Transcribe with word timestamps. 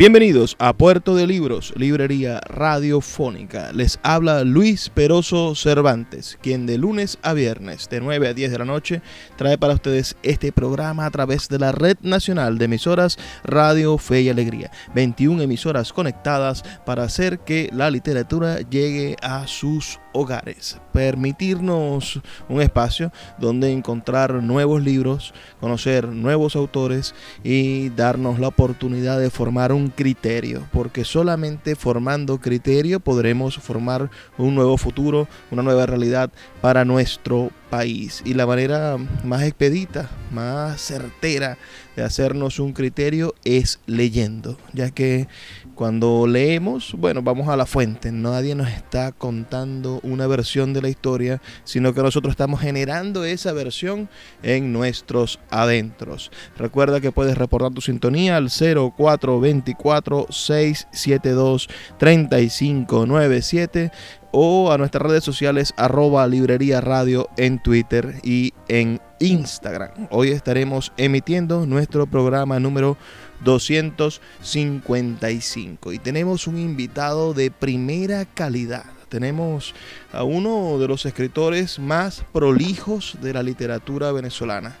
Bienvenidos 0.00 0.56
a 0.58 0.72
Puerto 0.72 1.14
de 1.14 1.26
Libros, 1.26 1.74
librería 1.76 2.40
radiofónica. 2.46 3.70
Les 3.74 4.00
habla 4.02 4.44
Luis 4.44 4.88
Peroso 4.88 5.54
Cervantes, 5.54 6.38
quien 6.40 6.64
de 6.64 6.78
lunes 6.78 7.18
a 7.20 7.34
viernes, 7.34 7.86
de 7.90 8.00
9 8.00 8.28
a 8.28 8.32
10 8.32 8.50
de 8.50 8.58
la 8.58 8.64
noche, 8.64 9.02
trae 9.36 9.58
para 9.58 9.74
ustedes 9.74 10.16
este 10.22 10.52
programa 10.52 11.04
a 11.04 11.10
través 11.10 11.50
de 11.50 11.58
la 11.58 11.72
Red 11.72 11.98
Nacional 12.00 12.56
de 12.56 12.64
Emisoras 12.64 13.18
Radio 13.44 13.98
Fe 13.98 14.22
y 14.22 14.30
Alegría. 14.30 14.70
21 14.94 15.42
emisoras 15.42 15.92
conectadas 15.92 16.62
para 16.86 17.02
hacer 17.02 17.40
que 17.40 17.68
la 17.70 17.90
literatura 17.90 18.60
llegue 18.60 19.16
a 19.20 19.46
sus 19.46 20.00
hogares, 20.12 20.78
permitirnos 20.92 22.20
un 22.48 22.60
espacio 22.60 23.12
donde 23.38 23.72
encontrar 23.72 24.34
nuevos 24.34 24.82
libros, 24.82 25.34
conocer 25.60 26.08
nuevos 26.08 26.56
autores 26.56 27.14
y 27.44 27.90
darnos 27.90 28.38
la 28.38 28.48
oportunidad 28.48 29.18
de 29.18 29.30
formar 29.30 29.72
un 29.72 29.88
criterio, 29.88 30.66
porque 30.72 31.04
solamente 31.04 31.76
formando 31.76 32.38
criterio 32.38 33.00
podremos 33.00 33.58
formar 33.58 34.10
un 34.38 34.54
nuevo 34.54 34.76
futuro, 34.76 35.28
una 35.50 35.62
nueva 35.62 35.86
realidad 35.86 36.30
para 36.60 36.84
nuestro 36.84 37.50
país. 37.70 38.22
Y 38.24 38.34
la 38.34 38.46
manera 38.46 38.96
más 39.24 39.42
expedita, 39.44 40.10
más 40.32 40.80
certera 40.80 41.56
de 41.96 42.02
hacernos 42.02 42.58
un 42.58 42.72
criterio 42.72 43.34
es 43.44 43.80
leyendo, 43.86 44.58
ya 44.72 44.90
que 44.90 45.28
cuando 45.74 46.26
leemos, 46.26 46.94
bueno, 46.98 47.22
vamos 47.22 47.48
a 47.48 47.56
la 47.56 47.64
fuente, 47.64 48.12
nadie 48.12 48.54
nos 48.54 48.68
está 48.68 49.12
contando 49.12 49.98
una 50.02 50.26
versión 50.26 50.74
de 50.74 50.82
la 50.82 50.90
historia, 50.90 51.40
sino 51.64 51.94
que 51.94 52.02
nosotros 52.02 52.32
estamos 52.32 52.60
generando 52.60 53.24
esa 53.24 53.52
versión 53.52 54.10
en 54.42 54.74
nuestros 54.74 55.38
adentros. 55.50 56.30
Recuerda 56.58 57.00
que 57.00 57.12
puedes 57.12 57.38
reportar 57.38 57.72
tu 57.72 57.80
sintonía 57.80 58.36
al 58.36 58.50
0424 58.50 60.26
672 60.28 61.68
3597 61.98 63.90
o 64.32 64.72
a 64.72 64.78
nuestras 64.78 65.02
redes 65.02 65.22
sociales 65.24 65.74
arroba 65.76 66.26
librería 66.26 66.80
radio 66.80 67.28
en 67.36 67.62
Twitter 67.62 68.14
y 68.22 68.54
en 68.68 68.98
Instagram. 69.18 70.08
Hoy 70.10 70.30
estaremos 70.30 70.92
emitiendo 70.96 71.66
nuestro 71.66 72.06
programa 72.06 72.58
número 72.60 72.96
255 73.44 75.92
y 75.92 75.98
tenemos 75.98 76.46
un 76.46 76.58
invitado 76.58 77.34
de 77.34 77.50
primera 77.50 78.24
calidad. 78.24 78.84
Tenemos 79.08 79.74
a 80.12 80.22
uno 80.22 80.78
de 80.78 80.86
los 80.86 81.04
escritores 81.04 81.78
más 81.78 82.24
prolijos 82.32 83.18
de 83.20 83.32
la 83.32 83.42
literatura 83.42 84.12
venezolana 84.12 84.76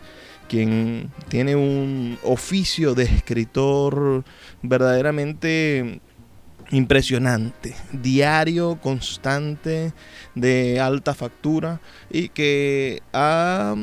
quien 0.50 1.12
tiene 1.28 1.54
un 1.54 2.18
oficio 2.24 2.96
de 2.96 3.04
escritor 3.04 4.24
verdaderamente 4.62 6.00
impresionante, 6.70 7.74
diario, 7.92 8.78
constante, 8.80 9.92
de 10.34 10.80
alta 10.80 11.14
factura 11.14 11.80
y 12.10 12.28
que 12.28 13.02
ha 13.12 13.74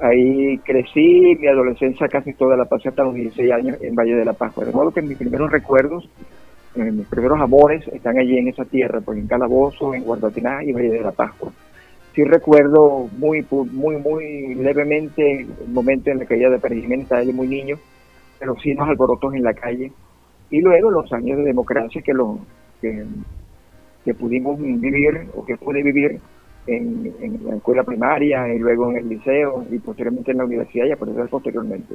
Ahí 0.00 0.58
crecí, 0.58 1.36
mi 1.38 1.46
adolescencia 1.46 2.08
casi 2.08 2.32
toda 2.32 2.56
la 2.56 2.64
pasé 2.64 2.88
hasta 2.88 3.04
los 3.04 3.14
16 3.14 3.52
años 3.52 3.78
en 3.82 3.94
Valle 3.94 4.16
de 4.16 4.24
la 4.24 4.32
Pascua. 4.32 4.64
De 4.64 4.72
modo 4.72 4.90
que 4.90 5.02
mis 5.02 5.18
primeros 5.18 5.50
recuerdos, 5.52 6.08
eh, 6.74 6.90
mis 6.90 7.06
primeros 7.06 7.40
amores 7.40 7.86
están 7.88 8.18
allí 8.18 8.38
en 8.38 8.48
esa 8.48 8.64
tierra, 8.64 9.00
pues 9.00 9.18
en 9.18 9.26
Calabozo, 9.26 9.94
en 9.94 10.04
Guardatiná 10.04 10.64
y 10.64 10.72
Valle 10.72 10.90
de 10.90 11.00
la 11.00 11.12
Pascua. 11.12 11.52
Sí 12.14 12.24
recuerdo 12.24 13.08
muy, 13.16 13.46
muy, 13.50 13.96
muy 13.96 14.54
levemente 14.54 15.40
el 15.40 15.68
momento 15.68 16.10
en 16.10 16.18
la 16.18 16.26
caída 16.26 16.50
de 16.50 16.58
Pérez 16.58 16.84
estaba 16.90 17.22
muy 17.32 17.48
niño, 17.48 17.76
pero 18.38 18.54
sí 18.62 18.74
los 18.74 18.86
alborotos 18.86 19.34
en 19.34 19.42
la 19.42 19.54
calle, 19.54 19.92
y 20.52 20.60
luego 20.60 20.90
los 20.90 21.10
años 21.12 21.38
de 21.38 21.44
democracia 21.44 22.02
que, 22.02 22.12
lo, 22.12 22.38
que, 22.80 24.14
pudimos 24.14 24.60
vivir 24.60 25.26
o 25.34 25.44
que 25.46 25.56
pude 25.56 25.82
vivir 25.82 26.20
en, 26.66 27.10
la 27.44 27.56
escuela 27.56 27.82
primaria 27.82 28.54
y 28.54 28.58
luego 28.58 28.90
en 28.90 28.98
el 28.98 29.08
liceo 29.08 29.64
y 29.70 29.78
posteriormente 29.78 30.30
en 30.30 30.38
la 30.38 30.44
universidad 30.44 30.84
y 30.84 30.92
aparecer 30.92 31.26
posteriormente. 31.28 31.94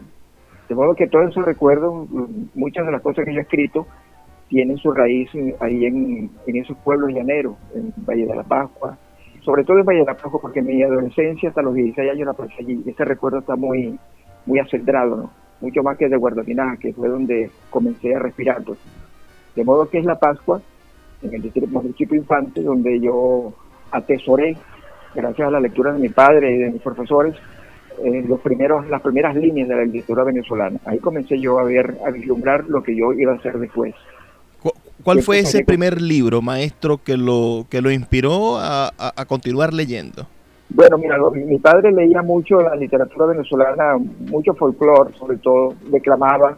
De 0.67 0.75
modo 0.75 0.95
que 0.95 1.07
todos 1.07 1.29
esos 1.29 1.45
recuerdos, 1.45 2.09
muchas 2.55 2.85
de 2.87 2.91
las 2.91 3.01
cosas 3.01 3.25
que 3.25 3.33
yo 3.33 3.39
he 3.39 3.43
escrito, 3.43 3.85
tienen 4.49 4.77
su 4.77 4.91
raíz 4.91 5.29
ahí 5.59 5.85
en, 5.85 6.31
esos 6.47 6.75
pueblos 6.77 7.11
llaneros, 7.13 7.55
en 7.75 7.93
Valle 7.97 8.25
de 8.25 8.35
la 8.35 8.43
Pascua, 8.43 8.97
sobre 9.41 9.63
todo 9.65 9.77
en 9.77 9.85
Valle 9.85 9.99
de 9.99 10.05
la 10.05 10.15
Pascua, 10.15 10.41
porque 10.41 10.61
en 10.61 10.65
mi 10.65 10.81
adolescencia 10.81 11.49
hasta 11.49 11.61
los 11.61 11.75
16 11.75 12.11
años 12.11 12.25
la 12.25 12.33
pasé 12.33 12.53
allí. 12.57 12.81
Ese 12.87 13.05
recuerdo 13.05 13.37
está 13.37 13.55
muy, 13.55 13.99
muy 14.47 14.59
¿no? 14.59 15.29
Mucho 15.61 15.83
más 15.83 15.97
que 15.97 16.09
de 16.09 16.17
Guardapiná, 16.17 16.77
que 16.79 16.93
fue 16.93 17.09
donde 17.09 17.49
comencé 17.69 18.15
a 18.15 18.19
respirar. 18.19 18.63
Pues. 18.63 18.79
De 19.55 19.63
modo 19.63 19.89
que 19.89 19.99
es 19.99 20.05
la 20.05 20.19
Pascua, 20.19 20.61
en 21.21 21.33
el 21.33 21.41
distrito 21.41 22.15
Infante, 22.15 22.61
donde 22.61 22.99
yo 22.99 23.53
atesoré, 23.91 24.55
gracias 25.15 25.47
a 25.47 25.51
la 25.51 25.59
lectura 25.59 25.93
de 25.93 25.99
mi 25.99 26.09
padre 26.09 26.55
y 26.55 26.57
de 26.59 26.71
mis 26.71 26.81
profesores, 26.81 27.35
eh, 28.03 28.23
los 28.27 28.39
primeros, 28.41 28.87
las 28.89 29.01
primeras 29.01 29.35
líneas 29.35 29.67
de 29.67 29.75
la 29.75 29.83
literatura 29.83 30.23
venezolana. 30.23 30.79
Ahí 30.85 30.99
comencé 30.99 31.39
yo 31.39 31.57
a 31.57 31.63
ver, 31.63 31.97
a 32.05 32.11
vislumbrar 32.11 32.65
lo 32.67 32.83
que 32.83 32.95
yo 32.95 33.13
iba 33.13 33.33
a 33.33 33.37
hacer 33.37 33.57
después. 33.57 33.95
¿Cuál 35.03 35.21
fue 35.21 35.39
ese 35.39 35.63
primer 35.63 36.01
libro, 36.01 36.41
maestro, 36.41 37.01
que 37.03 37.17
lo, 37.17 37.65
que 37.69 37.81
lo 37.81 37.91
inspiró 37.91 38.57
a, 38.59 38.91
continuar 39.27 39.73
leyendo? 39.73 40.27
Bueno, 40.69 40.97
mira, 40.97 41.17
mi 41.33 41.57
padre 41.59 41.91
leía 41.91 42.21
mucho 42.21 42.61
la 42.61 42.75
literatura 42.75 43.27
venezolana, 43.27 43.97
mucho 44.29 44.53
folclore, 44.53 45.13
sobre 45.13 45.37
todo, 45.37 45.73
declamaba, 45.89 46.57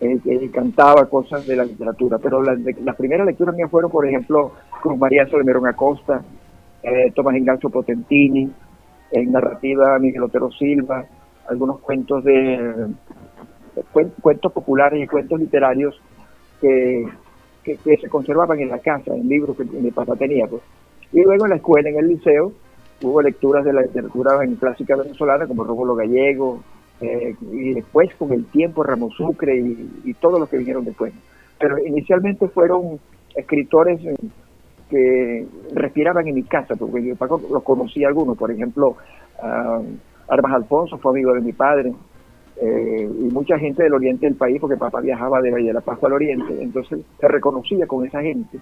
eh, 0.00 0.18
eh, 0.24 0.50
cantaba 0.52 1.06
cosas 1.06 1.46
de 1.46 1.56
la 1.56 1.64
literatura, 1.64 2.18
pero 2.18 2.40
las 2.42 2.58
la 2.82 2.92
primeras 2.94 3.26
lecturas 3.26 3.54
mías 3.56 3.70
fueron, 3.70 3.90
por 3.90 4.06
ejemplo, 4.06 4.52
Cruz 4.80 4.96
María 4.96 5.26
Solemerón 5.26 5.66
Acosta, 5.66 6.22
eh, 6.82 7.10
Tomás 7.14 7.36
Ingalcio 7.36 7.68
Potentini, 7.68 8.50
en 9.10 9.32
narrativa 9.32 9.98
Miguel 9.98 10.22
Otero 10.22 10.50
Silva, 10.52 11.04
algunos 11.48 11.80
cuentos 11.80 12.22
de, 12.24 12.86
cuentos 14.20 14.52
populares 14.52 15.02
y 15.02 15.06
cuentos 15.06 15.40
literarios 15.40 16.00
que, 16.60 17.06
que, 17.64 17.76
se 17.96 18.08
conservaban 18.08 18.60
en 18.60 18.68
la 18.68 18.78
casa, 18.78 19.14
en 19.14 19.28
libros 19.28 19.56
que 19.56 19.64
mi 19.64 19.90
papá 19.90 20.14
tenía. 20.16 20.46
Pues. 20.46 20.62
Y 21.12 21.22
luego 21.22 21.44
en 21.44 21.50
la 21.50 21.56
escuela, 21.56 21.90
en 21.90 21.98
el 21.98 22.08
liceo, 22.08 22.52
hubo 23.02 23.22
lecturas 23.22 23.64
de 23.64 23.72
la 23.72 23.82
literatura 23.82 24.42
en 24.42 24.56
clásica 24.56 24.96
venezolana 24.96 25.46
como 25.46 25.64
Rómulo 25.64 25.94
Gallego, 25.94 26.62
eh, 27.00 27.34
y 27.50 27.74
después 27.74 28.14
con 28.14 28.32
el 28.32 28.44
tiempo 28.46 28.82
Ramos 28.82 29.14
Sucre 29.14 29.56
y, 29.56 30.14
todos 30.20 30.38
los 30.38 30.48
que 30.48 30.58
vinieron 30.58 30.84
después. 30.84 31.12
Pero 31.58 31.78
inicialmente 31.78 32.48
fueron 32.48 33.00
escritores 33.34 34.00
que 34.88 35.46
respiraban 35.74 36.28
en 36.28 36.34
mi 36.34 36.42
casa, 36.44 36.76
porque 36.76 37.04
yo 37.04 37.14
los 37.50 37.62
conocí 37.62 38.04
algunos, 38.04 38.36
por 38.36 38.50
ejemplo, 38.50 38.96
Armas 40.28 40.52
Alfonso 40.52 40.98
fue 40.98 41.12
amigo 41.12 41.34
de 41.34 41.40
mi 41.40 41.52
padre, 41.52 41.92
eh, 42.56 43.08
y 43.10 43.32
mucha 43.32 43.58
gente 43.58 43.82
del 43.82 43.94
oriente 43.94 44.26
del 44.26 44.36
país, 44.36 44.60
porque 44.60 44.76
papá 44.76 45.00
viajaba 45.00 45.40
de 45.40 45.50
Valle 45.50 45.68
de 45.68 45.72
la 45.72 45.80
Pascua 45.80 46.08
al 46.08 46.14
oriente, 46.14 46.62
entonces 46.62 47.00
se 47.18 47.28
reconocía 47.28 47.86
con 47.86 48.06
esa 48.06 48.20
gente 48.20 48.58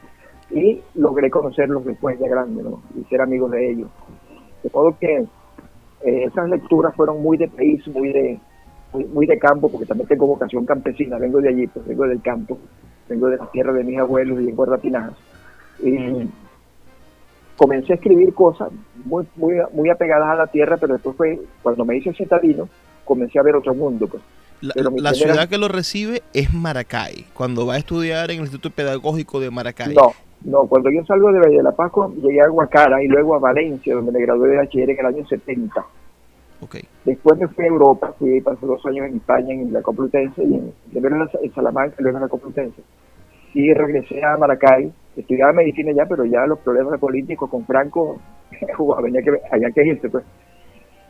y 0.50 0.81
logré 0.94 1.31
conocerlos 1.31 1.84
después 1.84 2.19
de 2.19 2.28
grande 2.28 2.62
¿no? 2.62 2.82
y 2.98 3.04
ser 3.04 3.20
amigo 3.20 3.48
de 3.48 3.70
ellos. 3.70 3.88
De 4.62 4.70
modo 4.72 4.96
que 4.98 5.16
eh, 6.02 6.24
esas 6.24 6.48
lecturas 6.48 6.94
fueron 6.94 7.22
muy 7.22 7.36
de 7.36 7.48
país, 7.48 7.86
muy 7.88 8.12
de, 8.12 8.38
muy, 8.92 9.26
de 9.26 9.38
campo, 9.38 9.70
porque 9.70 9.86
también 9.86 10.08
tengo 10.08 10.26
vocación 10.26 10.64
campesina, 10.66 11.18
vengo 11.18 11.40
de 11.40 11.48
allí, 11.48 11.66
pues 11.66 11.86
vengo 11.86 12.06
del 12.06 12.22
campo, 12.22 12.58
vengo 13.08 13.28
de 13.28 13.36
la 13.36 13.46
tierra 13.50 13.72
de 13.72 13.84
mis 13.84 13.98
abuelos 13.98 14.40
y 14.40 14.48
en 14.48 14.56
Guardapinajas. 14.56 15.14
Y 15.82 16.28
comencé 17.56 17.92
a 17.92 17.96
escribir 17.96 18.32
cosas 18.34 18.70
muy, 19.04 19.26
muy, 19.36 19.56
muy 19.72 19.90
apegadas 19.90 20.28
a 20.28 20.34
la 20.34 20.46
tierra, 20.46 20.76
pero 20.78 20.94
después 20.94 21.16
fue, 21.16 21.40
cuando 21.62 21.84
me 21.84 21.96
hice 21.96 22.12
citadino, 22.14 22.68
comencé 23.04 23.38
a 23.38 23.42
ver 23.42 23.56
otro 23.56 23.74
mundo. 23.74 24.08
Pues. 24.08 24.22
La, 24.62 25.14
ciudad 25.14 25.48
que 25.48 25.58
lo 25.58 25.68
recibe 25.68 26.22
es 26.34 26.52
Maracay, 26.52 27.26
cuando 27.34 27.66
va 27.66 27.74
a 27.74 27.78
estudiar 27.78 28.30
en 28.30 28.38
el 28.38 28.42
Instituto 28.42 28.70
Pedagógico 28.70 29.40
de 29.40 29.50
Maracay. 29.50 29.94
No, 29.94 30.12
no, 30.44 30.66
cuando 30.66 30.90
yo 30.90 31.04
salgo 31.04 31.32
de 31.32 31.38
Valle 31.38 31.58
de 31.58 31.62
la 31.62 31.72
Pascua, 31.72 32.10
llegué 32.16 32.40
a 32.40 32.48
Guacara 32.48 33.02
y 33.02 33.08
luego 33.08 33.34
a 33.34 33.38
Valencia, 33.38 33.94
donde 33.94 34.12
me 34.12 34.22
gradué 34.22 34.48
de 34.48 34.56
bachiller 34.56 34.90
en 34.90 35.00
el 35.00 35.06
año 35.06 35.26
70. 35.26 35.84
Okay. 36.62 36.82
Después 37.04 37.38
me 37.38 37.48
fui 37.48 37.64
a 37.64 37.69
Europa, 37.69 38.14
fui 38.19 38.40
pasé 38.40 38.66
dos 38.66 38.84
años 38.87 39.06
en 39.06 39.16
España, 39.16 39.54
en 39.54 39.72
la 39.72 39.82
Complutense, 39.82 40.42
y 40.42 40.54
en, 40.54 40.72
en 40.94 41.54
Salamanca, 41.54 41.96
luego 41.98 42.19
en 42.19 42.22
la 42.22 42.28
Complutense. 42.28 42.82
Y 43.52 43.72
regresé 43.75 44.22
a 44.25 44.37
Maracay, 44.37 44.90
estudiaba 45.16 45.52
medicina 45.52 45.92
ya, 45.92 46.06
pero 46.06 46.25
ya 46.25 46.46
los 46.46 46.58
problemas 46.60 46.98
políticos 46.98 47.50
con 47.50 47.66
Franco, 47.66 48.19
había 48.96 49.22
que, 49.22 49.31
había 49.50 49.70
que 49.70 49.86
irse, 49.86 50.08
pues. 50.08 50.25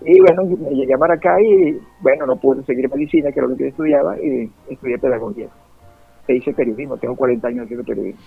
Y 0.03 0.19
bueno, 0.21 0.44
me 0.44 0.71
llegué 0.71 0.94
a 0.94 0.99
Maracay 0.99 1.44
y 1.44 1.81
bueno, 2.00 2.26
no 2.26 2.37
pude 2.37 2.65
seguir 2.65 2.88
medicina, 2.88 3.31
que 3.31 3.38
era 3.38 3.49
lo 3.49 3.56
que 3.56 3.69
estudiaba, 3.69 4.19
y 4.21 4.50
estudié 4.69 4.99
pedagogía 4.99 5.49
se 6.27 6.35
dice 6.35 6.53
periodismo, 6.53 6.97
tengo 6.97 7.17
40 7.17 7.49
años 7.49 7.65
haciendo 7.65 7.85
periodismo. 7.85 8.21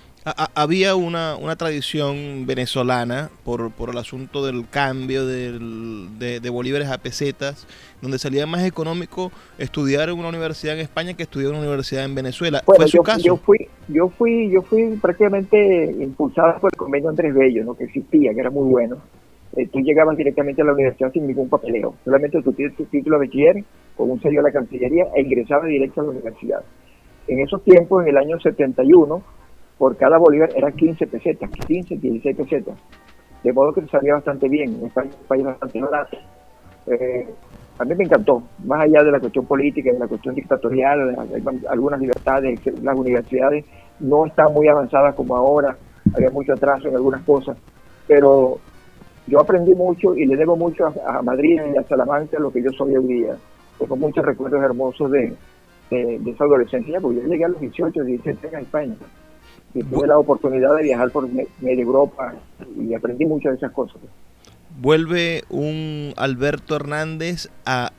Había 0.56 0.95
una, 0.95 1.36
una 1.36 1.56
tradición 1.56 2.45
venezolana 2.45 3.30
por, 3.44 3.72
por 3.72 3.90
el 3.90 3.98
asunto 3.98 4.45
del 4.45 4.68
cambio 4.69 5.25
del, 5.25 6.07
de, 6.19 6.50
bolívares 6.50 6.90
a 6.90 6.98
pesetas, 6.98 7.68
donde 8.01 8.19
salía 8.19 8.45
más 8.45 8.66
económico 8.66 9.31
estudiar 9.57 10.10
en 10.10 10.19
una 10.19 10.30
universidad 10.30 10.75
en 10.75 10.81
España 10.81 11.13
que 11.13 11.24
estudiar 11.24 11.51
en 11.51 11.57
una 11.57 11.68
universidad 11.68 12.06
en 12.06 12.16
Venezuela. 12.16 12.62
¿Fue 12.66 12.88
su 12.88 13.01
caso? 13.04 13.22
Yo 13.22 13.38
fui, 13.38 13.68
yo 13.88 14.10
fui, 14.10 14.50
yo 14.51 14.62
fui 14.62 14.98
prácticamente 15.01 15.95
impulsado 16.00 16.60
por 16.60 16.72
el 16.74 16.78
convenio 16.78 17.10
Andrés 17.10 17.34
Bello, 17.34 17.63
¿no? 17.63 17.75
que 17.75 17.86
existía, 17.86 18.34
que 18.34 18.40
era 18.40 18.50
muy 18.50 18.69
bueno. 18.69 18.98
Eh, 19.56 19.68
tú 19.68 19.80
llegabas 19.80 20.18
directamente 20.18 20.62
a 20.62 20.66
la 20.66 20.74
universidad 20.74 21.12
sin 21.12 21.28
ningún 21.28 21.48
papeleo, 21.48 21.95
solamente 22.04 22.42
tu, 22.42 22.54
tu 22.54 22.86
título 22.86 23.19
de 23.19 23.28
bachiller 23.28 23.63
con 23.95 24.10
un 24.10 24.19
sello 24.19 24.38
de 24.38 24.50
la 24.50 24.51
Cancillería 24.51 25.06
e 25.16 25.22
ingresabas 25.22 25.68
directo 25.68 26.01
a 26.01 26.06
la 26.06 26.10
universidad. 26.10 26.63
En 27.27 27.39
esos 27.39 27.63
tiempos, 27.63 28.03
en 28.03 28.09
el 28.09 28.17
año 28.17 28.39
71, 28.39 29.21
por 29.77 29.95
cada 29.97 30.17
bolívar 30.17 30.49
eran 30.55 30.73
15 30.73 31.07
pesetas, 31.07 31.49
15, 31.67 31.97
16 31.97 32.37
pesetas. 32.37 32.77
De 33.43 33.51
modo 33.51 33.73
que 33.73 33.85
salía 33.87 34.13
bastante 34.13 34.47
bien, 34.47 34.77
un 34.81 34.89
país, 34.89 35.43
bastante 35.43 35.81
barato. 35.81 36.17
Eh, 36.87 37.27
a 37.79 37.85
mí 37.85 37.95
me 37.95 38.03
encantó, 38.03 38.43
más 38.65 38.81
allá 38.81 39.03
de 39.03 39.11
la 39.11 39.19
cuestión 39.19 39.45
política, 39.45 39.91
de 39.91 39.99
la 39.99 40.07
cuestión 40.07 40.35
dictatorial, 40.35 41.15
algunas 41.69 41.99
libertades, 41.99 42.59
las 42.81 42.97
universidades 42.97 43.65
no 43.99 44.25
están 44.25 44.53
muy 44.53 44.67
avanzadas 44.67 45.15
como 45.15 45.35
ahora, 45.35 45.75
había 46.15 46.29
mucho 46.29 46.53
atraso 46.53 46.87
en 46.87 46.95
algunas 46.95 47.23
cosas, 47.23 47.57
pero 48.07 48.59
yo 49.27 49.39
aprendí 49.39 49.73
mucho 49.73 50.15
y 50.15 50.25
le 50.25 50.35
debo 50.35 50.55
mucho 50.55 50.93
a, 51.05 51.21
Madrid 51.21 51.59
y 51.73 51.77
a 51.77 51.83
Salamanca 51.83 52.37
lo 52.39 52.51
que 52.51 52.61
yo 52.61 52.69
soy 52.71 52.95
hoy 52.95 53.07
día. 53.07 53.35
Tengo 53.80 53.95
muchos 53.95 54.23
recuerdos 54.23 54.61
hermosos 54.61 55.09
de, 55.11 55.33
de, 55.94 56.31
esa 56.31 56.44
adolescencia, 56.44 57.00
porque 57.00 57.21
yo 57.21 57.28
llegué 57.28 57.45
a 57.45 57.50
los 57.50 57.59
18, 57.59 58.04
17 58.04 58.56
a 58.56 58.59
España. 58.59 58.95
Y 59.73 59.83
tuve 59.83 60.07
la 60.07 60.18
oportunidad 60.18 60.76
de 60.76 60.83
viajar 60.83 61.09
por 61.12 61.28
media 61.28 61.83
Europa 61.83 62.35
y 62.80 62.94
aprendí 62.94 63.26
muchas 63.26 63.54
de 63.54 63.57
esas 63.57 63.71
cosas. 63.71 63.97
Vuelve 64.80 65.44
un 65.50 66.14
Alberto 66.16 66.76
Hernández 66.76 67.50
a, 67.66 67.92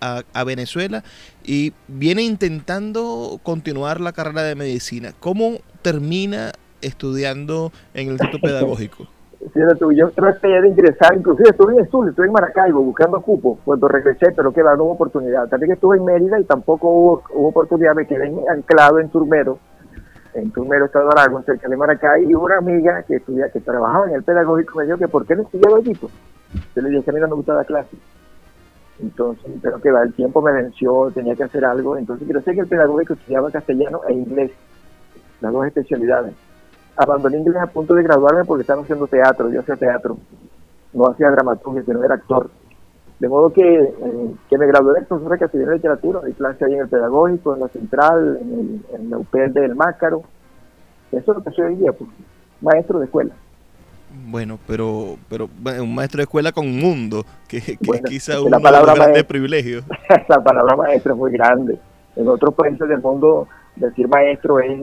a, 0.00 0.44
Venezuela 0.44 1.04
y 1.44 1.72
viene 1.88 2.22
intentando 2.22 3.40
continuar 3.42 4.00
la 4.00 4.12
carrera 4.12 4.42
de 4.42 4.54
medicina. 4.54 5.14
¿Cómo 5.20 5.58
termina 5.80 6.52
estudiando 6.80 7.72
en 7.94 8.08
el 8.08 8.12
Instituto 8.14 8.38
Pedagógico? 8.42 9.08
Yo 9.96 10.10
traté 10.10 10.60
de 10.60 10.68
ingresar, 10.68 11.16
inclusive 11.16 11.50
estuve 11.50 11.76
en 11.76 11.88
Zulia, 11.90 12.10
estuve 12.10 12.26
en 12.26 12.32
Maracaibo 12.32 12.80
buscando 12.82 13.20
cupo 13.20 13.58
cuando 13.64 13.88
regresé, 13.88 14.32
pero 14.32 14.52
que 14.52 14.62
no 14.62 14.84
hubo 14.84 14.92
oportunidad. 14.92 15.48
También 15.48 15.72
estuve 15.72 15.96
en 15.96 16.04
Mérida 16.04 16.38
y 16.38 16.44
tampoco 16.44 16.88
hubo, 16.88 17.48
oportunidad, 17.48 17.94
me 17.94 18.06
quedé 18.06 18.32
anclado 18.48 19.00
en 19.00 19.08
Turmero, 19.08 19.58
en 20.34 20.50
Turmero, 20.52 20.84
Estado 20.84 21.08
de 21.08 21.20
Aragón, 21.20 21.44
cerca 21.44 21.68
de 21.68 21.76
Maracay, 21.76 22.24
y 22.30 22.34
una 22.34 22.58
amiga 22.58 23.02
que 23.02 23.16
estudia, 23.16 23.50
que 23.50 23.60
trabajaba 23.60 24.08
en 24.08 24.14
el 24.14 24.22
pedagógico 24.22 24.78
me 24.78 24.84
dijo 24.84 24.98
que 24.98 25.08
por 25.08 25.26
qué 25.26 25.34
no 25.34 25.42
estudiaba 25.42 25.78
allí. 25.78 25.94
Pues? 25.94 26.12
Yo 26.76 26.82
le 26.82 26.90
dije 26.90 27.02
que 27.02 27.10
a 27.10 27.14
mí 27.14 27.20
no 27.20 27.28
me 27.28 27.34
gustaba 27.34 27.60
la 27.60 27.64
clase. 27.64 27.96
Entonces, 29.00 29.52
pero 29.60 29.80
que 29.80 29.90
va, 29.90 30.02
el 30.02 30.12
tiempo 30.14 30.40
me 30.40 30.52
venció, 30.52 31.10
tenía 31.12 31.34
que 31.34 31.42
hacer 31.42 31.64
algo. 31.64 31.96
Entonces, 31.96 32.28
yo 32.28 32.40
sé 32.40 32.54
que 32.54 32.60
el 32.60 32.68
pedagógico 32.68 33.14
estudiaba 33.14 33.50
castellano 33.50 34.02
e 34.08 34.12
inglés, 34.12 34.52
las 35.40 35.52
dos 35.52 35.66
especialidades 35.66 36.34
abandoné 36.96 37.38
inglés 37.38 37.62
a 37.62 37.66
punto 37.66 37.94
de 37.94 38.02
graduarme 38.02 38.44
porque 38.44 38.62
estaba 38.62 38.82
haciendo 38.82 39.06
teatro, 39.06 39.50
yo 39.50 39.60
hacía 39.60 39.76
teatro, 39.76 40.16
no 40.92 41.06
hacía 41.06 41.30
dramaturgia, 41.30 41.82
sino 41.84 42.04
era 42.04 42.14
actor. 42.14 42.50
De 43.18 43.28
modo 43.28 43.52
que, 43.52 43.62
eh, 43.62 44.34
que 44.50 44.58
me 44.58 44.66
gradué 44.66 44.98
de 44.98 45.06
profesor 45.06 45.32
de 45.32 45.38
castellano 45.38 45.70
de 45.70 45.76
literatura, 45.76 46.20
di 46.22 46.32
clase 46.32 46.64
ahí 46.64 46.74
en 46.74 46.80
el 46.80 46.88
pedagógico, 46.88 47.54
en 47.54 47.60
la 47.60 47.68
central, 47.68 48.38
en, 48.40 48.52
el, 48.52 49.00
en 49.00 49.10
la 49.10 49.18
UPL 49.18 49.52
del 49.52 49.76
Mácaro. 49.76 50.22
Eso 51.12 51.30
es 51.30 51.38
lo 51.38 51.44
que 51.44 51.50
soy 51.52 51.66
hoy 51.66 51.76
día, 51.76 51.92
pues, 51.92 52.10
maestro 52.60 52.98
de 52.98 53.04
escuela. 53.04 53.32
Bueno, 54.26 54.58
pero 54.66 55.16
pero 55.28 55.48
un 55.80 55.94
maestro 55.94 56.18
de 56.18 56.24
escuela 56.24 56.52
con 56.52 56.66
un 56.66 56.78
mundo, 56.78 57.24
que, 57.48 57.60
que 57.60 58.02
quizá 58.04 58.40
un 58.40 58.50
grande 58.50 59.24
privilegio. 59.24 59.82
la 60.28 60.42
palabra 60.42 60.76
maestro 60.76 61.14
es 61.14 61.18
muy 61.18 61.32
grande. 61.32 61.78
En 62.16 62.28
otros 62.28 62.54
países 62.54 62.86
del 62.88 63.00
mundo 63.00 63.48
decir 63.76 64.08
maestro 64.08 64.60
es 64.60 64.78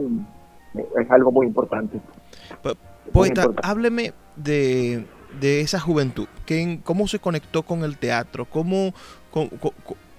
es 0.74 1.10
algo 1.10 1.32
muy 1.32 1.46
importante. 1.46 2.00
Poeta, 3.12 3.48
hábleme 3.62 4.12
de, 4.36 5.04
de 5.38 5.60
esa 5.60 5.78
juventud? 5.78 6.26
¿Cómo 6.84 7.06
se 7.06 7.18
conectó 7.18 7.62
con 7.62 7.84
el 7.84 7.96
teatro? 7.96 8.44
¿Cómo, 8.46 8.92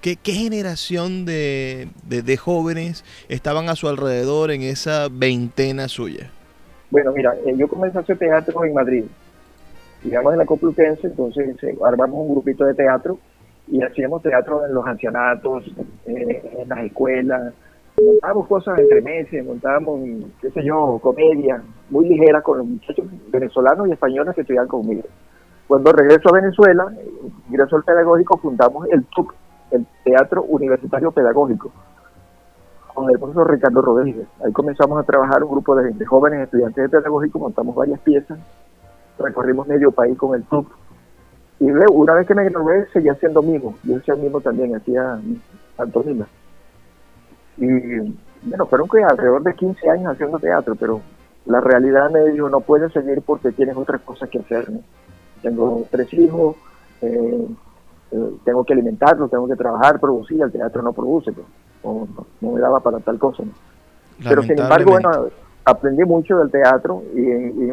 qué, 0.01 0.17
generación 0.23 1.25
de, 1.25 1.89
jóvenes 2.39 3.03
estaban 3.27 3.69
a 3.69 3.75
su 3.75 3.87
alrededor 3.89 4.51
en 4.51 4.61
esa 4.61 5.07
veintena 5.11 5.87
suya? 5.87 6.31
Bueno, 6.89 7.11
mira, 7.13 7.35
eh, 7.45 7.55
yo 7.55 7.67
comencé 7.67 7.97
a 7.97 8.01
hacer 8.01 8.17
teatro 8.17 8.65
en 8.65 8.73
Madrid, 8.73 9.05
digamos 10.03 10.33
en 10.33 10.39
la 10.39 10.45
Complutense, 10.45 11.07
entonces 11.07 11.55
eh, 11.63 11.77
armamos 11.85 12.19
un 12.19 12.33
grupito 12.33 12.65
de 12.65 12.73
teatro 12.73 13.17
y 13.67 13.81
hacíamos 13.81 14.21
teatro 14.21 14.65
en 14.65 14.73
los 14.73 14.85
ancianatos, 14.85 15.63
eh, 16.05 16.57
en 16.59 16.67
las 16.67 16.79
escuelas, 16.79 17.53
montábamos 18.05 18.47
cosas 18.47 18.79
entre 18.79 19.01
meses, 19.01 19.45
montábamos, 19.45 19.99
qué 20.41 20.51
sé 20.51 20.63
yo, 20.63 20.99
comedia 21.01 21.61
muy 21.89 22.07
ligera 22.07 22.41
con 22.41 22.59
los 22.59 22.67
muchachos 22.67 23.05
venezolanos 23.29 23.87
y 23.87 23.91
españoles 23.91 24.35
que 24.35 24.41
estudiaban 24.41 24.67
conmigo. 24.67 25.03
Cuando 25.67 25.91
regreso 25.91 26.29
a 26.29 26.33
Venezuela, 26.33 26.91
ingreso 27.49 27.75
al 27.75 27.83
pedagógico, 27.83 28.37
fundamos 28.37 28.87
el 28.91 29.05
TUC, 29.05 29.33
el 29.71 29.85
Teatro 30.03 30.43
Universitario 30.43 31.11
Pedagógico, 31.11 31.71
con 32.93 33.09
el 33.09 33.17
profesor 33.17 33.49
Ricardo 33.49 33.81
Rodríguez. 33.81 34.27
Ahí 34.43 34.51
comenzamos 34.51 34.99
a 34.99 35.03
trabajar 35.03 35.43
un 35.43 35.51
grupo 35.51 35.75
de, 35.75 36.05
jóvenes 36.05 36.41
estudiantes 36.41 36.83
de 36.83 36.89
pedagógico, 36.89 37.39
montamos 37.39 37.75
varias 37.75 37.99
piezas, 38.01 38.37
recorrimos 39.17 39.67
medio 39.67 39.91
país 39.91 40.17
con 40.17 40.35
el 40.35 40.43
TUC. 40.43 40.67
Y 41.59 41.69
una 41.69 42.15
vez 42.15 42.27
que 42.27 42.33
me 42.33 42.43
gradué, 42.43 42.87
seguía 42.91 43.13
siendo 43.15 43.41
mimo. 43.41 43.75
Yo 43.83 43.95
hacía 43.95 44.15
mimo 44.15 44.41
también, 44.41 44.75
hacía 44.75 45.19
pantomima. 45.75 46.27
Y 47.57 47.67
bueno, 48.43 48.65
fueron 48.65 48.87
que 48.87 49.03
alrededor 49.03 49.43
de 49.43 49.53
15 49.53 49.89
años 49.89 50.13
haciendo 50.13 50.39
teatro, 50.39 50.75
pero 50.75 51.01
la 51.45 51.61
realidad 51.61 52.09
me 52.09 52.23
dijo, 52.25 52.49
no 52.49 52.61
puedes 52.61 52.91
seguir 52.93 53.21
porque 53.21 53.51
tienes 53.51 53.75
otras 53.75 54.01
cosas 54.01 54.29
que 54.29 54.39
hacer. 54.39 54.67
Tengo 55.41 55.85
tres 55.89 56.13
hijos, 56.13 56.55
eh, 57.01 57.47
eh, 58.11 58.31
tengo 58.43 58.63
que 58.63 58.73
alimentarlos, 58.73 59.31
tengo 59.31 59.47
que 59.47 59.55
trabajar, 59.55 59.99
producir, 59.99 60.41
el 60.41 60.51
teatro 60.51 60.81
no 60.81 60.93
produce, 60.93 61.31
pues, 61.31 61.47
no, 61.83 62.07
me 62.41 62.59
daba 62.59 62.79
para 62.79 62.99
tal 62.99 63.17
cosa. 63.17 63.43
Pero 64.23 64.43
sin 64.43 64.59
embargo, 64.59 64.91
bueno, 64.91 65.09
aprendí 65.65 66.03
mucho 66.03 66.37
del 66.37 66.51
teatro 66.51 67.03
y, 67.15 67.21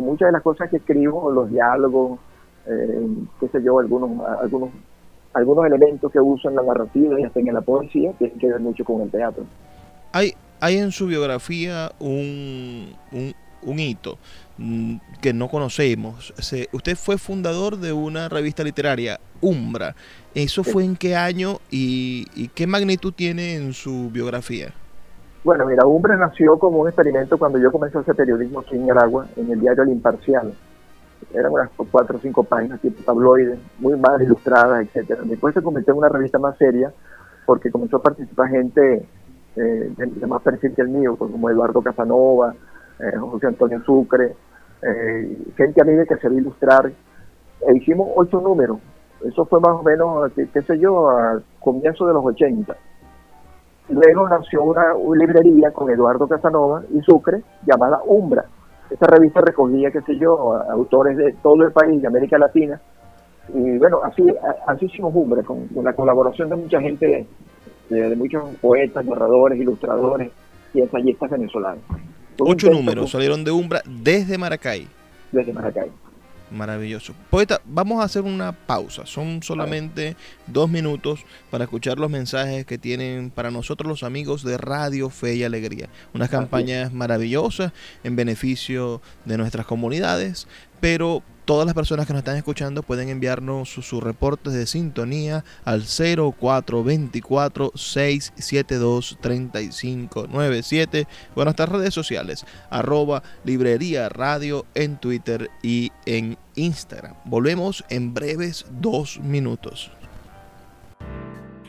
muchas 0.00 0.28
de 0.28 0.32
las 0.32 0.42
cosas 0.42 0.70
que 0.70 0.76
escribo, 0.78 1.30
los 1.30 1.50
diálogos, 1.50 2.18
eh, 2.66 3.08
qué 3.40 3.49
sé 3.49 3.62
yo, 3.62 3.78
algunos, 3.78 4.26
algunos, 4.40 4.70
algunos 5.35 5.66
elementos 5.66 6.11
que 6.11 6.20
uso 6.20 6.49
en 6.49 6.56
la 6.56 6.62
narrativa 6.62 7.20
y 7.20 7.25
hasta 7.25 7.40
en 7.40 7.54
la 7.54 7.61
poesía 7.61 8.12
tienen 8.18 8.38
que 8.38 8.49
ver 8.49 8.61
mucho 8.61 8.85
con 8.85 9.02
el 9.02 9.11
teatro. 9.11 9.44
Hay, 10.12 10.32
hay 10.61 10.78
en 10.78 10.90
su 10.90 11.06
biografía 11.06 11.92
un, 11.99 12.94
un, 13.62 13.78
hito 13.78 14.18
mm, 14.56 14.97
que 15.20 15.32
no 15.32 15.49
conocemos. 15.49 16.32
usted 16.73 16.97
fue 16.97 17.18
fundador 17.18 17.76
de 17.76 17.92
una 17.92 18.28
revista 18.28 18.64
literaria, 18.64 19.20
Umbra. 19.40 19.94
¿Eso 20.35 20.64
fue 20.64 20.85
en 20.85 20.97
qué 20.97 21.16
año 21.16 21.58
y, 21.70 22.49
qué 22.54 22.66
magnitud 22.66 23.12
tiene 23.12 23.56
en 23.56 23.73
su 23.73 24.11
biografía? 24.11 24.73
Bueno, 25.44 25.66
mira, 25.66 25.87
Umbra 25.87 26.16
nació 26.16 26.58
como 26.58 26.80
un 26.80 26.88
experimento 26.88 27.38
cuando 27.38 27.58
yo 27.58 27.70
comencé 27.70 27.99
a 27.99 28.00
hacer 28.00 28.14
periodismo 28.14 28.61
aquí 28.61 28.75
en 28.75 28.90
Aragua, 28.90 29.26
en 29.37 29.50
el 29.50 29.61
diario 29.61 29.82
El 29.85 29.90
Imparcial. 29.90 30.52
Eran 31.34 31.52
unas 31.52 31.70
cuatro 31.90 32.16
o 32.16 32.20
cinco 32.20 32.44
páginas, 32.44 32.80
tipo 32.80 33.02
tabloides, 33.02 33.58
muy 33.78 33.96
mal 33.96 34.20
ilustradas, 34.22 34.87
etcétera. 34.87 35.22
Después 35.25 35.54
se 35.54 35.62
convirtió 35.62 35.92
en 35.92 35.98
una 35.98 36.08
revista 36.08 36.38
más 36.38 36.56
seria, 36.56 36.92
porque 37.46 37.70
comenzó 37.70 37.98
a 37.98 38.02
participar 38.02 38.48
gente 38.48 39.06
eh, 39.56 39.92
de, 39.96 40.26
más 40.26 40.42
perfil 40.42 40.75
que 40.75 40.82
el 40.82 40.88
mío, 40.88 41.16
pues, 41.16 41.30
como 41.30 41.50
Eduardo 41.50 41.82
Casanova, 41.82 42.54
eh, 43.00 43.16
José 43.18 43.48
Antonio 43.48 43.82
Sucre, 43.84 44.34
eh, 44.82 45.38
gente 45.56 45.82
amiga 45.82 46.04
que 46.04 46.16
se 46.16 46.28
ilustrar. 46.28 46.90
E 47.66 47.76
hicimos 47.76 48.08
ocho 48.14 48.40
números. 48.40 48.78
Eso 49.25 49.44
fue 49.46 49.58
más 49.60 49.80
o 49.80 49.82
menos, 49.82 50.30
qué, 50.32 50.62
sé 50.62 50.78
yo, 50.78 51.10
a 51.10 51.40
comienzo 51.58 52.06
de 52.06 52.14
los 52.14 52.25
80. 52.25 52.76
Luego 53.88 54.28
nació 54.28 54.62
una, 54.62 54.94
librería 55.16 55.72
con 55.72 55.90
Eduardo 55.90 56.28
Casanova 56.28 56.84
y 56.92 57.00
Sucre 57.00 57.42
llamada 57.66 58.00
Umbra. 58.06 58.44
Esta 58.90 59.07
revista 59.07 59.40
recogía, 59.40 59.90
qué 59.90 60.00
sé 60.02 60.16
yo, 60.16 60.54
autores 60.71 61.16
de 61.16 61.35
todo 61.42 61.62
el 61.64 61.73
país, 61.73 62.00
de 62.00 62.09
América 62.09 62.38
Latina. 62.38 62.80
Y 63.54 63.78
bueno, 63.78 64.00
así, 64.02 64.23
así 64.66 64.87
hicimos 64.87 65.14
Umbra, 65.14 65.42
con, 65.42 65.66
con 65.68 65.85
la 65.85 65.92
colaboración 65.92 66.49
de 66.50 66.57
mucha 66.57 66.80
gente 66.80 67.26
de, 67.88 68.16
muchos 68.16 68.45
poetas, 68.57 69.04
narradores, 69.04 69.59
ilustradores 69.59 70.30
y 70.75 70.80
ensayistas 70.80 71.30
venezolanos. 71.30 71.83
Ocho 72.38 72.71
números 72.71 73.11
salieron 73.11 73.45
de 73.45 73.50
Umbra 73.50 73.83
desde 73.87 74.38
Maracay. 74.38 74.87
Desde 75.33 75.52
Maracay. 75.52 75.90
Maravilloso. 76.50 77.14
Poeta, 77.30 77.60
vamos 77.64 78.00
a 78.00 78.04
hacer 78.04 78.22
una 78.22 78.52
pausa. 78.52 79.04
Son 79.06 79.42
solamente 79.42 80.16
dos 80.46 80.68
minutos 80.70 81.20
para 81.50 81.64
escuchar 81.64 81.98
los 81.98 82.10
mensajes 82.10 82.64
que 82.64 82.78
tienen 82.78 83.30
para 83.30 83.50
nosotros 83.50 83.88
los 83.88 84.02
amigos 84.02 84.42
de 84.42 84.56
Radio 84.56 85.10
Fe 85.10 85.34
y 85.34 85.44
Alegría. 85.44 85.88
Unas 86.14 86.30
campañas 86.30 86.92
maravillosas 86.92 87.72
en 88.02 88.16
beneficio 88.16 89.02
de 89.24 89.36
nuestras 89.36 89.66
comunidades, 89.66 90.48
pero 90.80 91.22
todas 91.48 91.64
las 91.64 91.74
personas 91.74 92.06
que 92.06 92.12
nos 92.12 92.20
están 92.20 92.36
escuchando 92.36 92.82
pueden 92.82 93.08
enviarnos 93.08 93.70
sus, 93.70 94.02
reportes 94.02 94.52
de 94.52 94.66
sintonía 94.66 95.46
al 95.64 95.82
0424 95.86 97.72
672 97.74 99.16
3597 99.18 101.06
o 101.34 101.40
en 101.40 101.44
nuestras 101.46 101.70
redes 101.70 101.94
sociales 101.94 102.44
arroba 102.68 103.22
librería 103.44 104.10
radio 104.10 104.66
en 104.74 104.98
Twitter 104.98 105.50
y 105.62 105.90
en 106.04 106.36
Instagram. 106.54 107.14
Volvemos 107.24 107.82
en 107.88 108.12
breves 108.12 108.66
dos 108.70 109.18
minutos. 109.18 109.90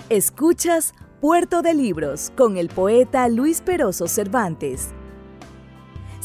Escuchas 0.10 0.94
Puerto 1.22 1.62
de 1.62 1.74
Libros 1.74 2.34
con 2.36 2.58
el 2.58 2.68
poeta 2.68 3.30
Luis 3.30 3.62
Peroso 3.62 4.10
Cervantes. 4.10 4.90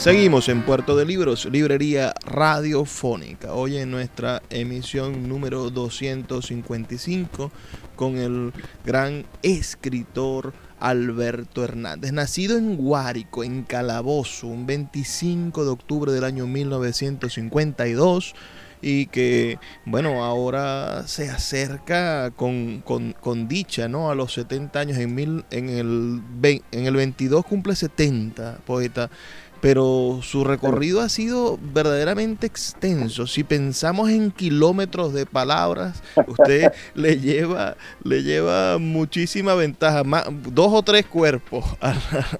Seguimos 0.00 0.48
en 0.48 0.62
Puerto 0.62 0.96
de 0.96 1.04
Libros, 1.04 1.44
librería 1.44 2.14
radiofónica. 2.24 3.52
Hoy 3.52 3.76
en 3.76 3.90
nuestra 3.90 4.40
emisión 4.48 5.28
número 5.28 5.68
255 5.68 7.52
con 7.96 8.16
el 8.16 8.50
gran 8.82 9.26
escritor 9.42 10.54
Alberto 10.78 11.62
Hernández, 11.62 12.12
nacido 12.14 12.56
en 12.56 12.78
Guárico, 12.78 13.44
en 13.44 13.62
Calabozo, 13.62 14.46
un 14.46 14.64
25 14.64 15.64
de 15.64 15.70
octubre 15.70 16.12
del 16.12 16.24
año 16.24 16.46
1952 16.46 18.34
y 18.80 19.04
que, 19.08 19.58
bueno, 19.84 20.24
ahora 20.24 21.06
se 21.08 21.28
acerca 21.28 22.30
con, 22.30 22.82
dicha, 23.48 23.86
¿no? 23.88 24.10
A 24.10 24.14
los 24.14 24.32
70 24.32 24.80
años, 24.80 24.96
en, 24.96 25.14
mil, 25.14 25.44
en, 25.50 25.68
el, 25.68 26.22
en 26.72 26.86
el 26.86 26.96
22 26.96 27.44
cumple 27.44 27.76
70, 27.76 28.60
poeta 28.64 29.10
pero 29.60 30.20
su 30.22 30.44
recorrido 30.44 31.00
ha 31.00 31.08
sido 31.08 31.58
verdaderamente 31.60 32.46
extenso. 32.46 33.26
Si 33.26 33.44
pensamos 33.44 34.10
en 34.10 34.30
kilómetros 34.30 35.12
de 35.12 35.26
palabras, 35.26 36.02
usted 36.26 36.72
le 36.94 37.18
lleva, 37.18 37.76
le 38.02 38.22
lleva 38.22 38.78
muchísima 38.78 39.54
ventaja, 39.54 40.04
más, 40.04 40.24
dos 40.30 40.68
o 40.72 40.82
tres 40.82 41.06
cuerpos 41.06 41.64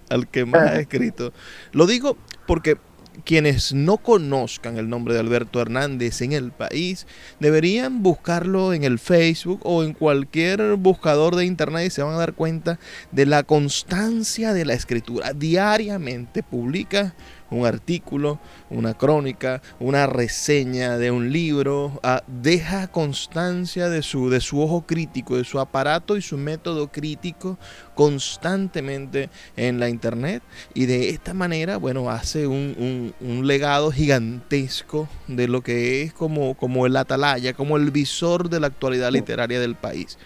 al 0.09 0.29
que 0.29 0.45
más 0.45 0.63
ha 0.63 0.81
escrito. 0.81 1.33
Lo 1.73 1.87
digo 1.87 2.17
porque 2.47 2.77
quienes 3.21 3.73
no 3.73 3.99
conozcan 3.99 4.77
el 4.77 4.89
nombre 4.89 5.15
de 5.15 5.21
Alberto 5.21 5.61
Hernández 5.61 6.21
en 6.23 6.33
el 6.33 6.53
país 6.53 7.07
deberían 7.39 8.03
buscarlo 8.03 8.73
en 8.73 8.85
el 8.85 8.99
Facebook 8.99 9.61
o 9.65 9.83
en 9.83 9.93
cualquier 9.93 10.77
buscador 10.77 11.37
de 11.37 11.47
internet 11.47 11.87
y 11.87 11.91
se 11.91 12.03
van 12.03 12.15
a 12.15 12.19
dar 12.19 12.35
cuenta 12.35 12.79
de 13.13 13.27
la 13.27 13.43
constancia 13.43 14.53
de 14.53 14.65
la 14.65 14.75
escritura. 14.75 15.33
Diariamente 15.33 16.43
publica 16.43 17.15
un 17.51 17.67
artículo, 17.67 18.39
una 18.71 18.95
crónica, 18.95 19.63
una 19.79 20.07
reseña 20.07 20.99
de 20.99 21.11
un 21.11 21.33
libro, 21.33 21.99
ah, 22.03 22.23
deja 22.27 22.89
constancia 22.89 23.89
de 23.89 24.03
su, 24.03 24.31
de 24.31 24.41
su 24.41 24.61
ojo 24.61 24.87
crítico, 24.87 25.37
de 25.37 25.45
su 25.45 25.59
aparato 25.59 26.17
y 26.17 26.23
su 26.23 26.39
método 26.39 26.89
crítico 26.89 27.59
constantemente 27.95 29.29
en 29.57 29.79
la 29.79 29.89
internet 29.89 30.43
y 30.75 30.87
de 30.87 31.11
esta 31.11 31.35
manera, 31.35 31.77
bueno, 31.77 32.11
hace 32.11 32.47
un, 32.47 33.13
legado 33.21 33.91
gigantesco 33.91 35.09
de 35.27 35.49
lo 35.49 35.63
que 35.63 36.03
es 36.03 36.13
como, 36.13 36.55
como 36.55 36.87
el 36.87 36.97
atalaya, 36.97 37.53
como 37.53 37.77
el 37.77 37.91
visor 37.91 38.49
de 38.49 38.61
la 38.61 38.69
actualidad 38.69 39.11
literaria 39.11 39.61
del 39.61 39.75
país. 39.75 40.19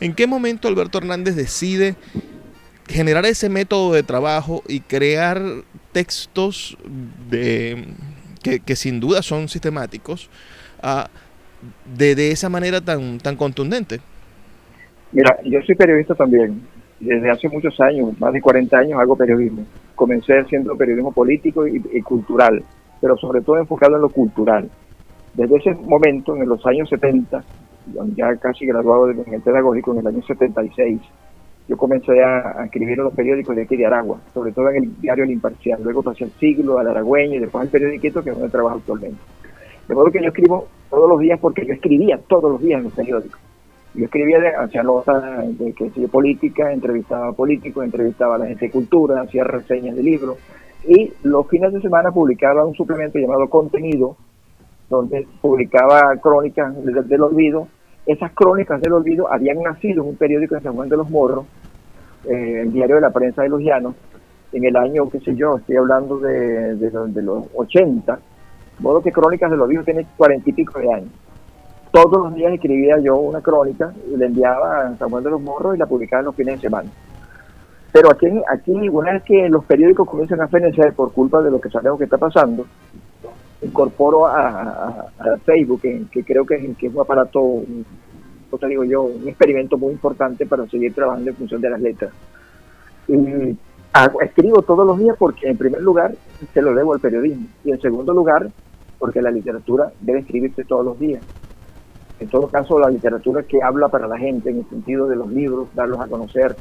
¿En 0.00 0.14
qué 0.14 0.26
momento 0.26 0.68
Alberto 0.68 0.98
Hernández 0.98 1.36
decide 1.36 1.94
generar 2.88 3.24
ese 3.26 3.48
método 3.48 3.92
de 3.92 4.02
trabajo 4.02 4.62
y 4.68 4.80
crear 4.80 5.42
textos 5.94 6.76
de, 7.30 7.86
que, 8.42 8.76
sin 8.76 9.00
duda 9.00 9.22
son 9.22 9.48
sistemáticos 9.48 10.28
uh, 10.82 11.08
de, 11.96 12.14
de, 12.14 12.32
esa 12.32 12.50
manera 12.50 12.82
tan, 12.82 13.18
tan 13.18 13.36
contundente? 13.36 14.00
Mira, 15.12 15.38
yo 15.44 15.62
soy 15.62 15.76
periodista 15.76 16.14
también. 16.14 16.60
Desde 16.98 17.30
hace 17.30 17.48
muchos 17.48 17.78
años, 17.80 18.18
más 18.18 18.32
de 18.32 18.42
40 18.42 18.76
años, 18.76 19.00
hago 19.00 19.16
periodismo. 19.16 19.64
Comencé 19.94 20.38
haciendo 20.38 20.76
periodismo 20.76 21.12
político 21.12 21.66
y, 21.66 21.80
cultural, 22.02 22.62
pero 23.00 23.16
sobre 23.16 23.40
todo 23.40 23.58
enfocado 23.58 23.94
en 23.94 24.02
lo 24.02 24.08
cultural. 24.08 24.68
Desde 25.34 25.56
ese 25.56 25.74
momento, 25.74 26.36
en 26.36 26.48
los 26.48 26.64
años 26.66 26.88
70, 26.88 27.44
ya 28.16 28.36
casi 28.36 28.66
graduado 28.66 29.10
en 29.10 29.32
el 29.32 29.40
pedagógico 29.40 29.92
en 29.92 29.98
el 30.00 30.06
año 30.08 30.22
76, 30.26 31.00
yo 31.66 31.76
comencé 31.76 32.22
a, 32.22 32.64
escribir 32.64 32.98
en 32.98 33.04
los 33.04 33.14
periódicos 33.14 33.56
de 33.56 33.62
aquí 33.62 33.76
de 33.76 33.86
Aragua, 33.86 34.20
sobre 34.34 34.52
todo 34.52 34.70
en 34.70 34.84
el 34.84 35.00
diario 35.00 35.24
El 35.24 35.30
Imparcial, 35.30 35.82
luego 35.82 36.02
pasé 36.02 36.24
el 36.24 36.30
siglo, 36.32 36.78
al 36.78 36.88
Aragüeño 36.88 37.36
y 37.36 37.38
después 37.38 37.62
al 37.62 37.68
periódico 37.68 38.22
que 38.22 38.30
es 38.30 38.36
donde 38.36 38.50
trabajo 38.50 38.76
actualmente. 38.76 39.18
De 39.88 39.94
modo 39.94 40.10
que 40.10 40.22
yo 40.22 40.28
escribo 40.28 40.68
todos 40.90 41.08
los 41.08 41.20
días 41.20 41.38
porque 41.40 41.66
yo 41.66 41.74
escribía 41.74 42.18
todos 42.28 42.50
los 42.50 42.60
días 42.60 42.78
en 42.78 42.84
los 42.84 42.92
periódicos. 42.92 43.40
Yo 43.94 44.04
escribía, 44.06 44.40
de, 44.40 44.48
hacía 44.48 44.82
notas 44.82 45.22
de 45.58 45.72
que 45.72 45.88
de 45.88 46.08
política, 46.08 46.72
entrevistaba 46.72 47.28
a 47.28 47.32
políticos, 47.32 47.84
entrevistaba 47.84 48.34
a 48.34 48.38
la 48.38 48.46
gente 48.46 48.66
de 48.66 48.72
cultura, 48.72 49.20
hacía 49.22 49.44
reseñas 49.44 49.94
de 49.94 50.02
libros 50.02 50.36
y 50.86 51.12
los 51.22 51.48
fines 51.48 51.72
de 51.72 51.80
semana 51.80 52.10
publicaba 52.10 52.64
un 52.64 52.74
suplemento 52.74 53.18
llamado 53.18 53.48
Contenido, 53.48 54.16
donde 54.90 55.26
publicaba 55.40 56.16
crónicas 56.20 56.74
del 56.84 57.22
olvido 57.22 57.68
esas 58.06 58.32
crónicas 58.32 58.80
del 58.80 58.92
olvido 58.92 59.32
habían 59.32 59.62
nacido 59.62 60.02
en 60.02 60.10
un 60.10 60.16
periódico 60.16 60.54
en 60.54 60.62
San 60.62 60.74
Juan 60.74 60.88
de 60.88 60.96
los 60.96 61.08
Morros, 61.10 61.46
eh, 62.24 62.62
el 62.62 62.72
diario 62.72 62.96
de 62.96 63.00
la 63.00 63.10
prensa 63.10 63.42
de 63.42 63.48
los 63.48 63.60
llanos, 63.60 63.94
en 64.52 64.64
el 64.64 64.76
año, 64.76 65.08
qué 65.10 65.20
sé 65.20 65.34
yo, 65.34 65.56
estoy 65.56 65.76
hablando 65.76 66.18
de, 66.18 66.76
los 67.22 67.46
80, 67.54 68.14
de 68.14 68.20
modo 68.78 69.02
que 69.02 69.10
Crónicas 69.10 69.50
del 69.50 69.60
Olvido 69.60 69.82
tiene 69.82 70.06
cuarenta 70.16 70.48
y 70.48 70.52
pico 70.52 70.78
de 70.78 70.92
años. 70.92 71.10
Todos 71.90 72.24
los 72.24 72.34
días 72.34 72.52
escribía 72.52 72.98
yo 72.98 73.16
una 73.16 73.40
crónica 73.40 73.92
y 74.12 74.16
la 74.16 74.26
enviaba 74.26 74.80
a 74.80 74.96
San 74.96 75.10
Juan 75.10 75.24
de 75.24 75.30
los 75.30 75.40
Morros 75.40 75.76
y 75.76 75.78
la 75.78 75.86
publicaba 75.86 76.20
en 76.20 76.26
los 76.26 76.34
fines 76.34 76.56
de 76.56 76.68
semana. 76.68 76.90
Pero 77.92 78.10
aquí, 78.10 78.26
aquí 78.50 78.88
una 78.88 79.12
vez 79.12 79.22
que 79.22 79.48
los 79.48 79.64
periódicos 79.64 80.08
comienzan 80.08 80.40
a 80.40 80.48
fenecer 80.48 80.92
por 80.94 81.12
culpa 81.12 81.40
de 81.40 81.52
lo 81.52 81.60
que 81.60 81.70
sabemos 81.70 81.98
que 81.98 82.04
está 82.04 82.18
pasando, 82.18 82.66
incorporo 83.64 84.26
a, 84.26 85.06
Facebook, 85.44 85.80
que, 85.80 86.24
creo 86.24 86.44
que 86.44 86.56
es, 86.56 86.94
un 86.94 87.00
aparato, 87.00 87.62
te 88.58 88.66
digo 88.68 88.84
yo, 88.84 89.02
un 89.02 89.26
experimento 89.28 89.76
muy 89.76 89.92
importante 89.92 90.46
para 90.46 90.66
seguir 90.66 90.94
trabajando 90.94 91.30
en 91.30 91.36
función 91.36 91.60
de 91.60 91.70
las 91.70 91.80
letras. 91.80 92.12
Y 93.08 93.56
escribo 94.22 94.62
todos 94.62 94.86
los 94.86 94.98
días 94.98 95.16
porque 95.18 95.48
en 95.48 95.56
primer 95.56 95.80
lugar 95.82 96.14
se 96.52 96.62
lo 96.62 96.74
debo 96.74 96.94
al 96.94 97.00
periodismo 97.00 97.46
y 97.64 97.70
en 97.70 97.80
segundo 97.80 98.12
lugar 98.12 98.50
porque 98.98 99.22
la 99.22 99.30
literatura 99.30 99.92
debe 100.00 100.20
escribirse 100.20 100.64
todos 100.64 100.84
los 100.84 100.98
días. 100.98 101.22
En 102.20 102.28
todo 102.28 102.48
caso, 102.48 102.78
la 102.78 102.88
literatura 102.88 103.42
que 103.42 103.62
habla 103.62 103.88
para 103.88 104.06
la 104.06 104.18
gente 104.18 104.50
en 104.50 104.58
el 104.58 104.68
sentido 104.68 105.08
de 105.08 105.16
los 105.16 105.28
libros, 105.30 105.68
darlos 105.74 106.00
a 106.00 106.06
conocer. 106.06 106.56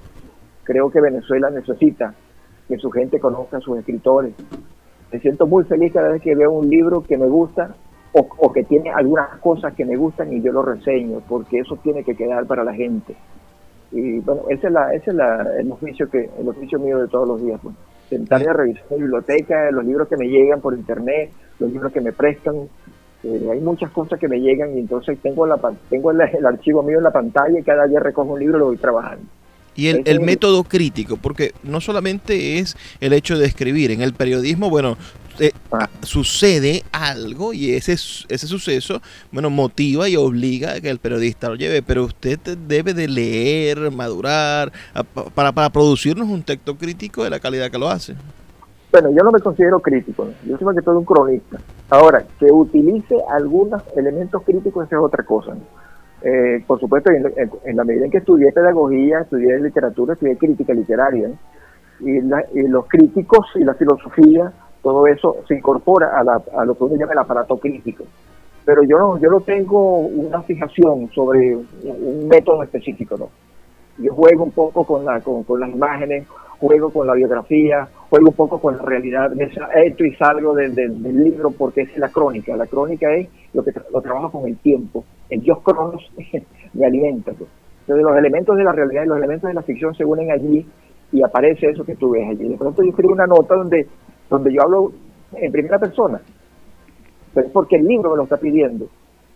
Creo 0.63 0.89
que 0.89 0.99
Venezuela 0.99 1.49
necesita 1.49 2.13
que 2.67 2.77
su 2.77 2.89
gente 2.89 3.19
conozca 3.19 3.57
a 3.57 3.61
sus 3.61 3.77
escritores, 3.77 4.33
me 5.13 5.19
siento 5.19 5.45
muy 5.45 5.63
feliz 5.65 5.93
cada 5.93 6.09
vez 6.09 6.21
que 6.23 6.33
veo 6.33 6.51
un 6.51 6.67
libro 6.67 7.03
que 7.03 7.17
me 7.17 7.27
gusta 7.27 7.75
o, 8.13 8.51
que 8.51 8.63
tiene 8.63 8.91
algunas 8.91 9.39
cosas 9.39 9.73
que 9.73 9.85
me 9.85 9.95
gustan 9.95 10.31
y 10.33 10.41
yo 10.41 10.51
lo 10.51 10.61
reseño, 10.61 11.21
porque 11.27 11.59
eso 11.59 11.75
tiene 11.77 12.03
que 12.03 12.15
quedar 12.15 12.45
para 12.45 12.63
la 12.63 12.73
gente. 12.73 13.15
Y 13.91 14.19
bueno, 14.19 14.43
ese 14.49 14.67
es, 14.67 14.73
la, 14.73 14.93
ese 14.93 15.11
es 15.11 15.17
el, 15.59 15.71
oficio 15.71 16.09
que, 16.09 16.29
el 16.39 16.47
oficio 16.47 16.79
mío 16.79 16.99
de 16.99 17.07
todos 17.07 17.27
los 17.27 17.41
días. 17.41 17.59
Pues. 17.61 17.75
Sentarme 18.09 18.49
a 18.49 18.53
revisar 18.53 18.83
la 18.89 18.97
biblioteca, 18.97 19.71
los 19.71 19.85
libros 19.85 20.07
que 20.07 20.17
me 20.17 20.27
llegan 20.27 20.61
por 20.61 20.73
internet, 20.75 21.31
los 21.59 21.71
libros 21.71 21.91
que 21.91 22.01
me 22.01 22.11
prestan. 22.11 22.55
Eh, 23.23 23.49
hay 23.51 23.59
muchas 23.61 23.91
cosas 23.91 24.19
que 24.19 24.27
me 24.27 24.39
llegan 24.39 24.75
y 24.75 24.79
entonces 24.79 25.17
tengo, 25.19 25.45
la, 25.47 25.59
tengo 25.89 26.11
el 26.11 26.45
archivo 26.45 26.83
mío 26.83 26.97
en 26.97 27.03
la 27.03 27.11
pantalla 27.11 27.59
y 27.59 27.63
cada 27.63 27.85
día 27.85 27.99
recojo 27.99 28.33
un 28.33 28.39
libro 28.39 28.57
y 28.57 28.59
lo 28.59 28.65
voy 28.65 28.77
trabajando. 28.77 29.25
Y 29.75 29.87
el, 29.87 30.19
método 30.21 30.63
crítico, 30.63 31.17
porque 31.17 31.53
no 31.63 31.81
solamente 31.81 32.59
es 32.59 32.77
el 32.99 33.13
hecho 33.13 33.37
de 33.37 33.45
escribir, 33.45 33.91
en 33.91 34.01
el 34.01 34.13
periodismo, 34.13 34.69
bueno, 34.69 34.97
eh, 35.39 35.51
ah. 35.71 35.89
sucede 36.03 36.83
algo 36.91 37.53
y 37.53 37.71
ese, 37.71 37.93
ese 37.93 38.47
suceso, 38.47 39.01
bueno, 39.31 39.49
motiva 39.49 40.07
y 40.07 40.15
obliga 40.15 40.73
a 40.73 40.81
que 40.81 40.89
el 40.89 40.99
periodista 40.99 41.49
lo 41.49 41.55
lleve, 41.55 41.81
pero 41.81 42.05
usted 42.05 42.39
debe 42.67 42.93
de 42.93 43.07
leer, 43.07 43.89
madurar, 43.89 44.71
para, 45.33 45.51
para 45.51 45.69
producirnos 45.71 46.27
un 46.27 46.43
texto 46.43 46.77
crítico 46.77 47.23
de 47.23 47.31
la 47.31 47.39
calidad 47.39 47.71
que 47.71 47.79
lo 47.79 47.89
hace. 47.89 48.15
Bueno, 48.91 49.09
yo 49.09 49.23
no 49.23 49.31
me 49.31 49.39
considero 49.39 49.79
crítico, 49.79 50.29
yo 50.45 50.55
soy 50.55 50.65
más 50.67 50.75
que 50.75 50.83
todo 50.83 50.99
un 50.99 51.05
cronista. 51.05 51.57
Ahora, 51.89 52.23
que 52.39 52.45
utilice 52.51 53.15
algunos 53.27 53.81
elementos 53.95 54.43
críticos, 54.43 54.85
esa 54.85 54.97
es 54.97 55.01
otra 55.01 55.23
cosa. 55.23 55.55
Eh, 56.23 56.63
por 56.65 56.79
supuesto, 56.79 57.11
en, 57.11 57.75
la 57.75 57.83
medida 57.83 58.05
en 58.05 58.11
que 58.11 58.19
estudié 58.19 58.53
pedagogía, 58.53 59.19
estudié 59.21 59.59
literatura, 59.59 60.13
estudié 60.13 60.37
crítica 60.37 60.73
literaria, 60.73 61.29
y, 61.99 62.21
los 62.21 62.87
críticos 62.87 63.47
y 63.55 63.63
la 63.63 63.73
filosofía, 63.73 64.51
todo 64.81 65.05
eso 65.07 65.37
se 65.47 65.55
incorpora 65.55 66.17
a, 66.17 66.65
lo 66.65 66.75
que 66.75 66.83
uno 66.83 66.95
llama 66.95 67.11
el 67.11 67.19
aparato 67.19 67.57
crítico. 67.57 68.05
Pero 68.65 68.83
yo 68.83 68.97
no, 68.97 69.19
yo 69.19 69.29
no 69.29 69.41
tengo 69.41 69.99
una 69.99 70.41
fijación 70.43 71.09
sobre 71.13 71.55
un 71.55 72.27
método 72.29 72.63
específico, 72.63 73.17
¿no? 73.17 73.29
Yo 73.97 74.13
juego 74.13 74.45
un 74.45 74.51
poco 74.51 74.85
con, 74.85 75.03
la, 75.03 75.19
con, 75.19 75.43
las 75.59 75.69
imágenes, 75.69 76.25
juego 76.67 76.91
con 76.91 77.05
la 77.05 77.13
biografía, 77.13 77.89
juego 78.09 78.29
un 78.29 78.35
poco 78.35 78.61
con 78.61 78.77
la 78.77 78.83
realidad, 78.83 79.33
entro 79.75 80.05
y 80.05 80.15
salgo 80.15 80.53
del, 80.53 80.73
libro 81.03 81.51
porque 81.51 81.81
es 81.81 81.97
la 81.97 82.07
crónica. 82.07 82.55
La 82.55 82.67
crónica 82.67 83.13
es 83.13 83.27
lo 83.53 83.63
que 83.63 83.73
lo 83.91 84.01
trabajo 84.01 84.31
con 84.31 84.47
el 84.47 84.57
tiempo 84.57 85.03
el 85.29 85.41
dios 85.41 85.59
Cronos 85.63 86.09
me 86.73 86.85
alimenta. 86.85 87.33
Pues. 87.33 87.49
Entonces 87.81 88.05
los 88.05 88.17
elementos 88.17 88.55
de 88.55 88.63
la 88.63 88.71
realidad 88.71 89.03
y 89.03 89.07
los 89.07 89.17
elementos 89.17 89.47
de 89.47 89.53
la 89.53 89.61
ficción 89.61 89.93
se 89.95 90.05
unen 90.05 90.31
allí 90.31 90.65
y 91.11 91.21
aparece 91.23 91.69
eso 91.69 91.83
que 91.83 91.95
tú 91.95 92.11
ves 92.11 92.29
allí. 92.29 92.47
De 92.47 92.57
pronto 92.57 92.81
yo 92.81 92.89
escribo 92.89 93.13
una 93.13 93.27
nota 93.27 93.55
donde, 93.55 93.87
donde 94.29 94.53
yo 94.53 94.61
hablo 94.61 94.91
en 95.33 95.51
primera 95.51 95.79
persona, 95.79 96.21
pero 97.33 97.47
es 97.47 97.51
porque 97.51 97.75
el 97.75 97.85
libro 97.85 98.11
me 98.11 98.17
lo 98.17 98.23
está 98.23 98.37
pidiendo. 98.37 98.87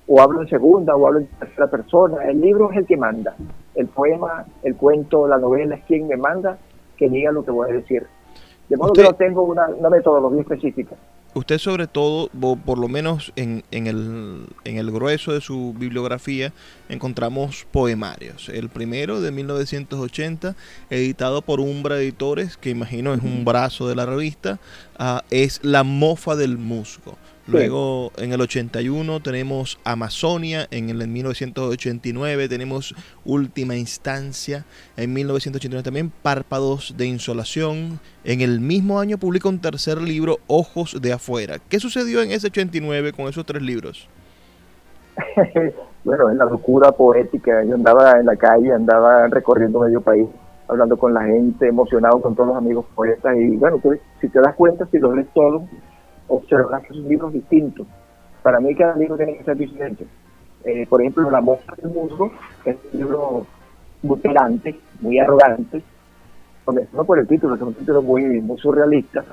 O 0.07 0.21
hablo 0.21 0.41
en 0.41 0.47
segunda 0.47 0.95
o 0.95 1.05
hablo 1.05 1.19
en 1.19 1.27
tercera 1.27 1.67
persona. 1.67 2.23
El 2.25 2.39
libro 2.39 2.71
es 2.71 2.77
el 2.77 2.85
que 2.85 2.95
manda. 2.95 3.35
El 3.75 3.87
poema, 3.87 4.45
el 4.63 4.75
cuento, 4.75 5.27
la 5.27 5.37
novela 5.37 5.75
es 5.75 5.83
quien 5.83 6.07
me 6.07 6.15
manda 6.15 6.57
que 6.97 7.09
diga 7.09 7.31
lo 7.31 7.45
que 7.45 7.51
voy 7.51 7.69
a 7.69 7.73
decir. 7.73 8.05
De 8.69 8.75
modo 8.75 8.93
que 8.93 9.03
no 9.03 9.13
tengo 9.13 9.43
una, 9.43 9.67
una 9.67 9.89
metodología 9.89 10.41
específica 10.41 10.95
usted 11.37 11.57
sobre 11.57 11.87
todo, 11.87 12.29
por 12.65 12.77
lo 12.77 12.87
menos 12.87 13.31
en, 13.35 13.63
en, 13.71 13.87
el, 13.87 14.47
en 14.63 14.77
el 14.77 14.91
grueso 14.91 15.33
de 15.33 15.41
su 15.41 15.73
bibliografía, 15.77 16.53
encontramos 16.89 17.65
poemarios. 17.71 18.49
El 18.49 18.69
primero 18.69 19.21
de 19.21 19.31
1980, 19.31 20.55
editado 20.89 21.41
por 21.41 21.59
Umbra 21.59 21.97
Editores, 21.97 22.57
que 22.57 22.69
imagino 22.69 23.13
es 23.13 23.21
un 23.21 23.45
brazo 23.45 23.87
de 23.87 23.95
la 23.95 24.05
revista, 24.05 24.59
ah, 24.97 25.23
es 25.29 25.59
La 25.63 25.83
mofa 25.83 26.35
del 26.35 26.57
musgo. 26.57 27.17
Luego 27.47 28.11
en 28.17 28.33
el 28.33 28.41
81 28.41 29.21
tenemos 29.21 29.79
Amazonia, 29.85 30.67
en 30.69 30.89
el 30.89 31.07
1989 31.07 32.49
tenemos 32.49 32.93
Última 33.23 33.77
Instancia, 33.77 34.65
en 34.97 35.13
1989 35.13 35.81
también 35.81 36.11
Párpados 36.21 36.95
de 36.97 37.05
Insolación. 37.05 37.99
En 38.25 38.41
el 38.41 38.59
mismo 38.59 38.99
año 38.99 39.17
publica 39.17 39.47
un 39.47 39.59
tercer 39.59 40.01
libro, 40.01 40.39
Ojos 40.47 41.01
de 41.01 41.13
Afuera. 41.13 41.59
¿Qué 41.69 41.79
sucedió 41.79 42.21
en 42.21 42.31
ese 42.31 42.47
89 42.47 43.13
con 43.13 43.27
esos 43.27 43.45
tres 43.45 43.61
libros? 43.61 44.09
bueno, 46.03 46.29
en 46.29 46.37
la 46.37 46.45
locura 46.45 46.91
poética. 46.91 47.63
Yo 47.63 47.75
andaba 47.75 48.19
en 48.19 48.25
la 48.25 48.35
calle, 48.35 48.73
andaba 48.73 49.27
recorriendo 49.27 49.79
medio 49.79 50.01
país, 50.01 50.27
hablando 50.67 50.97
con 50.97 51.13
la 51.13 51.23
gente, 51.23 51.67
emocionado 51.67 52.21
con 52.21 52.35
todos 52.35 52.49
los 52.49 52.57
amigos 52.57 52.85
poetas. 52.93 53.37
Y 53.37 53.55
bueno, 53.55 53.81
si 54.19 54.27
te 54.27 54.41
das 54.41 54.53
cuenta, 54.55 54.85
si 54.91 54.99
los 54.99 55.15
lees 55.15 55.27
todos, 55.33 55.63
observar 56.27 56.81
que 56.81 56.93
son 56.93 57.07
libros 57.07 57.33
distintos. 57.33 57.87
Para 58.43 58.59
mí 58.59 58.73
cada 58.75 58.95
libro 58.95 59.17
tiene 59.17 59.37
que 59.37 59.43
ser 59.43 59.57
diferente. 59.57 60.05
Eh, 60.63 60.85
por 60.87 61.01
ejemplo, 61.01 61.29
La 61.29 61.41
Mosca 61.41 61.75
del 61.75 61.91
Musgo 61.91 62.31
es 62.65 62.75
un 62.93 62.99
libro 62.99 63.45
muy 64.01 64.19
pelante, 64.19 64.79
muy 65.01 65.19
arrogante, 65.19 65.81
no 66.93 67.05
por 67.05 67.19
el 67.19 67.27
título, 67.27 67.55
es 67.55 67.61
un 67.61 67.73
título 67.73 68.01
muy, 68.01 68.41
surrealista 68.57 69.23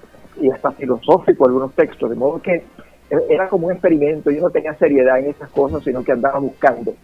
y 0.40 0.50
hasta 0.50 0.72
filosófico 0.72 1.46
algunos 1.46 1.72
textos, 1.74 2.10
de 2.10 2.16
modo 2.16 2.40
que 2.40 2.64
era 3.28 3.48
como 3.48 3.66
un 3.66 3.72
experimento, 3.72 4.30
yo 4.30 4.40
no 4.42 4.50
tenía 4.50 4.74
seriedad 4.74 5.18
en 5.18 5.26
esas 5.26 5.50
cosas, 5.50 5.82
sino 5.82 6.02
que 6.02 6.12
andaba 6.12 6.38
buscando 6.38 6.94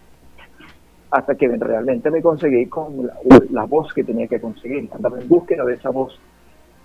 hasta 1.11 1.35
que 1.35 1.47
realmente 1.47 2.09
me 2.09 2.21
conseguí 2.21 2.67
con 2.67 3.09
la 3.49 3.65
voz 3.65 3.93
que 3.93 4.03
tenía 4.03 4.27
que 4.27 4.39
conseguir, 4.39 4.89
andaba 4.93 5.19
en 5.19 5.27
búsqueda 5.27 5.65
de 5.65 5.73
esa 5.73 5.89
voz 5.89 6.17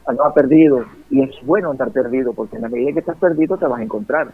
andaba 0.06 0.32
perdido 0.32 0.84
y 1.10 1.22
es 1.22 1.30
bueno 1.42 1.70
andar 1.70 1.90
perdido 1.90 2.32
porque 2.32 2.56
en 2.56 2.62
la 2.62 2.68
medida 2.68 2.92
que 2.92 3.00
estás 3.00 3.16
perdido 3.16 3.56
te 3.56 3.66
vas 3.66 3.80
a 3.80 3.82
encontrar. 3.82 4.32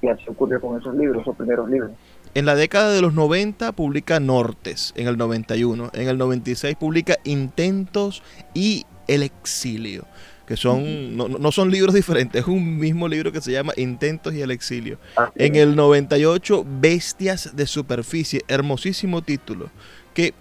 Y 0.00 0.08
así 0.08 0.24
ocurrió 0.28 0.60
con 0.60 0.78
esos 0.78 0.94
libros, 0.94 1.22
esos 1.22 1.36
primeros 1.36 1.68
libros. 1.68 1.90
En 2.34 2.46
la 2.46 2.54
década 2.54 2.92
de 2.92 3.02
los 3.02 3.14
90 3.14 3.72
publica 3.72 4.20
Nortes, 4.20 4.92
en 4.96 5.08
el 5.08 5.16
91. 5.16 5.90
En 5.92 6.08
el 6.08 6.18
96 6.18 6.76
publica 6.76 7.16
Intentos 7.24 8.22
y 8.54 8.84
El 9.08 9.24
Exilio, 9.24 10.04
que 10.46 10.56
son 10.56 11.16
no, 11.16 11.26
no 11.26 11.50
son 11.50 11.70
libros 11.70 11.94
diferentes, 11.96 12.42
es 12.42 12.48
un 12.48 12.78
mismo 12.78 13.08
libro 13.08 13.32
que 13.32 13.40
se 13.40 13.50
llama 13.50 13.72
Intentos 13.76 14.34
y 14.34 14.42
El 14.42 14.52
Exilio. 14.52 14.98
Así 15.16 15.32
En 15.34 15.56
el 15.56 15.74
98, 15.74 16.64
Bestias 16.80 17.56
de 17.56 17.66
Superficie, 17.66 18.42
hermosísimo 18.46 19.22
título. 19.22 19.70
Que, 20.14 20.32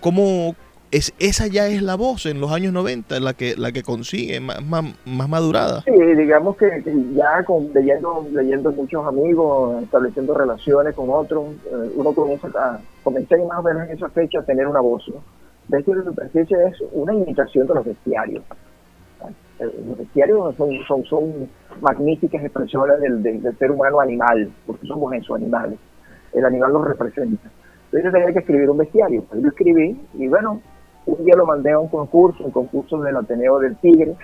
¿cómo 0.00 0.56
es, 0.90 1.12
esa 1.18 1.46
ya 1.46 1.68
es 1.68 1.82
la 1.82 1.96
voz 1.96 2.26
en 2.26 2.40
los 2.40 2.50
años 2.52 2.72
90, 2.72 3.20
la 3.20 3.34
que, 3.34 3.54
la 3.56 3.72
que 3.72 3.82
consigue, 3.82 4.40
más, 4.40 4.64
más, 4.64 4.84
más 5.04 5.28
madurada? 5.28 5.82
Sí, 5.82 5.92
digamos 5.92 6.56
que, 6.56 6.82
que 6.82 6.94
ya 7.14 7.44
con, 7.44 7.72
leyendo, 7.74 8.26
leyendo 8.32 8.72
muchos 8.72 9.06
amigos, 9.06 9.82
estableciendo 9.82 10.34
relaciones 10.34 10.94
con 10.94 11.10
otros, 11.10 11.54
eh, 11.66 11.92
uno 11.94 12.12
comienza 12.12 12.48
a, 12.48 12.80
comencé 13.02 13.36
más 13.44 13.58
o 13.58 13.62
menos 13.62 13.88
en 13.88 13.96
esa 13.96 14.08
fecha 14.10 14.40
a 14.40 14.42
tener 14.42 14.66
una 14.66 14.80
voz. 14.80 15.04
¿no? 15.08 15.22
De 15.68 15.82
superficie 15.84 16.56
es 16.66 16.76
una 16.92 17.12
imitación 17.12 17.66
de 17.66 17.74
los 17.74 17.84
bestiarios. 17.84 18.42
Eh, 19.58 19.84
Los 19.86 19.98
bestiarios 19.98 20.56
son, 20.56 20.70
son, 20.86 21.04
son 21.04 21.48
magníficas 21.80 22.42
expresiones 22.42 23.00
del, 23.00 23.22
del, 23.22 23.42
del 23.42 23.58
ser 23.58 23.70
humano 23.70 24.00
animal, 24.00 24.50
porque 24.66 24.86
somos 24.86 25.12
eso, 25.12 25.34
animales. 25.34 25.78
El 26.32 26.44
animal 26.44 26.72
los 26.72 26.86
representa. 26.86 27.50
Entonces 27.86 28.04
yo 28.04 28.12
tenía 28.12 28.32
que 28.32 28.38
escribir 28.38 28.70
un 28.70 28.78
bestiario. 28.78 29.24
Pues 29.24 29.42
yo 29.42 29.48
escribí 29.48 30.00
y 30.14 30.28
bueno, 30.28 30.60
un 31.08 31.24
día 31.24 31.34
lo 31.36 31.46
mandé 31.46 31.72
a 31.72 31.78
un 31.78 31.88
concurso, 31.88 32.44
un 32.44 32.50
concurso 32.50 32.98
del 33.00 33.16
Ateneo 33.16 33.58
del 33.58 33.76
Tigre, 33.76 34.14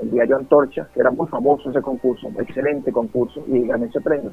el 0.00 0.10
diario 0.10 0.36
Antorcha, 0.36 0.88
que 0.92 1.00
era 1.00 1.10
muy 1.10 1.28
famoso 1.28 1.70
ese 1.70 1.80
concurso, 1.80 2.28
excelente 2.38 2.92
concurso, 2.92 3.44
y 3.46 3.66
gané 3.66 3.86
ese 3.86 4.00
premio. 4.00 4.30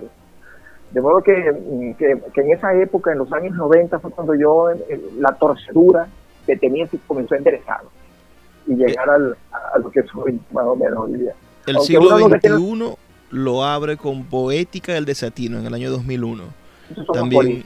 De 0.91 1.01
modo 1.01 1.21
que, 1.21 1.33
mm, 1.33 1.93
que, 1.93 2.21
que 2.33 2.41
en 2.41 2.51
esa 2.51 2.73
época, 2.73 3.11
en 3.11 3.19
los 3.19 3.31
años 3.33 3.55
90, 3.55 3.99
fue 3.99 4.11
cuando 4.11 4.33
yo, 4.35 4.71
eh, 4.71 5.01
la 5.19 5.33
torcedura 5.33 6.07
que 6.45 6.55
tenía 6.57 6.87
se 6.87 6.97
comenzó 7.07 7.35
a 7.35 7.37
enderezar 7.37 7.81
y 8.67 8.75
llegar 8.75 9.09
al, 9.09 9.37
a 9.51 9.77
lo 9.77 9.91
que 9.91 10.03
soy 10.03 10.39
más 10.51 10.65
o 10.65 10.75
menos 10.75 10.97
hoy 10.97 11.19
día. 11.19 11.33
El 11.67 11.75
Aunque 11.75 11.87
siglo 11.87 12.15
uno 12.15 12.29
no 12.29 12.39
XXI 12.39 12.97
lo 13.31 13.63
abre 13.63 13.97
con 13.97 14.25
Poética 14.25 14.93
del 14.93 15.05
Desatino 15.05 15.59
en 15.59 15.65
el 15.65 15.73
año 15.73 15.91
2001. 15.91 16.43
Esos 16.91 17.05
son 17.05 17.15
También-. 17.15 17.63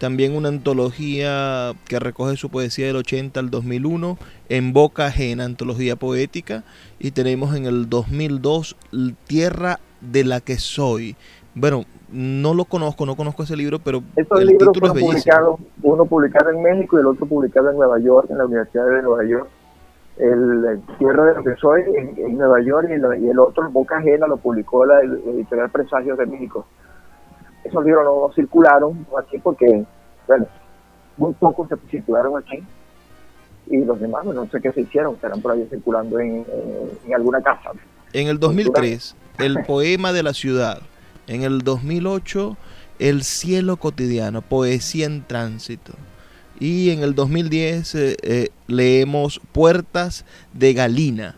También 0.00 0.34
una 0.34 0.48
antología 0.48 1.72
que 1.86 1.98
recoge 2.00 2.36
su 2.36 2.48
poesía 2.48 2.86
del 2.86 2.96
80 2.96 3.38
al 3.38 3.50
2001, 3.50 4.16
En 4.48 4.72
Boca 4.72 5.06
Ajena, 5.06 5.44
antología 5.44 5.94
poética. 5.94 6.64
Y 6.98 7.10
tenemos 7.10 7.54
en 7.54 7.66
el 7.66 7.88
2002 7.88 8.76
L- 8.92 9.14
Tierra 9.26 9.78
de 10.00 10.24
la 10.24 10.40
que 10.40 10.56
soy. 10.58 11.16
Bueno, 11.54 11.84
no 12.10 12.54
lo 12.54 12.64
conozco, 12.64 13.04
no 13.04 13.14
conozco 13.14 13.42
ese 13.42 13.56
libro, 13.56 13.78
pero 13.78 14.02
Estos 14.16 14.40
el 14.40 14.46
libros 14.48 14.72
título 14.72 14.86
es 14.86 14.92
fueron 14.92 15.10
publicados, 15.10 15.60
uno 15.82 16.04
publicado 16.06 16.50
en 16.50 16.62
México 16.62 16.96
y 16.96 17.00
el 17.00 17.06
otro 17.06 17.26
publicado 17.26 17.70
en 17.70 17.76
Nueva 17.76 17.98
York, 18.00 18.28
en 18.30 18.38
la 18.38 18.46
Universidad 18.46 18.86
de 18.86 19.02
Nueva 19.02 19.24
York. 19.24 19.48
El, 20.16 20.64
el 20.66 20.80
Tierra 20.98 21.24
de 21.26 21.34
lo 21.34 21.44
que 21.44 21.56
soy 21.60 21.82
en, 21.94 22.14
en 22.18 22.38
Nueva 22.38 22.60
York 22.62 22.88
y, 22.90 22.98
la- 22.98 23.16
y 23.18 23.28
el 23.28 23.38
otro, 23.38 23.70
Boca 23.70 23.98
Ajena, 23.98 24.26
lo 24.26 24.38
publicó 24.38 24.84
la 24.86 25.00
ed- 25.02 25.18
editorial 25.34 25.70
Presagios 25.70 26.16
de 26.18 26.26
México. 26.26 26.66
Esos 27.64 27.84
libros 27.84 28.04
no 28.04 28.32
circularon 28.34 29.06
aquí 29.22 29.38
porque, 29.38 29.84
bueno, 30.26 30.46
muy 31.16 31.32
pocos 31.34 31.68
se 31.68 31.76
circularon 31.90 32.36
aquí 32.38 32.62
y 33.68 33.84
los 33.84 34.00
demás, 34.00 34.24
bueno, 34.24 34.44
no 34.44 34.50
sé 34.50 34.60
qué 34.60 34.72
se 34.72 34.80
hicieron, 34.80 35.14
estarán 35.14 35.40
por 35.40 35.52
ahí 35.52 35.66
circulando 35.70 36.18
en, 36.18 36.36
en- 36.36 36.44
en 37.06 37.14
alguna 37.14 37.40
casa. 37.42 37.70
En 38.12 38.26
el 38.28 38.38
2003, 38.40 39.14
El 39.38 39.62
poema 39.64 40.12
de 40.12 40.22
la 40.22 40.34
ciudad. 40.34 40.80
En 41.28 41.42
el 41.42 41.60
2008, 41.60 42.56
El 42.98 43.22
cielo 43.22 43.76
cotidiano, 43.76 44.42
poesía 44.42 45.06
en 45.06 45.22
tránsito. 45.22 45.92
Y 46.58 46.90
en 46.90 47.02
el 47.02 47.14
2010 47.14 47.94
eh, 47.94 48.16
eh, 48.22 48.48
leemos 48.66 49.40
Puertas 49.52 50.24
de 50.52 50.74
Galina. 50.74 51.36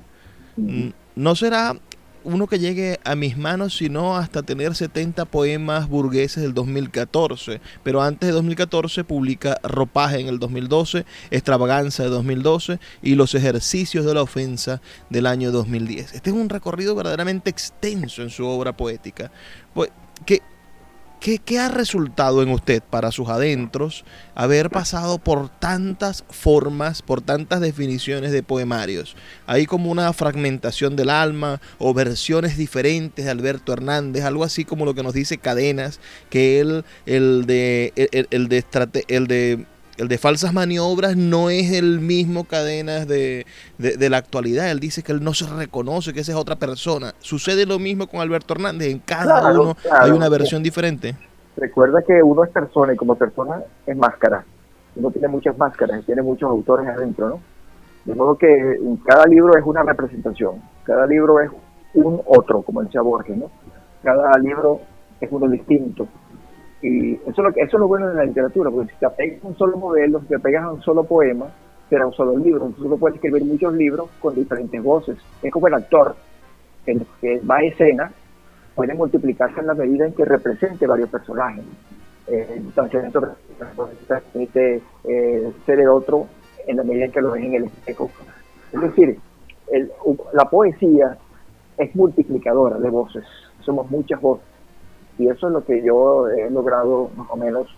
Mm, 0.56 0.88
No 1.14 1.34
será 1.36 1.76
uno 2.24 2.46
que 2.46 2.58
llegue 2.58 3.00
a 3.04 3.14
mis 3.14 3.36
manos, 3.36 3.76
sino 3.76 4.16
hasta 4.16 4.42
tener 4.42 4.74
70 4.74 5.24
poemas 5.26 5.88
burgueses 5.88 6.42
del 6.42 6.54
2014. 6.54 7.60
Pero 7.82 8.02
antes 8.02 8.28
de 8.28 8.32
2014 8.32 9.04
publica 9.04 9.58
Ropaje 9.62 10.20
en 10.20 10.28
el 10.28 10.38
2012, 10.38 11.04
Extravaganza 11.30 12.02
de 12.02 12.10
2012 12.10 12.78
y 13.02 13.14
Los 13.14 13.34
ejercicios 13.34 14.04
de 14.04 14.14
la 14.14 14.22
ofensa 14.22 14.80
del 15.10 15.26
año 15.26 15.52
2010. 15.52 16.14
Este 16.14 16.30
es 16.30 16.36
un 16.36 16.48
recorrido 16.48 16.94
verdaderamente 16.94 17.50
extenso 17.50 18.22
en 18.22 18.30
su 18.30 18.46
obra 18.46 18.76
poética. 18.76 19.30
Pues, 19.74 19.90
¿qué, 21.22 21.38
qué, 21.38 21.60
ha 21.60 21.68
resultado 21.68 22.42
en 22.42 22.48
usted 22.48 22.82
para 22.82 23.12
sus 23.12 23.28
adentros 23.28 24.04
haber 24.34 24.70
pasado 24.70 25.18
por 25.18 25.48
tantas 25.48 26.24
formas, 26.28 27.00
por 27.00 27.20
tantas 27.20 27.60
definiciones 27.60 28.32
de 28.32 28.42
poemarios? 28.42 29.14
Hay 29.46 29.66
como 29.66 29.90
una 29.90 30.12
fragmentación 30.12 30.96
del 30.96 31.10
alma 31.10 31.60
o 31.78 31.94
versiones 31.94 32.56
diferentes 32.56 33.24
de 33.24 33.30
Alberto 33.30 33.72
Hernández, 33.72 34.24
algo 34.24 34.42
así 34.42 34.64
como 34.64 34.84
lo 34.84 34.94
que 34.94 35.04
nos 35.04 35.14
dice 35.14 35.38
Cadenas, 35.38 36.00
que 36.28 36.58
él, 36.58 36.84
el 37.06 37.46
de, 37.46 37.92
el, 37.94 38.26
el 38.30 38.48
de, 38.48 38.64
el 39.08 39.26
de 39.28 39.66
el 40.02 40.08
de 40.08 40.18
falsas 40.18 40.52
maniobras 40.52 41.16
no 41.16 41.48
es 41.48 41.72
el 41.72 42.00
mismo 42.00 42.44
Cadenas 42.44 43.06
de, 43.06 43.46
de, 43.78 43.96
de 43.96 44.10
la 44.10 44.16
actualidad. 44.16 44.70
Él 44.70 44.80
dice 44.80 45.02
que 45.02 45.12
él 45.12 45.22
no 45.22 45.32
se 45.32 45.46
reconoce, 45.46 46.12
que 46.12 46.20
esa 46.20 46.32
es 46.32 46.38
otra 46.38 46.56
persona. 46.56 47.14
Sucede 47.20 47.66
lo 47.66 47.78
mismo 47.78 48.08
con 48.08 48.20
Alberto 48.20 48.54
Hernández. 48.54 48.90
En 48.90 48.98
cada 48.98 49.40
Claro, 49.40 49.62
uno 49.62 49.74
claro. 49.76 50.04
hay 50.04 50.10
una 50.10 50.28
versión 50.28 50.62
diferente. 50.62 51.14
Recuerda 51.56 52.02
que 52.02 52.22
uno 52.22 52.42
es 52.44 52.50
persona 52.50 52.92
y 52.92 52.96
como 52.96 53.14
persona 53.14 53.62
es 53.86 53.96
máscara. 53.96 54.44
Uno 54.96 55.10
tiene 55.10 55.28
muchas 55.28 55.56
máscaras 55.56 56.00
y 56.00 56.02
tiene 56.06 56.22
muchos 56.22 56.50
autores 56.50 56.86
adentro, 56.88 57.28
¿no? 57.28 57.40
De 58.04 58.14
modo 58.14 58.36
que 58.36 58.80
cada 59.06 59.26
libro 59.26 59.56
es 59.56 59.64
una 59.64 59.84
representación, 59.84 60.60
cada 60.82 61.06
libro 61.06 61.40
es 61.40 61.50
un 61.94 62.20
otro, 62.26 62.62
como 62.62 62.82
decía 62.82 63.00
Borges, 63.00 63.36
¿no? 63.36 63.50
Cada 64.02 64.36
libro 64.38 64.80
es 65.20 65.28
uno 65.30 65.48
distinto. 65.48 66.08
Y 66.82 67.14
eso 67.14 67.30
es 67.30 67.38
lo, 67.38 67.48
eso 67.50 67.56
es 67.62 67.72
lo 67.72 67.88
bueno 67.88 68.08
de 68.08 68.14
la 68.14 68.24
literatura, 68.24 68.70
porque 68.70 68.92
si 68.92 68.98
te 68.98 69.06
apegas 69.06 69.44
a 69.44 69.46
un 69.46 69.56
solo 69.56 69.76
modelo, 69.76 70.20
si 70.20 70.26
te 70.26 70.36
apegas 70.36 70.64
a 70.64 70.72
un 70.72 70.82
solo 70.82 71.04
poema, 71.04 71.46
será 71.88 72.06
un 72.06 72.12
solo 72.12 72.36
libro. 72.36 72.66
Entonces 72.66 72.84
uno 72.84 72.96
puede 72.96 73.14
escribir 73.14 73.44
muchos 73.44 73.72
libros 73.74 74.10
con 74.20 74.34
diferentes 74.34 74.82
voces. 74.82 75.16
Es 75.42 75.52
como 75.52 75.68
el 75.68 75.74
actor, 75.74 76.16
el 76.86 77.06
que 77.20 77.40
va 77.40 77.56
a 77.58 77.62
escena, 77.62 78.12
puede 78.74 78.94
multiplicarse 78.94 79.60
en 79.60 79.66
la 79.66 79.74
medida 79.74 80.06
en 80.06 80.12
que 80.12 80.24
represente 80.24 80.86
varios 80.86 81.08
personajes. 81.08 81.64
Eh, 82.28 82.54
entonces, 82.56 83.04
esto 83.04 83.36
transmite 84.06 84.80
eh, 85.04 85.52
ser 85.66 85.80
el 85.80 85.88
otro 85.88 86.26
en 86.66 86.76
la 86.76 86.82
medida 86.82 87.06
en 87.06 87.12
que 87.12 87.20
lo 87.20 87.32
ves 87.32 87.44
en 87.44 87.54
el 87.54 87.64
espejo. 87.64 88.10
Es 88.72 88.80
decir, 88.80 89.18
la 90.32 90.44
poesía 90.48 91.18
es 91.76 91.94
multiplicadora 91.94 92.78
de 92.78 92.90
voces, 92.90 93.24
somos 93.60 93.90
muchas 93.90 94.20
voces. 94.20 94.46
Y 95.22 95.28
eso 95.28 95.46
es 95.46 95.52
lo 95.52 95.64
que 95.64 95.80
yo 95.84 96.28
he 96.28 96.50
logrado 96.50 97.08
más 97.16 97.28
o 97.30 97.36
menos 97.36 97.68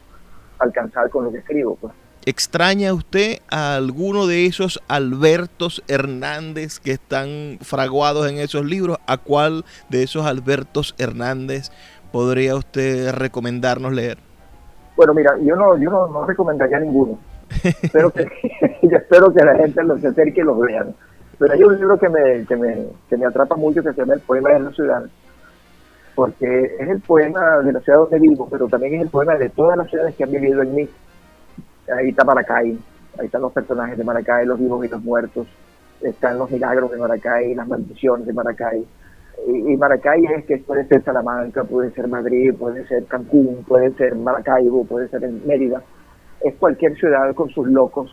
alcanzar 0.58 1.10
con 1.10 1.24
lo 1.24 1.30
que 1.30 1.38
escribo. 1.38 1.76
Pues. 1.76 1.92
¿Extraña 2.24 2.94
usted 2.94 3.40
a 3.50 3.76
alguno 3.76 4.26
de 4.26 4.46
esos 4.46 4.82
Albertos 4.88 5.82
Hernández 5.88 6.80
que 6.80 6.92
están 6.92 7.58
fraguados 7.60 8.30
en 8.30 8.38
esos 8.38 8.64
libros? 8.64 8.96
¿A 9.06 9.18
cuál 9.18 9.66
de 9.90 10.04
esos 10.04 10.24
Albertos 10.24 10.94
Hernández 10.96 11.70
podría 12.12 12.56
usted 12.56 13.12
recomendarnos 13.12 13.92
leer? 13.92 14.16
Bueno, 14.96 15.12
mira, 15.12 15.36
yo 15.42 15.54
no, 15.54 15.76
yo 15.76 15.90
no, 15.90 16.06
no 16.06 16.24
recomendaría 16.24 16.80
ninguno. 16.80 17.18
espero 17.62 18.10
que, 18.10 18.26
yo 18.82 18.96
espero 18.96 19.34
que 19.34 19.44
la 19.44 19.54
gente 19.56 19.82
los 19.82 20.02
acerque 20.02 20.40
y 20.40 20.44
los 20.44 20.58
vean. 20.60 20.94
Pero 21.38 21.52
hay 21.52 21.62
un 21.62 21.76
libro 21.76 21.98
que 21.98 22.08
me, 22.08 22.46
que 22.46 22.56
me, 22.56 22.86
que 23.10 23.18
me 23.18 23.26
atrapa 23.26 23.54
mucho 23.54 23.82
que 23.82 23.92
se 23.92 24.00
llama 24.00 24.14
El 24.14 24.20
poema 24.20 24.48
de 24.48 24.60
la 24.60 24.70
ciudad, 24.70 25.04
porque 26.14 26.76
es 26.78 26.88
el 26.88 27.00
poema 27.00 27.58
de 27.58 27.72
la 27.72 27.80
ciudad 27.80 27.98
donde 28.00 28.18
vivo, 28.20 28.48
pero 28.50 28.68
también 28.68 28.94
es 28.94 29.02
el 29.02 29.08
poema 29.08 29.34
de 29.36 29.48
todas 29.48 29.76
las 29.76 29.88
ciudades 29.90 30.14
que 30.14 30.24
han 30.24 30.30
vivido 30.30 30.62
en 30.62 30.74
mí. 30.74 30.88
Ahí 31.96 32.10
está 32.10 32.24
Maracay, 32.24 32.78
ahí 33.18 33.26
están 33.26 33.42
los 33.42 33.52
personajes 33.52 33.98
de 33.98 34.04
Maracay, 34.04 34.46
los 34.46 34.58
vivos 34.58 34.84
y 34.84 34.88
los 34.88 35.02
muertos, 35.02 35.46
están 36.00 36.38
los 36.38 36.50
milagros 36.50 36.90
de 36.90 36.98
Maracay, 36.98 37.54
las 37.54 37.68
maldiciones 37.68 38.26
de 38.26 38.32
Maracay. 38.32 38.86
Y, 39.46 39.76
Maracay 39.76 40.24
es 40.36 40.44
que 40.44 40.58
puede 40.58 40.86
ser 40.86 41.02
Salamanca, 41.02 41.64
puede 41.64 41.90
ser 41.90 42.06
Madrid, 42.08 42.54
puede 42.54 42.86
ser 42.86 43.04
Cancún, 43.06 43.64
puede 43.66 43.92
ser 43.94 44.14
Maracaibo, 44.14 44.84
puede 44.84 45.08
ser 45.08 45.24
en 45.24 45.44
Mérida. 45.46 45.82
Es 46.40 46.54
cualquier 46.54 46.96
ciudad 46.96 47.34
con 47.34 47.50
sus 47.50 47.66
locos, 47.66 48.10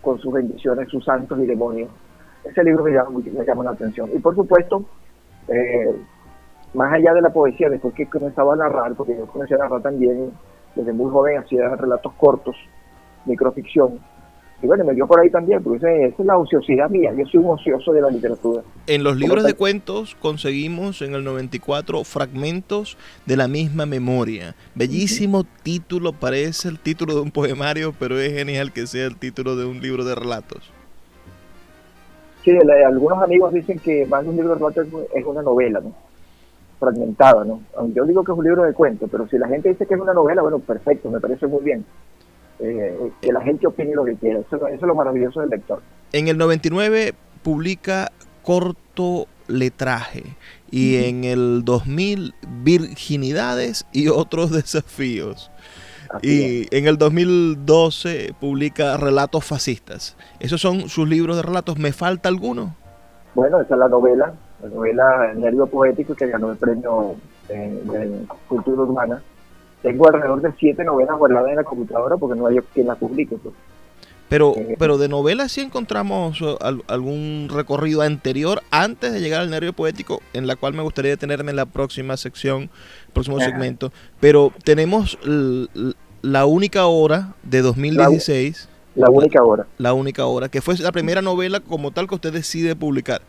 con 0.00 0.18
sus 0.18 0.32
bendiciones, 0.32 0.88
sus 0.88 1.04
santos 1.04 1.38
y 1.40 1.46
demonios. 1.46 1.90
Ese 2.44 2.64
libro 2.64 2.84
me 2.84 2.90
mucho- 3.10 3.30
me 3.32 3.44
llama 3.44 3.64
la 3.64 3.70
atención. 3.72 4.10
Y 4.14 4.18
por 4.18 4.34
supuesto, 4.34 4.84
eh, 5.48 5.94
más 6.74 6.92
allá 6.92 7.12
de 7.14 7.22
la 7.22 7.30
poesía, 7.30 7.68
después 7.68 7.94
que 7.94 8.06
comenzaba 8.06 8.54
a 8.54 8.56
narrar, 8.56 8.94
porque 8.94 9.16
yo 9.16 9.26
comencé 9.26 9.54
a 9.54 9.58
narrar 9.58 9.82
también 9.82 10.30
desde 10.74 10.92
muy 10.92 11.10
joven, 11.10 11.38
hacía 11.38 11.68
relatos 11.76 12.12
cortos, 12.14 12.56
microficción, 13.26 14.00
y 14.62 14.66
bueno, 14.68 14.84
me 14.84 14.94
dio 14.94 15.08
por 15.08 15.18
ahí 15.18 15.28
también, 15.28 15.60
porque 15.60 15.78
esa, 15.78 15.92
es 15.92 16.14
la 16.20 16.38
ociosidad 16.38 16.88
mía, 16.88 17.12
yo 17.16 17.26
soy 17.26 17.40
un 17.40 17.50
ocioso 17.50 17.92
de 17.92 18.00
la 18.00 18.08
literatura. 18.08 18.62
En 18.86 19.02
los 19.02 19.16
libros 19.16 19.42
de 19.42 19.54
cuentos 19.54 20.14
conseguimos 20.14 21.02
en 21.02 21.14
el 21.14 21.24
94 21.24 22.04
fragmentos 22.04 22.96
de 23.26 23.36
la 23.36 23.48
misma 23.48 23.86
memoria. 23.86 24.54
Bellísimo 24.76 25.44
título, 25.64 26.12
parece 26.12 26.68
el 26.68 26.78
título 26.78 27.16
de 27.16 27.22
un 27.22 27.32
poemario, 27.32 27.92
pero 27.98 28.20
es 28.20 28.32
genial 28.32 28.72
que 28.72 28.86
sea 28.86 29.06
el 29.06 29.16
título 29.16 29.56
de 29.56 29.64
un 29.64 29.80
libro 29.80 30.04
de 30.04 30.14
relatos. 30.14 30.70
Sí, 32.44 32.52
algunos 32.86 33.20
amigos 33.20 33.52
dicen 33.52 33.80
que 33.80 34.06
más 34.06 34.22
de 34.22 34.30
un 34.30 34.36
libro 34.36 34.50
de 34.50 34.60
relatos 34.60 34.86
es 35.12 35.26
una 35.26 35.42
novela, 35.42 35.80
¿no? 35.80 35.92
Fragmentada, 36.82 37.44
¿no? 37.44 37.60
Yo 37.94 38.04
digo 38.04 38.24
que 38.24 38.32
es 38.32 38.38
un 38.38 38.44
libro 38.44 38.64
de 38.64 38.72
cuentos, 38.72 39.08
pero 39.10 39.28
si 39.28 39.38
la 39.38 39.46
gente 39.46 39.68
dice 39.68 39.86
que 39.86 39.94
es 39.94 40.00
una 40.00 40.12
novela, 40.12 40.42
bueno, 40.42 40.58
perfecto, 40.58 41.10
me 41.10 41.20
parece 41.20 41.46
muy 41.46 41.62
bien. 41.62 41.84
Eh, 42.58 43.12
que 43.20 43.32
la 43.32 43.40
gente 43.40 43.68
opine 43.68 43.94
lo 43.94 44.04
que 44.04 44.16
quiera. 44.16 44.40
Eso, 44.40 44.66
es 44.66 44.80
lo 44.82 44.94
maravilloso 44.94 45.40
del 45.40 45.50
lector. 45.50 45.80
En 46.12 46.26
el 46.26 46.38
99 46.38 47.14
publica 47.42 48.10
Corto 48.42 49.26
Letraje 49.46 50.24
y 50.72 51.04
en 51.04 51.22
el 51.22 51.62
2000 51.64 52.34
Virginidades 52.64 53.86
y 53.92 54.08
otros 54.08 54.50
desafíos. 54.62 55.52
y 56.20 56.66
en 56.76 56.88
el 56.88 56.98
2012 56.98 58.34
publica 58.40 58.96
Relatos 58.96 59.44
Fascistas. 59.44 60.16
¿Esos 60.40 60.60
son 60.60 60.88
sus 60.88 61.08
libros 61.08 61.36
de 61.36 61.42
relatos? 61.42 61.78
¿Me 61.78 61.92
falta 61.92 62.28
alguno? 62.28 62.74
Bueno, 63.34 63.60
esa 63.60 63.74
es 63.74 63.78
la 63.78 63.88
novela, 63.88 64.34
la 64.62 64.68
novela 64.68 65.34
Nervio 65.34 65.66
Poético 65.66 66.14
que 66.14 66.28
ganó 66.28 66.52
el 66.52 66.56
premio 66.56 67.16
de 67.48 68.26
Cultura 68.48 68.82
Urbana 68.82 69.22
tengo 69.82 70.06
alrededor 70.06 70.40
de 70.40 70.52
siete 70.58 70.84
novelas 70.84 71.18
guardadas 71.18 71.50
en 71.50 71.56
la 71.56 71.64
computadora 71.64 72.16
porque 72.16 72.38
no 72.38 72.46
hay 72.46 72.58
quien 72.72 72.86
las 72.86 72.98
publique. 72.98 73.36
Pues. 73.36 73.54
Pero, 74.28 74.54
eh, 74.56 74.76
pero 74.78 74.96
de 74.96 75.08
novelas 75.08 75.52
sí 75.52 75.60
encontramos 75.60 76.40
uh, 76.40 76.56
algún 76.86 77.48
recorrido 77.52 78.00
anterior 78.00 78.62
antes 78.70 79.12
de 79.12 79.20
llegar 79.20 79.42
al 79.42 79.50
nervio 79.50 79.72
poético, 79.72 80.22
en 80.32 80.46
la 80.46 80.56
cual 80.56 80.72
me 80.72 80.82
gustaría 80.82 81.10
detenerme 81.10 81.50
en 81.50 81.56
la 81.56 81.66
próxima 81.66 82.16
sección, 82.16 82.70
próximo 83.12 83.40
segmento. 83.40 83.92
Pero 84.20 84.52
tenemos 84.64 85.18
la 86.22 86.46
única 86.46 86.86
hora 86.86 87.34
de 87.42 87.60
2016. 87.60 88.68
La, 88.94 89.10
única 89.10 89.42
hora. 89.42 89.66
La 89.78 89.94
única 89.94 90.26
hora, 90.26 90.48
que 90.48 90.60
fue 90.60 90.76
la 90.78 90.92
primera 90.92 91.22
novela 91.22 91.60
como 91.60 91.90
tal 91.90 92.08
que 92.08 92.14
usted 92.14 92.32
decide 92.32 92.76
publicar. 92.76 93.22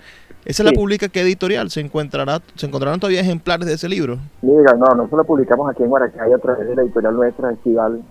¿Esa 0.45 0.63
la 0.63 0.71
publica 0.71 1.07
qué 1.07 1.21
editorial? 1.21 1.69
¿Se 1.69 1.79
encontrará, 1.79 2.41
se 2.55 2.65
encontrarán 2.65 2.99
todavía 2.99 3.21
ejemplares 3.21 3.65
de 3.65 3.73
ese 3.75 3.87
libro? 3.87 4.17
Mira, 4.41 4.73
no, 4.73 4.85
nosotros 4.87 5.19
la 5.19 5.23
publicamos 5.23 5.69
aquí 5.71 5.83
en 5.83 5.89
Maracay 5.89 6.33
a 6.33 6.37
través 6.37 6.67
de 6.67 6.75
la 6.75 6.81
editorial 6.81 7.15
nuestra, 7.15 7.51
Estival. 7.51 8.01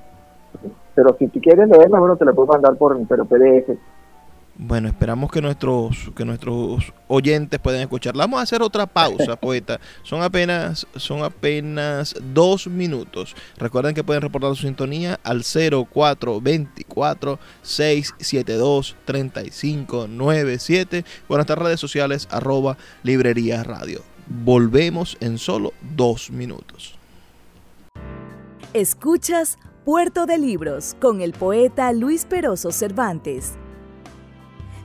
Pero 0.95 1.17
si 1.19 1.29
tú 1.29 1.41
quieres 1.41 1.69
leerla, 1.69 1.99
bueno, 1.99 2.17
te 2.17 2.25
la 2.25 2.33
puedo 2.33 2.49
mandar 2.49 2.77
por 2.77 2.99
pero 3.07 3.27
PDF. 3.27 3.77
Bueno, 4.55 4.89
esperamos 4.89 5.31
que 5.33 5.41
nuestros, 5.41 6.11
que 6.15 6.27
nuestros 6.27 6.93
oyentes 7.09 7.59
puedan 7.59 7.81
escucharla. 7.81 8.25
Vamos 8.25 8.41
a 8.41 8.43
hacer 8.43 8.61
otra 8.61 8.87
pausa, 8.87 9.37
poeta. 9.41 9.81
Son 10.03 10.23
apenas, 10.23 10.87
son 10.97 11.25
apenas 11.25 12.15
dos 12.35 12.67
minutos. 12.67 13.35
Recuerden 13.57 13.95
que 13.95 14.05
pueden 14.05 14.21
reportar 14.21 14.55
su 14.55 14.63
sintonía 14.63 15.19
al 15.25 15.43
0424 15.43 17.39
672 17.63 18.97
3597 19.07 21.05
o 21.29 21.35
en 21.35 21.37
nuestras 21.37 21.59
redes 21.59 21.81
sociales 21.81 22.29
arroba 22.31 22.77
librería 23.03 23.63
radio. 23.63 24.03
Volvemos 24.27 25.17
en 25.21 25.39
solo 25.39 25.73
dos 25.97 26.31
minutos. 26.31 26.95
Escuchas 28.75 29.59
Puerto 29.85 30.27
de 30.27 30.39
Libros 30.39 30.95
con 31.01 31.23
el 31.23 31.33
poeta 31.33 31.93
Luis 31.93 32.25
Peroso 32.25 32.71
Cervantes 32.71 33.55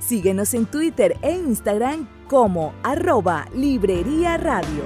Síguenos 0.07 0.53
en 0.53 0.65
Twitter 0.65 1.17
e 1.21 1.33
Instagram 1.33 2.07
como 2.29 2.73
arroba 2.81 3.45
Librería 3.53 4.37
Radio. 4.37 4.85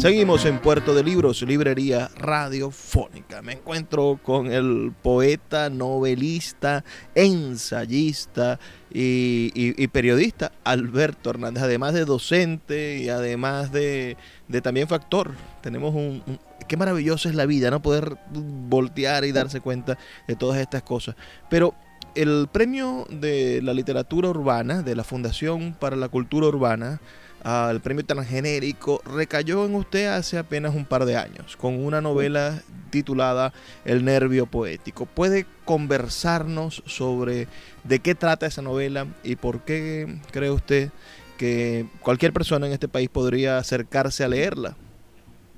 Seguimos 0.00 0.46
en 0.46 0.60
Puerto 0.60 0.94
de 0.94 1.04
Libros, 1.04 1.42
librería 1.42 2.10
radiofónica. 2.16 3.42
Me 3.42 3.52
encuentro 3.52 4.18
con 4.22 4.50
el 4.50 4.94
poeta, 5.02 5.68
novelista, 5.68 6.84
ensayista 7.14 8.58
y, 8.90 9.86
periodista 9.88 10.52
Alberto 10.64 11.28
Hernández, 11.28 11.64
además 11.64 11.92
de 11.92 12.06
docente 12.06 12.96
y 12.96 13.10
además 13.10 13.72
de, 13.72 14.16
también 14.62 14.88
factor. 14.88 15.32
Tenemos 15.60 15.94
un, 15.94 16.22
Qué 16.66 16.78
maravillosa 16.78 17.28
es 17.28 17.34
la 17.34 17.44
vida, 17.44 17.70
¿no? 17.70 17.82
Poder 17.82 18.16
voltear 18.30 19.26
y 19.26 19.32
darse 19.32 19.60
cuenta 19.60 19.98
de 20.26 20.34
todas 20.34 20.58
estas 20.60 20.82
cosas. 20.82 21.14
Pero 21.50 21.74
el 22.14 22.48
premio 22.50 23.06
de 23.10 23.60
la 23.62 23.74
literatura 23.74 24.30
urbana 24.30 24.80
de 24.80 24.96
la 24.96 25.04
Fundación 25.04 25.76
para 25.78 25.94
la 25.96 26.08
Cultura 26.08 26.46
Urbana 26.46 27.02
al 27.42 27.80
premio 27.80 28.04
tan 28.04 28.24
genérico 28.24 29.00
recayó 29.04 29.64
en 29.64 29.74
usted 29.74 30.06
hace 30.06 30.38
apenas 30.38 30.74
un 30.74 30.84
par 30.84 31.04
de 31.04 31.16
años 31.16 31.56
con 31.56 31.82
una 31.82 32.00
novela 32.00 32.62
titulada 32.90 33.52
El 33.84 34.04
nervio 34.04 34.46
poético. 34.46 35.06
¿Puede 35.06 35.46
conversarnos 35.64 36.82
sobre 36.86 37.46
de 37.84 38.00
qué 38.00 38.14
trata 38.14 38.46
esa 38.46 38.62
novela 38.62 39.06
y 39.24 39.36
por 39.36 39.60
qué 39.60 40.06
cree 40.32 40.50
usted 40.50 40.90
que 41.38 41.86
cualquier 42.02 42.32
persona 42.34 42.66
en 42.66 42.72
este 42.72 42.88
país 42.88 43.08
podría 43.08 43.56
acercarse 43.56 44.24
a 44.24 44.28
leerla? 44.28 44.76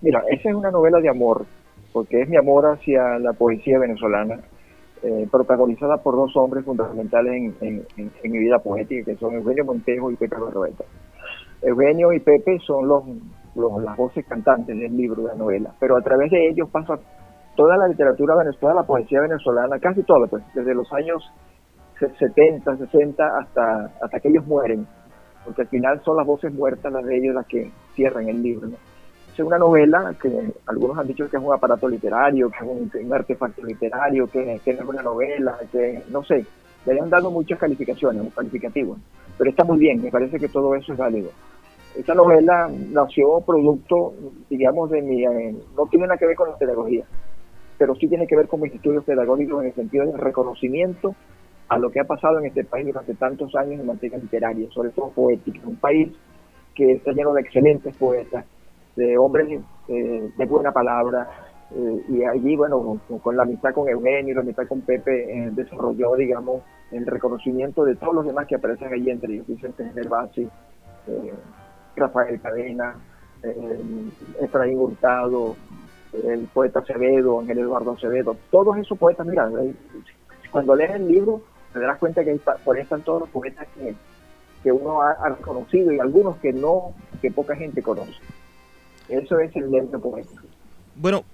Mira, 0.00 0.22
esa 0.30 0.50
es 0.50 0.54
una 0.54 0.70
novela 0.70 1.00
de 1.00 1.08
amor, 1.08 1.46
porque 1.92 2.22
es 2.22 2.28
mi 2.28 2.36
amor 2.36 2.66
hacia 2.66 3.18
la 3.18 3.32
poesía 3.32 3.78
venezolana, 3.78 4.40
eh, 5.02 5.26
protagonizada 5.30 5.96
por 5.96 6.14
dos 6.14 6.36
hombres 6.36 6.64
fundamentales 6.64 7.52
en, 7.60 7.84
mi 7.96 8.38
vida 8.38 8.60
poética, 8.60 9.04
que 9.04 9.18
son 9.18 9.34
Eugenio 9.34 9.64
Montejo 9.64 10.10
y 10.12 10.16
Pepe 10.16 10.36
Barroeta. 10.36 10.84
Eugenio 11.62 12.12
y 12.12 12.20
Pepe 12.20 12.58
son 12.66 12.88
los, 12.88 13.04
las 13.82 13.96
voces 13.96 14.26
cantantes 14.26 14.78
del 14.78 14.96
libro, 14.96 15.22
de 15.22 15.28
la 15.28 15.34
novela, 15.34 15.72
pero 15.78 15.96
a 15.96 16.02
través 16.02 16.30
de 16.30 16.48
ellos 16.48 16.68
pasa 16.70 16.98
toda 17.56 17.76
la 17.76 17.88
literatura 17.88 18.34
venezolana, 18.34 18.80
la 18.80 18.86
poesía 18.86 19.20
venezolana, 19.20 19.78
casi 19.78 20.02
toda, 20.02 20.26
pues, 20.26 20.42
desde 20.54 20.74
los 20.74 20.92
años 20.92 21.22
70, 22.18 22.76
60 22.76 23.38
hasta, 23.38 23.92
hasta 24.00 24.20
que 24.20 24.28
ellos 24.28 24.46
mueren, 24.46 24.86
porque 25.44 25.62
al 25.62 25.68
final 25.68 26.00
son 26.04 26.16
las 26.16 26.26
voces 26.26 26.52
muertas 26.52 26.92
las 26.92 27.04
de 27.04 27.16
ellos 27.16 27.34
las 27.34 27.46
que 27.46 27.70
cierran 27.94 28.28
el 28.28 28.42
libro. 28.42 28.68
Es 29.32 29.40
una 29.40 29.56
novela 29.56 30.14
que 30.20 30.52
algunos 30.66 30.98
han 30.98 31.06
dicho 31.06 31.28
que 31.28 31.38
es 31.38 31.42
un 31.42 31.54
aparato 31.54 31.88
literario, 31.88 32.50
que 32.50 32.56
es 32.64 33.04
un, 33.04 33.12
artefacto 33.14 33.62
literario, 33.64 34.26
que, 34.26 34.60
que, 34.62 34.72
es 34.72 34.80
una 34.82 35.02
novela, 35.02 35.56
que 35.70 36.02
no 36.10 36.22
sé, 36.22 36.44
le 36.86 37.00
han 37.00 37.10
dado 37.10 37.30
muchas 37.30 37.58
calificaciones, 37.58 38.22
un 38.22 38.30
calificativo, 38.30 38.96
pero 39.38 39.50
está 39.50 39.64
muy 39.64 39.78
bien, 39.78 40.02
me 40.02 40.10
parece 40.10 40.38
que 40.38 40.48
todo 40.48 40.74
eso 40.74 40.92
es 40.92 40.98
válido. 40.98 41.30
Esta 41.96 42.14
novela 42.14 42.70
nació 42.90 43.40
producto, 43.40 44.14
digamos, 44.48 44.90
de 44.90 45.02
mi, 45.02 45.24
eh, 45.24 45.54
no 45.76 45.86
tiene 45.86 46.06
nada 46.06 46.18
que 46.18 46.26
ver 46.26 46.36
con 46.36 46.50
la 46.50 46.56
pedagogía, 46.56 47.04
pero 47.76 47.94
sí 47.94 48.08
tiene 48.08 48.26
que 48.26 48.36
ver 48.36 48.48
con 48.48 48.60
mis 48.60 48.72
estudios 48.74 49.04
pedagógicos 49.04 49.60
en 49.60 49.68
el 49.68 49.74
sentido 49.74 50.06
del 50.06 50.18
reconocimiento 50.18 51.14
a 51.68 51.78
lo 51.78 51.90
que 51.90 52.00
ha 52.00 52.04
pasado 52.04 52.38
en 52.38 52.46
este 52.46 52.64
país 52.64 52.86
durante 52.86 53.14
tantos 53.14 53.54
años 53.54 53.80
en 53.80 53.86
materia 53.86 54.18
literaria, 54.18 54.68
sobre 54.70 54.90
todo 54.90 55.10
poética. 55.10 55.60
Un 55.66 55.76
país 55.76 56.08
que 56.74 56.92
está 56.92 57.12
lleno 57.12 57.32
de 57.32 57.42
excelentes 57.42 57.94
poetas, 57.96 58.44
de 58.96 59.16
hombres 59.18 59.60
eh, 59.88 60.30
de 60.36 60.46
buena 60.46 60.72
palabra, 60.72 61.28
eh, 61.74 62.04
y 62.08 62.24
allí, 62.24 62.56
bueno, 62.56 63.00
con, 63.22 63.36
la 63.36 63.44
amistad 63.44 63.72
con 63.72 63.88
Eugenio, 63.88 64.34
la 64.34 64.40
amistad 64.42 64.66
con 64.66 64.80
Pepe, 64.82 65.46
eh, 65.46 65.50
desarrolló, 65.52 66.14
digamos, 66.16 66.62
el 66.90 67.06
reconocimiento 67.06 67.84
de 67.84 67.96
todos 67.96 68.14
los 68.14 68.26
demás 68.26 68.46
que 68.46 68.56
aparecen 68.56 68.92
allí, 68.92 69.10
entre 69.10 69.34
ellos 69.34 69.46
Vicente 69.46 69.90
Gervasi, 69.94 70.48
Rafael 71.96 72.40
Cadena, 72.40 72.94
Efraín 74.40 74.78
Hurtado, 74.78 75.56
el 76.12 76.46
poeta 76.52 76.80
Acevedo, 76.80 77.40
Ángel 77.40 77.58
Eduardo 77.58 77.92
Acevedo, 77.92 78.36
todos 78.50 78.76
esos 78.76 78.98
poetas, 78.98 79.26
mira, 79.26 79.50
cuando 80.50 80.76
lees 80.76 80.92
el 80.92 81.08
libro, 81.08 81.40
te 81.72 81.80
darás 81.80 81.98
cuenta 81.98 82.22
que 82.24 82.38
por 82.64 82.76
ahí 82.76 82.82
están 82.82 83.02
todos 83.02 83.20
los 83.20 83.30
poetas 83.30 83.66
que, 83.74 83.94
que 84.62 84.70
uno 84.70 85.02
ha, 85.02 85.28
reconocido 85.30 85.92
y 85.92 85.98
algunos 85.98 86.36
que 86.36 86.52
no, 86.52 86.92
que 87.20 87.30
poca 87.30 87.56
gente 87.56 87.82
conoce. 87.82 88.12
Eso 89.08 89.38
es 89.40 89.54
el 89.56 89.70
nervio 89.70 90.00
poético. 90.00 90.42
Bueno, 90.94 91.24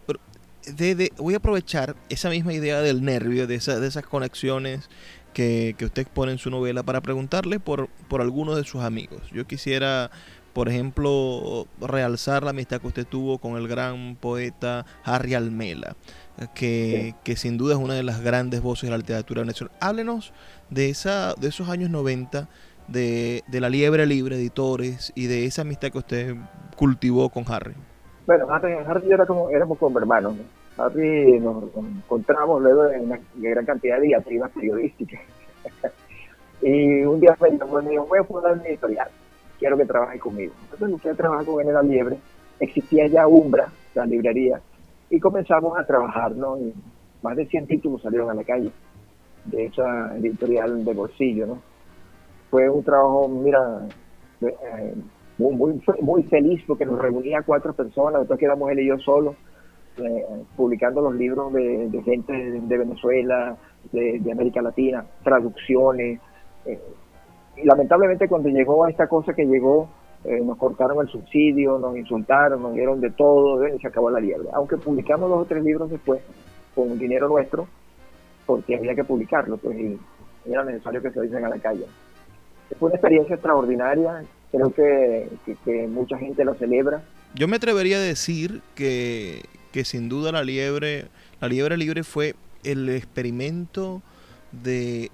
de, 0.77 1.13
voy 1.17 1.35
a 1.35 1.39
aprovechar 1.39 1.97
esa 2.09 2.31
misma 2.31 2.53
idea 2.53 2.81
del 2.81 3.05
nervio, 3.05 3.47
de, 3.47 3.57
esa, 3.57 3.81
de 3.81 3.89
esas 3.89 4.05
conexiones 4.05 4.89
que, 5.33 5.75
que 5.79 5.85
usted 5.85 6.03
expone 6.03 6.33
en 6.33 6.39
su 6.39 6.51
novela 6.51 6.83
para 6.83 7.01
preguntarle 7.01 7.61
por, 7.61 7.89
por 8.09 8.21
algunos 8.21 8.57
de 8.57 8.65
sus 8.65 8.83
amigos. 8.83 9.23
Yo 9.33 9.47
quisiera 9.47 10.11
por 10.55 10.69
ejemplo, 10.69 11.69
realzar 11.81 12.43
la 12.43 12.51
amistad 12.51 12.81
que 12.81 12.89
usted 12.89 13.07
tuvo 13.07 13.39
con 13.39 13.57
el 13.57 13.69
gran 13.69 14.17
poeta 14.17 14.87
Harry 15.05 15.35
Almela 15.35 15.95
que, 16.55 17.15
sin 17.37 17.59
duda 17.59 17.75
es 17.75 17.81
una 17.81 17.95
de 17.95 18.03
las 18.03 18.21
grandes 18.23 18.63
voces 18.63 18.89
de 18.89 18.91
la 18.91 18.99
literatura 18.99 19.45
nacional. 19.45 19.75
Háblenos 19.81 20.33
de, 20.71 20.89
esa, 20.89 21.35
de 21.35 21.49
esos 21.49 21.69
años 21.69 21.91
90, 21.91 22.49
de, 22.87 23.43
la 23.51 23.69
Liebre 23.69 24.07
Libre 24.07 24.37
Editores 24.37 25.13
y 25.15 25.27
de 25.27 25.47
esa 25.47 25.63
amistad 25.63 25.91
que 25.91 25.99
usted 25.99 26.37
cultivó 26.77 27.29
con 27.29 27.45
Harry. 27.49 27.75
Bueno, 28.27 28.47
Harry, 28.51 28.73
y 29.05 29.09
yo 29.09 29.15
era 29.15 29.27
como, 29.27 29.51
éramos 29.51 29.79
como 29.79 29.99
hermanos. 29.99 30.35
Harry 30.79 31.41
nos, 31.41 31.65
encontramos 31.77 32.63
luego 32.63 32.85
de 32.85 33.01
una 33.01 33.19
gran 33.37 33.67
cantidad 33.67 33.97
de 33.97 34.07
diatribas 34.07 34.51
periodísticas. 34.53 35.21
y 36.63 37.03
un 37.03 37.21
día 37.21 37.37
me 37.41 37.51
dijo, 37.51 38.07
voy 38.07 38.19
a 38.19 38.25
fundar 38.25 38.53
una 38.53 38.65
editorial, 38.65 39.09
quiero 39.59 39.77
que 39.77 39.85
trabaje 39.85 40.19
conmigo. 40.19 40.53
Entonces 40.65 40.89
empecé 40.89 41.11
a 41.11 41.15
trabajar 41.15 41.47
con 41.47 41.67
él 41.67 41.89
Liebre. 41.89 42.19
Existía 42.61 43.07
ya 43.07 43.27
Umbra, 43.27 43.69
la 43.95 44.05
librería, 44.05 44.61
y 45.11 45.21
comenzamos 45.21 45.79
a 45.79 45.85
trabajar, 45.85 46.33
¿no? 46.35 46.59
Y 46.59 46.75
más 47.23 47.37
de 47.37 47.47
100 47.47 47.67
títulos 47.67 48.03
salieron 48.03 48.31
a 48.31 48.35
la 48.35 48.45
calle 48.45 48.71
de 49.45 49.67
esa 49.67 50.17
editorial 50.17 50.85
de 50.85 50.93
bolsillo, 50.93 51.47
¿no? 51.47 51.63
Fue 52.51 52.69
un 52.69 52.83
trabajo, 52.83 53.29
mira, 53.29 53.87
eh, 54.41 54.95
muy, 55.39 55.55
muy, 55.55 55.83
muy 56.01 56.23
feliz 56.25 56.63
porque 56.67 56.85
nos 56.85 56.99
reunía 57.01 57.43
cuatro 57.43 57.73
personas, 57.73 58.21
después 58.21 58.41
quedamos 58.41 58.71
él 58.71 58.81
y 58.81 58.89
yo 58.89 58.99
solos, 58.99 59.37
eh, 59.99 60.25
publicando 60.57 61.01
los 61.01 61.15
libros 61.15 61.53
de, 61.53 62.03
gente 62.05 62.33
de, 62.33 62.79
Venezuela, 62.79 63.57
de, 63.93 64.33
América 64.33 64.63
Latina, 64.63 65.05
traducciones. 65.23 66.21
Eh, 66.67 66.79
y 67.57 67.65
lamentablemente 67.65 68.29
cuando 68.29 68.49
llegó 68.49 68.85
a 68.85 68.91
esta 68.91 69.09
cosa 69.09 69.35
que 69.35 69.45
llegó, 69.45 69.89
eh, 70.25 70.41
nos 70.45 70.57
cortaron 70.57 71.01
el 71.01 71.09
subsidio, 71.09 71.79
nos 71.79 71.97
insultaron, 71.97 72.63
nos 72.63 72.75
dieron 72.75 73.01
de 73.01 73.11
todo, 73.11 73.67
y 73.67 73.79
se 73.79 73.87
acabó 73.87 74.11
la 74.11 74.21
liebre. 74.21 74.49
Aunque 74.53 74.77
publicamos 74.77 75.29
dos 75.29 75.43
o 75.43 75.45
tres 75.45 75.63
libros 75.63 75.91
después, 75.91 76.21
con 76.75 76.99
dinero 76.99 77.29
nuestro, 77.29 77.67
porque 78.47 78.77
había 78.77 78.95
que 78.95 79.05
publicarlo, 79.05 79.57
pues 79.57 79.77
era 80.47 80.65
necesario 80.65 81.03
que 81.03 81.11
se 81.11 81.21
dicen 81.23 81.45
a 81.45 81.49
la 81.49 81.59
calle. 81.59 81.85
Fue 82.79 82.89
una 82.89 82.97
experiencia 82.97 83.35
extraordinaria, 83.35 84.25
creo 84.51 84.73
que, 84.73 85.29
que, 85.65 85.87
mucha 85.87 86.19
gente 86.19 86.45
lo 86.45 86.55
celebra. 86.55 87.03
Yo 87.35 87.49
me 87.49 87.57
atrevería 87.57 87.97
a 87.97 88.01
decir 88.01 88.63
que, 88.75 89.43
que 89.73 89.85
sin 89.85 90.09
duda 90.09 90.33
la 90.33 90.45
liebre, 90.45 91.09
la 91.41 91.49
liebre 91.49 91.77
libre 91.77 92.05
fue 92.05 92.35
el 92.65 92.89
experimento 92.89 94.03
de, 94.53 95.11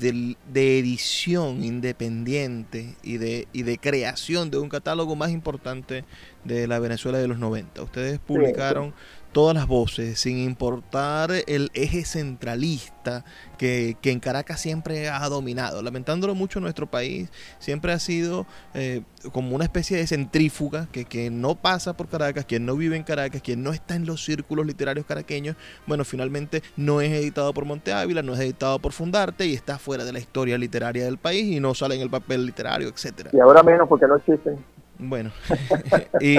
de, 0.00 0.78
edición 0.78 1.62
independiente 1.62 2.96
y 3.02 3.18
de, 3.18 3.48
y 3.52 3.62
de 3.62 3.78
creación 3.78 4.50
de 4.50 4.58
un 4.58 4.68
catálogo 4.68 5.16
más 5.16 5.30
importante 5.30 6.04
de 6.44 6.66
la 6.66 6.78
Venezuela 6.78 7.18
de 7.18 7.28
los 7.28 7.38
90. 7.38 7.82
Ustedes 7.82 8.18
publicaron 8.18 8.94
todas 9.34 9.54
las 9.54 9.66
voces, 9.66 10.20
sin 10.20 10.38
importar 10.38 11.30
el 11.48 11.70
eje 11.74 12.04
centralista 12.04 13.24
que, 13.58 13.96
en 14.04 14.20
Caracas 14.20 14.60
siempre 14.60 15.08
ha 15.08 15.28
dominado. 15.28 15.82
Lamentándolo 15.82 16.36
mucho, 16.36 16.60
nuestro 16.60 16.86
país 16.86 17.30
siempre 17.58 17.92
ha 17.92 17.98
sido 17.98 18.46
eh, 18.74 19.02
como 19.32 19.56
una 19.56 19.64
especie 19.64 19.96
de 19.96 20.06
centrífuga 20.06 20.86
que, 20.92 21.04
que 21.04 21.30
no 21.30 21.56
pasa 21.56 21.96
por 21.96 22.08
Caracas, 22.08 22.44
quien 22.44 22.64
no 22.64 22.76
vive 22.76 22.96
en 22.96 23.02
Caracas, 23.02 23.42
quien 23.42 23.64
no 23.64 23.72
está 23.72 23.96
en 23.96 24.06
los 24.06 24.24
círculos 24.24 24.66
literarios 24.66 25.04
caraqueños, 25.04 25.56
bueno, 25.86 26.04
finalmente 26.04 26.62
no 26.76 27.00
es 27.00 27.10
editado 27.12 27.52
por 27.52 27.64
Monte 27.64 27.92
Ávila, 27.92 28.22
no 28.22 28.34
es 28.34 28.40
editado 28.40 28.78
por 28.78 28.92
Fundarte 28.92 29.46
y 29.46 29.54
está 29.54 29.78
fuera 29.78 30.04
de 30.04 30.12
la 30.12 30.20
historia 30.20 30.56
literaria 30.56 31.04
del 31.04 31.18
país 31.18 31.44
y 31.44 31.58
no 31.58 31.74
sale 31.74 31.96
en 31.96 32.02
el 32.02 32.10
papel 32.10 32.46
literario, 32.46 32.88
etcétera. 32.88 33.30
Y 33.32 33.40
ahora 33.40 33.64
menos 33.64 33.88
porque 33.88 34.06
no 34.06 34.14
existen. 34.14 34.64
Bueno, 34.96 35.32
y 36.20 36.38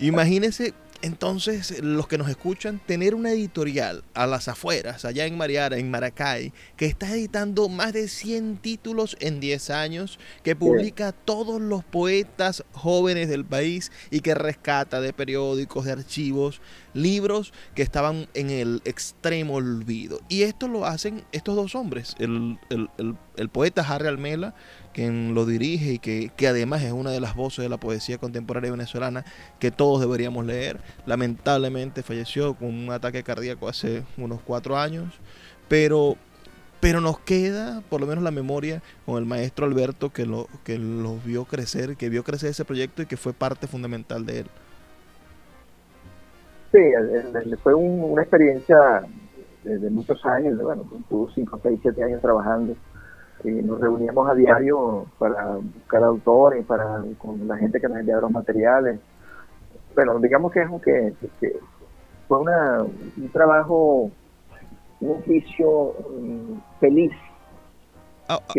imagínese 0.00 0.74
entonces, 1.02 1.82
los 1.82 2.06
que 2.06 2.16
nos 2.16 2.28
escuchan, 2.28 2.80
tener 2.86 3.16
una 3.16 3.32
editorial 3.32 4.04
a 4.14 4.26
las 4.26 4.46
afueras, 4.46 5.04
allá 5.04 5.26
en 5.26 5.36
Mariara, 5.36 5.76
en 5.76 5.90
Maracay, 5.90 6.52
que 6.76 6.86
está 6.86 7.12
editando 7.12 7.68
más 7.68 7.92
de 7.92 8.06
100 8.06 8.58
títulos 8.58 9.16
en 9.18 9.40
10 9.40 9.70
años, 9.70 10.20
que 10.44 10.54
publica 10.54 11.10
todos 11.10 11.60
los 11.60 11.82
poetas 11.82 12.64
jóvenes 12.72 13.28
del 13.28 13.44
país 13.44 13.90
y 14.10 14.20
que 14.20 14.34
rescata 14.36 15.00
de 15.00 15.12
periódicos, 15.12 15.84
de 15.84 15.92
archivos, 15.92 16.60
libros 16.94 17.52
que 17.74 17.82
estaban 17.82 18.28
en 18.34 18.50
el 18.50 18.80
extremo 18.84 19.54
olvido. 19.54 20.20
Y 20.28 20.42
esto 20.42 20.68
lo 20.68 20.86
hacen 20.86 21.24
estos 21.32 21.56
dos 21.56 21.74
hombres, 21.74 22.14
el, 22.20 22.58
el 23.36 23.48
poeta 23.48 23.82
Harry 23.82 24.06
Almela, 24.06 24.54
quien 24.92 25.34
lo 25.34 25.46
dirige 25.46 25.94
y 25.94 25.98
que, 25.98 26.46
además 26.46 26.82
es 26.82 26.92
una 26.92 27.10
de 27.10 27.20
las 27.20 27.34
voces 27.34 27.62
de 27.62 27.68
la 27.68 27.78
poesía 27.78 28.18
contemporánea 28.18 28.70
venezolana 28.70 29.24
que 29.58 29.70
todos 29.70 30.00
deberíamos 30.00 30.44
leer. 30.46 30.78
Lamentablemente 31.06 32.02
falleció 32.02 32.54
con 32.54 32.68
un 32.68 32.90
ataque 32.90 33.22
cardíaco 33.22 33.68
hace 33.68 34.02
unos 34.16 34.40
cuatro 34.42 34.76
años, 34.76 35.20
pero, 35.68 36.16
pero 36.80 37.00
nos 37.00 37.18
queda 37.20 37.82
por 37.88 38.00
lo 38.00 38.06
menos 38.06 38.22
la 38.22 38.30
memoria 38.30 38.82
con 39.06 39.18
el 39.18 39.26
maestro 39.26 39.66
Alberto 39.66 40.10
que 40.10 40.26
lo, 40.26 40.46
que 40.64 40.78
lo 40.78 41.16
vio 41.18 41.44
crecer, 41.44 41.96
que 41.96 42.08
vio 42.08 42.24
crecer 42.24 42.50
ese 42.50 42.64
proyecto 42.64 43.02
y 43.02 43.06
que 43.06 43.16
fue 43.16 43.32
parte 43.32 43.66
fundamental 43.66 44.26
de 44.26 44.40
él. 44.40 44.46
Sí, 46.72 46.78
fue 47.62 47.74
una 47.74 48.22
experiencia 48.22 49.02
de, 49.62 49.90
muchos 49.90 50.24
años, 50.24 50.60
bueno, 50.60 50.84
tuvo 51.08 51.30
5, 51.30 51.60
6, 51.62 51.80
7 51.82 52.02
años 52.02 52.22
trabajando 52.22 52.74
nos 53.50 53.80
reuníamos 53.80 54.28
a 54.30 54.34
diario 54.34 55.06
para 55.18 55.56
buscar 55.56 56.02
autores, 56.04 56.64
para 56.64 57.02
con 57.18 57.46
la 57.46 57.56
gente 57.56 57.80
que 57.80 57.88
nos 57.88 57.98
enviaba 57.98 58.22
los 58.22 58.30
materiales. 58.30 59.00
Bueno, 59.94 60.18
digamos 60.18 60.52
que 60.52 60.62
es 60.62 60.68
que, 60.82 61.12
que 61.40 61.56
fue 62.28 62.38
una, 62.38 62.82
un 62.82 63.28
trabajo, 63.32 64.10
un 65.00 65.10
oficio 65.10 65.94
mm, 66.20 66.80
feliz. 66.80 67.12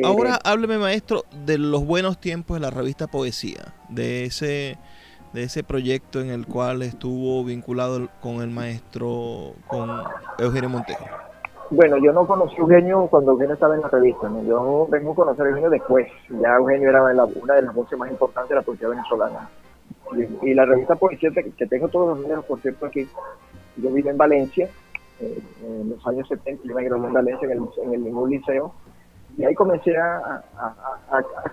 Ahora 0.03 0.39
hábleme, 0.43 0.77
maestro, 0.77 1.23
de 1.45 1.57
los 1.57 1.85
buenos 1.85 2.19
tiempos 2.19 2.57
de 2.57 2.61
la 2.61 2.69
revista 2.69 3.07
Poesía, 3.07 3.73
de 3.89 4.25
ese 4.25 4.77
de 5.33 5.43
ese 5.43 5.63
proyecto 5.63 6.21
en 6.21 6.29
el 6.29 6.45
cual 6.45 6.83
estuvo 6.83 7.43
vinculado 7.43 8.07
con 8.21 8.41
el 8.41 8.51
maestro, 8.51 9.55
con 9.67 9.89
Eugenio 10.37 10.69
Montejo. 10.69 11.05
Bueno, 11.75 11.97
yo 11.97 12.13
no 12.13 12.27
conocí 12.27 12.55
a 12.57 12.59
Eugenio 12.59 13.07
cuando 13.07 13.31
Eugenio 13.31 13.55
estaba 13.55 13.73
en 13.73 13.81
la 13.81 13.87
revista, 13.87 14.29
yo 14.47 14.87
vengo 14.91 15.13
a 15.13 15.15
conocer 15.15 15.43
a 15.43 15.49
Eugenio 15.49 15.71
después, 15.71 16.07
ya 16.29 16.55
Eugenio 16.57 16.89
era 16.89 17.01
una 17.01 17.55
de 17.55 17.61
las 17.63 17.73
voces 17.73 17.97
más 17.97 18.11
importantes 18.11 18.49
de 18.49 18.55
la 18.57 18.61
poesía 18.61 18.89
venezolana. 18.89 19.49
Y, 20.43 20.53
la 20.53 20.65
revista 20.65 20.93
Poesía, 20.93 21.31
que 21.31 21.65
tengo 21.65 21.87
todos 21.87 22.09
los 22.09 22.19
números, 22.19 22.45
por 22.45 22.61
cierto, 22.61 22.85
aquí, 22.85 23.07
yo 23.77 23.89
vivo 23.91 24.07
en 24.07 24.17
Valencia, 24.17 24.69
eh, 25.19 25.39
en 25.65 25.89
los 25.89 26.05
años 26.05 26.27
70, 26.27 26.61
yo 26.63 26.75
me 26.75 26.83
gradué 26.83 27.07
en 27.07 27.13
Valencia 27.13 27.47
en 27.47 27.93
el, 27.93 28.05
en 28.05 28.29
liceo, 28.29 28.71
y 29.35 29.43
ahí 29.43 29.55
comencé 29.55 29.97
a, 29.97 30.43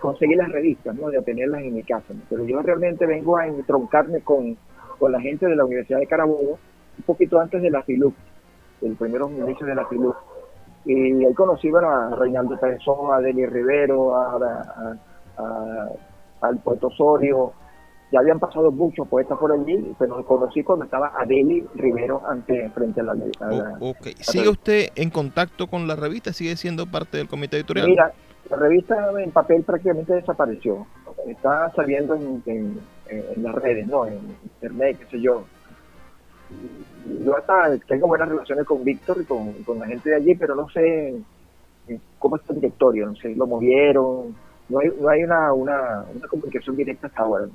conseguir 0.02 0.36
las 0.36 0.52
revistas, 0.52 0.94
¿no? 0.96 1.08
de 1.08 1.16
obtenerlas 1.16 1.62
en 1.62 1.72
mi 1.72 1.82
casa. 1.82 2.12
Pero 2.28 2.44
yo 2.44 2.60
realmente 2.60 3.06
vengo 3.06 3.38
a 3.38 3.46
entroncarme 3.46 4.20
con, 4.20 4.54
con 4.98 5.12
la 5.12 5.20
gente 5.22 5.46
de 5.46 5.56
la 5.56 5.64
Universidad 5.64 5.98
de 5.98 6.06
Carabobo 6.06 6.58
un 6.98 7.04
poquito 7.06 7.40
antes 7.40 7.62
de 7.62 7.70
la 7.70 7.82
FILUC, 7.82 8.14
el 8.82 8.96
primero 8.96 9.30
inicio 9.30 9.66
de 9.66 9.74
la 9.74 9.86
FILUC. 9.86 10.16
Y 10.86 11.24
ahí 11.24 11.34
conocí 11.34 11.68
a 11.68 12.16
Reinaldo 12.16 12.58
Pérezón, 12.58 13.12
a 13.12 13.20
Deli 13.20 13.44
Rivero, 13.46 14.16
a, 14.16 14.96
al 16.40 16.58
poeta 16.58 16.86
Osorio, 16.86 17.52
ya 18.12 18.18
habían 18.20 18.40
pasado 18.40 18.72
muchos 18.72 19.06
poetas 19.06 19.38
por 19.38 19.52
allí, 19.52 19.94
pero 19.98 20.16
lo 20.16 20.24
conocí 20.24 20.64
cuando 20.64 20.84
estaba 20.84 21.12
Adeli 21.16 21.64
Rivero 21.74 22.22
ante, 22.28 22.68
frente 22.70 23.00
a 23.00 23.04
la, 23.04 23.14
ley. 23.14 23.30
¿Sigue 24.18 24.48
usted 24.48 24.88
en 24.96 25.10
contacto 25.10 25.68
con 25.68 25.86
la 25.86 25.94
revista? 25.94 26.32
¿Sigue 26.32 26.56
siendo 26.56 26.86
parte 26.86 27.18
del 27.18 27.28
comité 27.28 27.56
editorial? 27.56 27.86
Mira, 27.86 28.12
la 28.50 28.56
revista 28.56 29.12
en 29.16 29.30
papel 29.30 29.62
prácticamente 29.62 30.14
desapareció. 30.14 30.86
Está 31.26 31.70
saliendo 31.76 32.16
en, 32.16 32.80
las 33.36 33.54
redes, 33.54 33.86
¿no? 33.86 34.06
En 34.06 34.18
internet, 34.42 34.98
qué 35.00 35.06
sé 35.06 35.20
yo. 35.20 35.44
Yo 37.24 37.36
hasta 37.36 37.76
tengo 37.86 38.06
buenas 38.06 38.28
relaciones 38.28 38.66
con 38.66 38.84
Víctor 38.84 39.18
y 39.20 39.24
con, 39.24 39.78
la 39.78 39.86
gente 39.86 40.10
de 40.10 40.16
allí, 40.16 40.34
pero 40.34 40.54
no 40.54 40.68
sé 40.70 41.14
cómo 42.18 42.36
está 42.36 42.52
el 42.52 42.60
directorio, 42.60 43.06
no 43.06 43.16
sé, 43.16 43.34
lo 43.34 43.46
movieron, 43.46 44.34
no 44.68 44.78
hay, 44.78 44.90
no 45.00 45.08
hay 45.08 45.24
una, 45.24 45.52
una, 45.52 46.04
una 46.14 46.28
comunicación 46.28 46.76
directa 46.76 47.08
hasta 47.08 47.22
ahora 47.22 47.46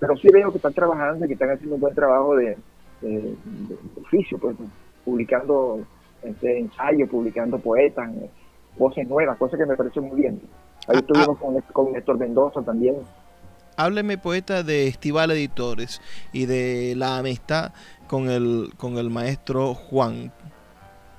pero 0.00 0.16
sí 0.16 0.28
veo 0.32 0.50
que 0.50 0.56
están 0.56 0.72
trabajando 0.72 1.24
y 1.24 1.28
que 1.28 1.34
están 1.34 1.50
haciendo 1.50 1.74
un 1.74 1.80
buen 1.82 1.94
trabajo 1.94 2.34
de, 2.34 2.56
oficio, 4.02 4.38
pues, 4.38 4.56
publicando 5.04 5.80
este, 6.22 6.58
ensayos, 6.58 7.08
publicando 7.08 7.58
poetas, 7.58 8.10
voces 8.78 9.06
nuevas, 9.06 9.36
cosas 9.38 9.60
que 9.60 9.66
me 9.66 9.76
parecen 9.76 10.04
muy 10.04 10.20
bien. 10.20 10.40
Ahí 10.88 10.96
ah, 10.96 10.98
estuvimos 10.98 11.36
ah. 11.36 11.40
con, 11.40 11.60
con 11.72 11.92
Néstor 11.92 12.18
Mendoza 12.18 12.62
también. 12.62 12.96
Hábleme, 13.76 14.18
poeta, 14.18 14.62
de 14.62 14.88
Estival 14.88 15.30
Editores 15.30 16.00
y 16.32 16.46
de 16.46 16.94
la 16.96 17.18
amistad 17.18 17.72
con 18.10 18.28
el, 18.28 18.72
con 18.76 18.98
el 18.98 19.08
maestro 19.08 19.72
Juan. 19.72 20.32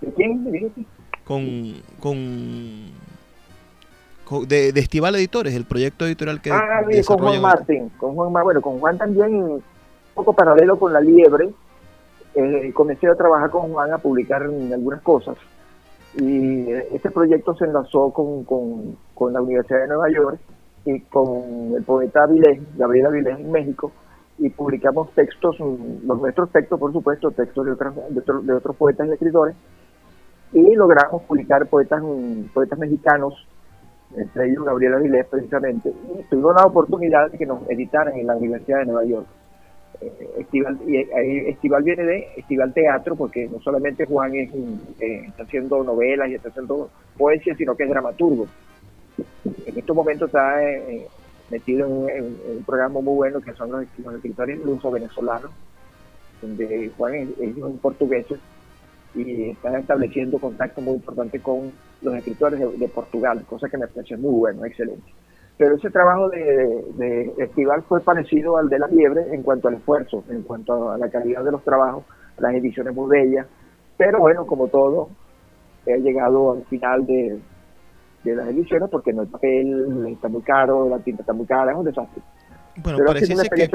¿De 0.01 0.11
quién? 0.11 0.73
Con, 1.23 1.73
con 2.01 2.91
de, 4.45 4.69
Estival 4.75 5.15
Editores, 5.15 5.55
el 5.55 5.63
proyecto 5.63 6.05
editorial 6.05 6.41
que 6.41 6.51
Ah, 6.51 6.81
sí, 6.89 7.01
con 7.03 7.19
Juan 7.19 7.41
Martín, 7.41 7.89
con 7.97 8.13
Juan 8.13 8.43
bueno, 8.43 8.61
con 8.61 8.79
Juan 8.79 8.97
también 8.97 9.33
un 9.35 9.63
poco 10.13 10.33
paralelo 10.33 10.77
con 10.77 10.91
La 10.91 10.99
Liebre, 10.99 11.51
eh, 12.35 12.71
comencé 12.73 13.07
a 13.07 13.15
trabajar 13.15 13.49
con 13.49 13.71
Juan 13.71 13.93
a 13.93 13.97
publicar 13.97 14.41
algunas 14.41 15.01
cosas 15.01 15.37
y 16.15 16.69
este 16.93 17.09
proyecto 17.09 17.55
se 17.55 17.65
enlazó 17.65 18.11
con, 18.11 18.43
con, 18.43 19.33
la 19.33 19.41
Universidad 19.41 19.79
de 19.79 19.87
Nueva 19.87 20.09
York 20.09 20.39
y 20.83 20.99
con 21.01 21.73
el 21.77 21.83
poeta 21.83 22.23
Avilés, 22.23 22.59
Gabriel 22.75 23.05
Avilés 23.05 23.39
en 23.39 23.49
México 23.49 23.93
y 24.41 24.49
publicamos 24.49 25.11
textos, 25.13 25.59
los 25.59 26.19
nuestros 26.19 26.51
textos 26.51 26.79
por 26.79 26.91
supuesto, 26.91 27.31
textos 27.31 27.65
de, 27.65 27.71
otros, 27.71 27.95
de, 28.45 28.53
otros 28.53 28.75
poetas 28.75 29.07
y 29.07 29.11
escritores 29.11 29.55
y 30.51 30.75
logramos 30.75 31.21
publicar 31.23 31.67
poetas, 31.67 32.01
poetas 32.53 32.79
mexicanos 32.79 33.47
entre 34.17 34.49
ellos 34.49 34.65
Gabriela 34.65 34.97
Avilés 34.97 35.25
precisamente, 35.27 35.89
y 35.89 36.23
tuvimos 36.23 36.55
la 36.55 36.65
oportunidad 36.65 37.31
de 37.31 37.37
que 37.37 37.45
nos 37.45 37.69
editaran 37.69 38.17
en 38.17 38.27
la 38.27 38.35
Universidad 38.35 38.79
de 38.79 38.85
Nueva 38.85 39.05
York. 39.05 39.25
Eh, 40.01 40.29
Estival, 40.39 40.79
y 40.85 40.97
Estival 41.49 41.83
viene 41.83 42.03
de 42.03 42.27
Estival 42.35 42.73
Teatro, 42.73 43.15
porque 43.15 43.47
no 43.47 43.59
solamente 43.61 44.05
Juan 44.05 44.35
es, 44.35 44.53
eh, 44.99 45.25
está 45.27 45.43
haciendo 45.43 45.83
novelas 45.83 46.29
y 46.29 46.35
está 46.35 46.49
haciendo 46.49 46.89
poesía, 47.17 47.55
sino 47.55 47.75
que 47.75 47.83
es 47.83 47.89
dramaturgo. 47.89 48.47
En 49.65 49.77
estos 49.77 49.95
momentos 49.95 50.27
está 50.27 50.61
eh, 50.61 51.07
metido 51.51 52.09
en, 52.09 52.37
un 52.57 52.63
programa 52.65 53.01
muy 53.01 53.15
bueno 53.15 53.41
que 53.41 53.53
son 53.53 53.71
los, 53.71 53.83
escritores 53.83 54.63
luso 54.63 54.89
venezolanos, 54.89 55.51
donde 56.41 56.91
Juan 56.97 57.13
es, 57.13 57.29
es 57.39 57.57
un 57.57 57.77
portugués 57.77 58.25
y 59.13 59.49
están 59.49 59.75
estableciendo 59.75 60.39
contacto 60.39 60.81
muy 60.81 60.95
importante 60.95 61.39
con 61.39 61.71
los 62.01 62.15
escritores 62.15 62.59
de, 62.59 62.87
Portugal, 62.87 63.43
cosa 63.47 63.69
que 63.69 63.77
me 63.77 63.87
pareció 63.87 64.17
muy 64.17 64.31
bueno, 64.31 64.65
excelente. 64.65 65.11
Pero 65.57 65.75
ese 65.75 65.91
trabajo 65.91 66.29
de, 66.29 66.83
de, 66.95 67.33
Estival 67.37 67.83
fue 67.83 68.01
parecido 68.01 68.57
al 68.57 68.69
de 68.69 68.79
La 68.79 68.87
Liebre 68.87 69.33
en 69.33 69.43
cuanto 69.43 69.67
al 69.67 69.75
esfuerzo, 69.75 70.23
en 70.29 70.41
cuanto 70.43 70.89
a 70.89 70.97
la 70.97 71.09
calidad 71.09 71.43
de 71.43 71.51
los 71.51 71.63
trabajos, 71.63 72.05
las 72.39 72.55
ediciones 72.55 72.95
muy 72.95 73.09
bellas, 73.09 73.45
pero 73.97 74.19
bueno, 74.19 74.47
como 74.47 74.67
todo, 74.69 75.09
he 75.85 75.99
llegado 75.99 76.53
al 76.53 76.63
final 76.65 77.05
de, 77.05 77.39
de 78.23 78.35
las 78.35 78.47
ediciones 78.49 78.89
porque 78.89 79.13
no 79.13 79.23
el 79.23 79.27
papel 79.27 80.07
está 80.11 80.27
muy 80.27 80.41
caro, 80.41 80.89
la 80.89 80.99
tinta 80.99 81.21
está 81.21 81.33
muy 81.33 81.45
cara, 81.45 81.71
es 81.71 81.77
un 81.77 81.85
desastre. 81.85 82.21
Bueno, 82.77 82.99
pareciese 83.05 83.49
que, 83.49 83.69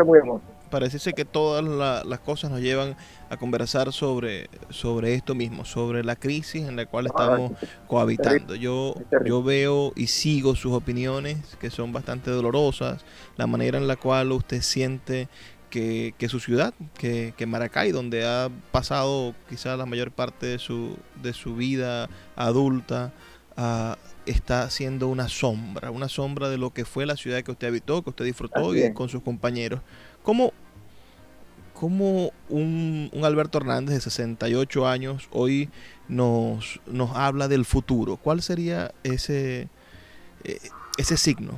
parece 0.70 1.12
que 1.12 1.24
todas 1.26 1.62
las 2.06 2.20
cosas 2.20 2.50
nos 2.50 2.60
llevan 2.60 2.96
a 3.28 3.36
conversar 3.36 3.92
sobre, 3.92 4.48
sobre 4.70 5.14
esto 5.14 5.34
mismo, 5.34 5.66
sobre 5.66 6.02
la 6.02 6.16
crisis 6.16 6.66
en 6.66 6.76
la 6.76 6.86
cual 6.86 7.06
estamos 7.06 7.52
cohabitando. 7.86 8.54
Yo, 8.54 8.94
yo 9.24 9.42
veo 9.42 9.92
y 9.96 10.06
sigo 10.06 10.54
sus 10.54 10.72
opiniones 10.72 11.56
que 11.60 11.68
son 11.68 11.92
bastante 11.92 12.30
dolorosas, 12.30 13.04
la 13.36 13.46
manera 13.46 13.76
en 13.76 13.86
la 13.86 13.96
cual 13.96 14.32
usted 14.32 14.62
siente 14.62 15.28
que, 15.68 16.14
que 16.16 16.28
su 16.28 16.40
ciudad, 16.40 16.72
que, 16.98 17.34
que, 17.36 17.44
Maracay, 17.44 17.92
donde 17.92 18.26
ha 18.26 18.48
pasado 18.72 19.34
quizás 19.48 19.76
la 19.76 19.84
mayor 19.84 20.10
parte 20.10 20.46
de 20.46 20.58
su, 20.58 20.96
de 21.22 21.34
su 21.34 21.54
vida 21.54 22.08
adulta, 22.34 23.12
uh, 23.56 23.94
está 24.26 24.68
siendo 24.70 25.08
una 25.08 25.28
sombra, 25.28 25.90
una 25.90 26.08
sombra 26.08 26.48
de 26.48 26.58
lo 26.58 26.70
que 26.70 26.84
fue 26.84 27.06
la 27.06 27.16
ciudad 27.16 27.42
que 27.42 27.52
usted 27.52 27.68
habitó, 27.68 28.02
que 28.02 28.10
usted 28.10 28.24
disfrutó 28.24 28.74
y 28.74 28.92
con 28.92 29.08
sus 29.08 29.22
compañeros. 29.22 29.80
¿Cómo, 30.22 30.52
cómo 31.74 32.30
un, 32.48 33.10
Alberto 33.22 33.58
Hernández 33.58 33.94
de 33.94 34.00
68 34.00 34.86
años 34.86 35.28
hoy 35.32 35.70
nos, 36.08 36.80
nos 36.86 37.14
habla 37.16 37.48
del 37.48 37.64
futuro? 37.64 38.16
¿Cuál 38.16 38.42
sería 38.42 38.92
ese, 39.04 39.68
eh, 40.44 40.58
ese 40.98 41.16
signo? 41.16 41.52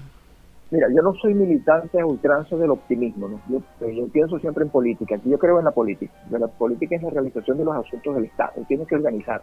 Mira, 0.71 0.89
yo 0.95 1.01
no 1.01 1.15
soy 1.15 1.33
militante 1.33 1.99
a 1.99 2.05
ultranza 2.05 2.55
del 2.57 2.71
optimismo, 2.71 3.41
yo, 3.49 3.63
yo, 3.81 4.07
pienso 4.09 4.39
siempre 4.39 4.65
en 4.65 4.69
política, 4.69 5.19
yo 5.25 5.39
creo 5.39 5.59
en 5.59 5.65
la 5.65 5.71
política, 5.71 6.13
la 6.31 6.47
política 6.47 6.95
es 6.95 7.03
la 7.03 7.09
realización 7.09 7.57
de 7.57 7.65
los 7.65 7.75
asuntos 7.75 8.15
del 8.15 8.27
Estado, 8.27 8.53
tiene 8.69 8.85
que 8.85 8.95
organizar 8.95 9.41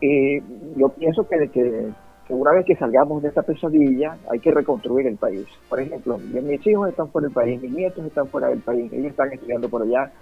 y 0.00 0.40
yo 0.76 0.88
pienso 0.90 1.26
que, 1.28 1.48
que, 1.48 1.92
una 2.28 2.52
vez 2.52 2.66
que 2.66 2.76
salgamos 2.76 3.22
de 3.22 3.28
esta 3.28 3.42
pesadilla 3.42 4.16
hay 4.30 4.40
que 4.40 4.50
reconstruir 4.50 5.06
el 5.06 5.16
país. 5.16 5.46
Por 5.68 5.80
ejemplo, 5.80 6.18
mis 6.18 6.66
hijos 6.66 6.88
están 6.88 7.08
fuera 7.08 7.26
del 7.26 7.34
país, 7.34 7.62
mis 7.62 7.72
nietos 7.72 8.04
están 8.04 8.26
fuera 8.28 8.48
del 8.48 8.60
país, 8.60 8.92
ellos 8.92 9.10
están 9.10 9.32
estudiando 9.32 9.68
por 9.68 9.82
allá, 9.82 10.12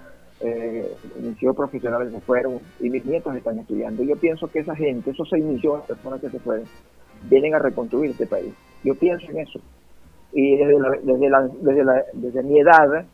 eh, 0.41 0.95
mis 1.23 1.43
hijos 1.43 1.57
profesionales 1.57 2.13
se 2.13 2.21
fueron 2.21 2.59
y 2.81 2.91
mis 2.91 3.05
nietos 3.05 3.35
están 3.35 3.59
estudiando. 3.59 4.03
Yo 4.03 4.17
pienso 4.17 4.49
que 4.49 4.61
esa 4.61 4.77
gente, 4.77 5.11
esos 5.11 5.29
seis 5.29 5.45
millones 5.45 5.87
de 5.89 5.95
personas 5.95 6.21
que 6.21 6.31
se 6.31 6.39
fueron, 6.39 6.67
vienen 7.29 7.55
a 7.55 7.59
reconstruir 7.59 8.11
este 8.11 8.27
país. 8.27 8.53
Yo 8.83 8.95
pienso 8.95 9.31
en 9.31 9.39
eso. 9.39 9.61
Y 10.33 10.57
desde, 10.57 10.75
desde, 11.03 11.31
la, 11.31 11.49
desde, 11.61 11.85
la, 11.85 12.05
desde 12.13 12.43
mi 12.43 12.61
edad, 12.61 13.07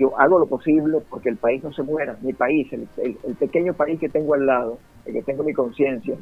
yo 0.00 0.18
hago 0.18 0.38
lo 0.38 0.46
posible 0.46 0.98
porque 1.10 1.28
el 1.28 1.36
país 1.36 1.62
no 1.62 1.72
se 1.74 1.82
muera, 1.82 2.16
mi 2.22 2.32
país, 2.32 2.72
el, 2.72 2.88
pequeño 3.34 3.74
país 3.74 4.00
que 4.00 4.08
tengo 4.08 4.32
al 4.32 4.46
lado, 4.46 4.78
el 5.04 5.12
que 5.12 5.22
tengo 5.22 5.44
mi 5.44 5.52
conciencia, 5.52 6.16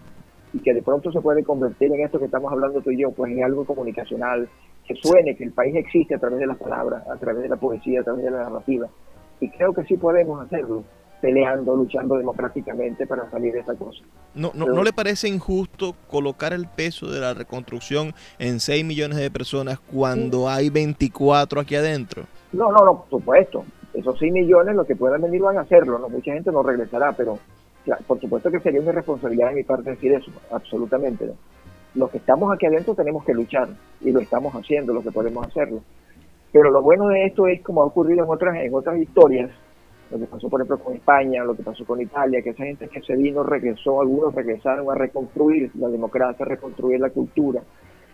y 0.52 0.58
que 0.58 0.74
de 0.74 0.82
pronto 0.82 1.12
se 1.12 1.20
puede 1.20 1.44
convertir 1.44 1.92
en 1.92 2.00
esto 2.00 2.18
que 2.18 2.24
estamos 2.24 2.50
hablando 2.50 2.80
tú 2.80 2.90
y 2.90 3.00
yo, 3.00 3.12
pues 3.12 3.30
en 3.30 3.44
algo 3.44 3.64
comunicacional, 3.64 4.48
que 4.86 4.96
suene 4.96 5.36
que 5.36 5.44
el 5.44 5.52
país 5.52 5.76
existe 5.76 6.16
a 6.16 6.18
través 6.18 6.40
de 6.40 6.46
las 6.46 6.56
palabras, 6.56 7.06
a 7.06 7.16
través 7.18 7.44
de 7.44 7.48
la 7.48 7.56
poesía, 7.56 8.00
a 8.00 8.04
través 8.04 8.24
de 8.24 8.30
la 8.32 8.38
narrativa. 8.38 8.88
Y 9.40 9.48
creo 9.50 9.72
que 9.72 9.84
sí 9.84 9.96
podemos 9.96 10.44
hacerlo. 10.44 10.82
peleando, 11.20 11.74
luchando 11.74 12.16
democráticamente 12.16 13.04
para 13.04 13.28
salir 13.28 13.52
de 13.52 13.58
esa 13.58 13.74
cosa. 13.74 14.04
¿No, 14.36 14.52
no, 14.54 14.66
¿No 14.66 14.84
le 14.84 14.92
parece 14.92 15.26
injusto 15.26 15.96
colocar 16.08 16.52
el 16.52 16.68
peso 16.68 17.10
de 17.10 17.18
la 17.18 17.34
reconstrucción 17.34 18.14
en 18.38 18.60
6 18.60 18.84
millones 18.84 19.18
de 19.18 19.28
personas 19.28 19.80
cuando 19.80 20.48
hay 20.48 20.70
24 20.70 21.60
aquí 21.60 21.74
adentro? 21.74 22.22
No, 22.52 22.72
no, 22.72 22.84
no, 22.84 23.00
por 23.00 23.20
supuesto. 23.20 23.64
Esos 23.94 24.18
6 24.18 24.32
millones, 24.32 24.74
los 24.74 24.86
que 24.86 24.96
puedan 24.96 25.22
venir 25.22 25.42
van 25.42 25.58
a 25.58 25.62
hacerlo. 25.62 25.98
¿no? 25.98 26.08
Mucha 26.08 26.32
gente 26.32 26.52
no 26.52 26.62
regresará, 26.62 27.12
pero 27.12 27.38
por 28.06 28.20
supuesto 28.20 28.50
que 28.50 28.60
sería 28.60 28.80
una 28.80 28.92
responsabilidad 28.92 29.48
de 29.48 29.56
mi 29.56 29.62
parte 29.62 29.90
decir 29.90 30.12
eso, 30.12 30.30
absolutamente. 30.50 31.30
Los 31.94 32.10
que 32.10 32.18
estamos 32.18 32.52
aquí 32.52 32.66
adentro 32.66 32.94
tenemos 32.94 33.24
que 33.24 33.32
luchar 33.32 33.68
y 34.00 34.12
lo 34.12 34.20
estamos 34.20 34.54
haciendo, 34.54 34.92
lo 34.92 35.02
que 35.02 35.10
podemos 35.10 35.46
hacerlo. 35.46 35.82
Pero 36.52 36.70
lo 36.70 36.82
bueno 36.82 37.08
de 37.08 37.26
esto 37.26 37.46
es, 37.46 37.62
como 37.62 37.82
ha 37.82 37.86
ocurrido 37.86 38.24
en 38.24 38.30
otras, 38.30 38.56
en 38.56 38.74
otras 38.74 38.98
historias, 38.98 39.50
lo 40.10 40.18
que 40.18 40.26
pasó 40.26 40.48
por 40.48 40.60
ejemplo 40.60 40.78
con 40.78 40.94
España, 40.94 41.44
lo 41.44 41.54
que 41.54 41.62
pasó 41.62 41.84
con 41.84 42.00
Italia, 42.00 42.40
que 42.42 42.50
esa 42.50 42.64
gente 42.64 42.88
que 42.88 43.02
se 43.02 43.14
vino 43.16 43.42
regresó, 43.42 44.00
algunos 44.00 44.34
regresaron 44.34 44.90
a 44.90 44.94
reconstruir 44.94 45.70
la 45.74 45.88
democracia, 45.88 46.44
a 46.44 46.48
reconstruir 46.48 47.00
la 47.00 47.10
cultura, 47.10 47.62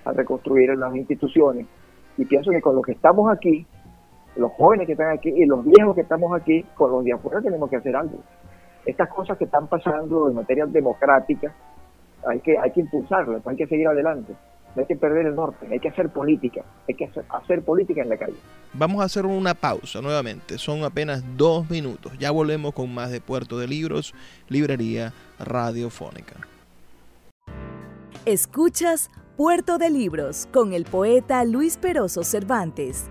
a 0.05 0.13
reconstruir 0.13 0.77
las 0.77 0.95
instituciones. 0.95 1.67
Y 2.17 2.25
pienso 2.25 2.51
que 2.51 2.61
con 2.61 2.75
los 2.75 2.85
que 2.85 2.93
estamos 2.93 3.33
aquí, 3.33 3.67
los 4.37 4.53
jóvenes 4.53 4.87
que 4.87 4.93
están 4.93 5.11
aquí 5.11 5.31
y 5.31 5.47
los 5.47 5.65
viejos 5.65 5.95
que 5.95 6.03
estamos 6.03 6.35
aquí, 6.39 6.65
con 6.75 6.91
los 6.91 7.05
de 7.05 7.13
afuera 7.13 7.41
tenemos 7.41 7.69
que 7.71 7.77
hacer 7.77 7.95
algo. 7.97 8.19
Estas 8.85 9.09
cosas 9.09 9.39
que 9.39 9.45
están 9.45 9.67
pasando 9.67 10.29
en 10.29 10.35
materia 10.35 10.67
democrática, 10.67 11.53
hay 12.27 12.41
que, 12.41 12.59
hay 12.59 12.71
que 12.71 12.81
impulsarlas, 12.81 13.47
hay 13.47 13.57
que 13.57 13.67
seguir 13.67 13.89
adelante 13.89 14.35
no 14.75 14.81
hay 14.83 14.87
que 14.87 14.97
perder 14.97 15.27
el 15.27 15.35
norte, 15.35 15.67
hay 15.71 15.79
que 15.79 15.89
hacer 15.89 16.09
política, 16.11 16.65
hay 16.89 16.95
que 16.95 17.09
hacer, 17.29 17.63
política 17.63 18.03
en 18.03 18.09
la 18.09 18.17
calle. 18.17 18.37
Vamos 18.73 19.01
a 19.03 19.05
hacer 19.05 19.25
una 19.25 19.55
pausa 19.55 20.01
nuevamente, 20.01 20.59
son 20.59 20.83
apenas 20.85 21.23
dos 21.37 21.71
minutos, 21.71 22.13
ya 22.19 22.31
volvemos 22.31 22.75
con 22.75 22.93
más 22.93 23.11
de 23.11 23.21
Puerto 23.21 23.59
de 23.59 23.69
Libros, 23.69 24.15
Librería 24.49 25.13
Radiofónica. 25.39 26.37
Escuchas 28.25 29.11
Puerto 29.37 29.79
de 29.79 29.91
Libros 29.91 30.49
con 30.53 30.73
el 30.73 30.85
poeta 30.85 31.45
Luis 31.45 31.77
Peroso 31.77 32.25
Cervantes. 32.25 33.11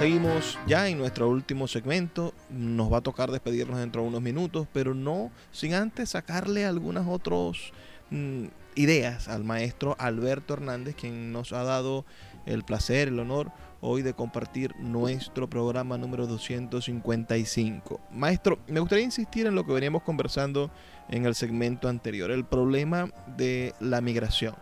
Seguimos 0.00 0.58
ya 0.66 0.88
en 0.88 0.96
nuestro 0.96 1.28
último 1.28 1.68
segmento. 1.68 2.32
Nos 2.48 2.90
va 2.90 2.96
a 2.96 3.02
tocar 3.02 3.30
despedirnos 3.30 3.78
dentro 3.78 4.00
de 4.00 4.08
unos 4.08 4.22
minutos, 4.22 4.66
pero 4.72 4.94
no 4.94 5.30
sin 5.50 5.74
antes 5.74 6.08
sacarle 6.08 6.64
algunas 6.64 7.06
otras 7.06 7.70
mm, 8.08 8.46
ideas 8.76 9.28
al 9.28 9.44
maestro 9.44 9.96
Alberto 9.98 10.54
Hernández, 10.54 10.94
quien 10.94 11.32
nos 11.32 11.52
ha 11.52 11.64
dado 11.64 12.06
el 12.46 12.64
placer, 12.64 13.08
el 13.08 13.18
honor 13.18 13.52
hoy 13.82 14.00
de 14.00 14.14
compartir 14.14 14.74
nuestro 14.78 15.50
programa 15.50 15.98
número 15.98 16.26
255. 16.26 18.00
Maestro, 18.10 18.58
me 18.68 18.80
gustaría 18.80 19.04
insistir 19.04 19.46
en 19.46 19.54
lo 19.54 19.66
que 19.66 19.74
veníamos 19.74 20.02
conversando 20.02 20.70
en 21.10 21.26
el 21.26 21.34
segmento 21.34 21.90
anterior, 21.90 22.30
el 22.30 22.46
problema 22.46 23.12
de 23.36 23.74
la 23.80 24.00
migración. 24.00 24.54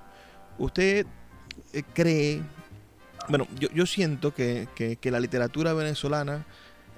¿Usted 0.58 1.06
eh, 1.72 1.82
cree, 1.94 2.42
bueno, 3.28 3.46
yo, 3.58 3.86
siento 3.86 4.34
que, 4.34 4.98
la 5.02 5.20
literatura 5.20 5.72
venezolana 5.72 6.46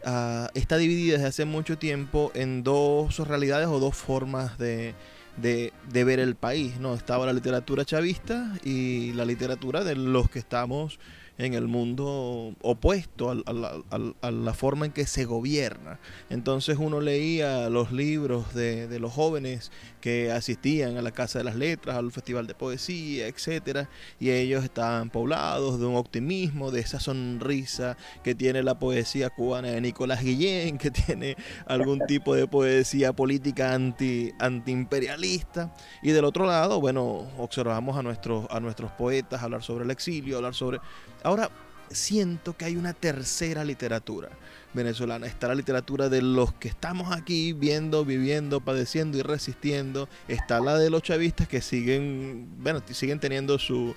ah, 0.05 0.49
está 0.55 0.77
dividida 0.77 1.15
desde 1.15 1.29
hace 1.29 1.45
mucho 1.45 1.79
tiempo 1.79 2.31
en 2.35 2.63
dos 2.63 3.19
realidades 3.27 3.69
o 3.69 3.81
dos 3.81 3.97
formas 3.97 4.59
de, 4.59 4.95
de, 5.37 6.05
ver 6.05 6.21
el 6.21 6.35
país, 6.35 6.79
¿no? 6.79 6.95
Estaba 6.95 7.27
la 7.27 7.33
literatura 7.33 7.85
chavista 7.85 8.53
y 8.65 9.13
la 9.13 9.25
literatura 9.25 9.85
de 9.85 9.97
los 9.97 10.31
que 10.31 10.39
estamos 10.39 10.99
en 11.41 11.55
el 11.55 11.69
mundo 11.69 12.55
opuesto 12.61 13.31
a, 13.31 14.31
la 14.31 14.55
forma 14.55 14.87
en 14.87 14.93
que 14.93 15.07
se 15.07 15.25
gobierna. 15.25 15.99
Entonces 16.29 16.77
uno 16.79 17.01
leía 17.01 17.71
los 17.71 17.93
libros 17.93 18.55
de, 18.55 18.99
los 19.01 19.13
jóvenes 19.13 19.73
que 20.03 20.31
asistían 20.31 20.99
a 20.99 21.03
la 21.03 21.13
Casa 21.13 21.39
de 21.39 21.45
las 21.45 21.57
Letras, 21.57 21.97
al 21.97 22.13
Festival 22.13 22.47
de 22.47 22.55
Poesía, 22.55 23.27
etcétera, 23.27 23.89
y 24.19 24.31
ellos 24.31 24.65
estaban 24.65 25.09
poblados 25.09 25.81
de 25.81 25.87
un 25.87 25.97
optimismo, 25.97 26.71
de 26.71 26.81
esa 26.81 27.01
sonrisa 27.01 27.97
que 28.23 28.35
tiene 28.35 28.63
la 28.63 28.79
poesía 28.79 29.31
cubana 29.31 29.69
de 29.69 29.81
Nicolás 29.81 30.23
Guillén, 30.23 30.77
que 30.77 30.91
tiene 30.91 31.37
algún 31.67 32.01
tipo 32.07 32.35
de 32.35 32.47
poesía 32.47 33.15
política 33.15 33.75
anti 33.75 34.33
antiimperialista, 34.39 35.75
y 36.03 36.11
del 36.11 36.25
otro 36.25 36.47
lado, 36.47 36.81
bueno, 36.81 37.27
observamos 37.39 37.97
a 37.97 38.03
nuestros 38.03 38.47
a 38.51 38.61
nuestros 38.61 38.91
poetas 38.93 39.43
hablar 39.43 39.63
sobre 39.63 39.85
el 39.85 39.91
exilio, 39.91 40.37
hablar 40.37 40.55
sobre 40.55 40.81
Ahora 41.23 41.51
siento 41.91 42.57
que 42.57 42.65
hay 42.65 42.77
una 42.77 42.95
tercera 42.95 43.65
literatura 43.65 44.31
venezolana. 44.73 45.27
Está 45.27 45.49
la 45.49 45.55
literatura 45.55 46.09
de 46.09 46.23
los 46.23 46.53
que 46.55 46.69
estamos 46.69 47.13
aquí 47.13 47.53
viendo, 47.53 48.05
viviendo, 48.05 48.61
padeciendo 48.61 49.19
y 49.19 49.23
resistiendo. 49.23 50.09
Está 50.29 50.61
la 50.61 50.79
de 50.79 50.91
los 50.91 51.03
chavistas 51.03 51.49
que 51.49 51.61
siguen, 51.61 52.49
bueno, 52.59 52.81
siguen 52.91 53.19
teniendo 53.19 53.59
sus 53.59 53.95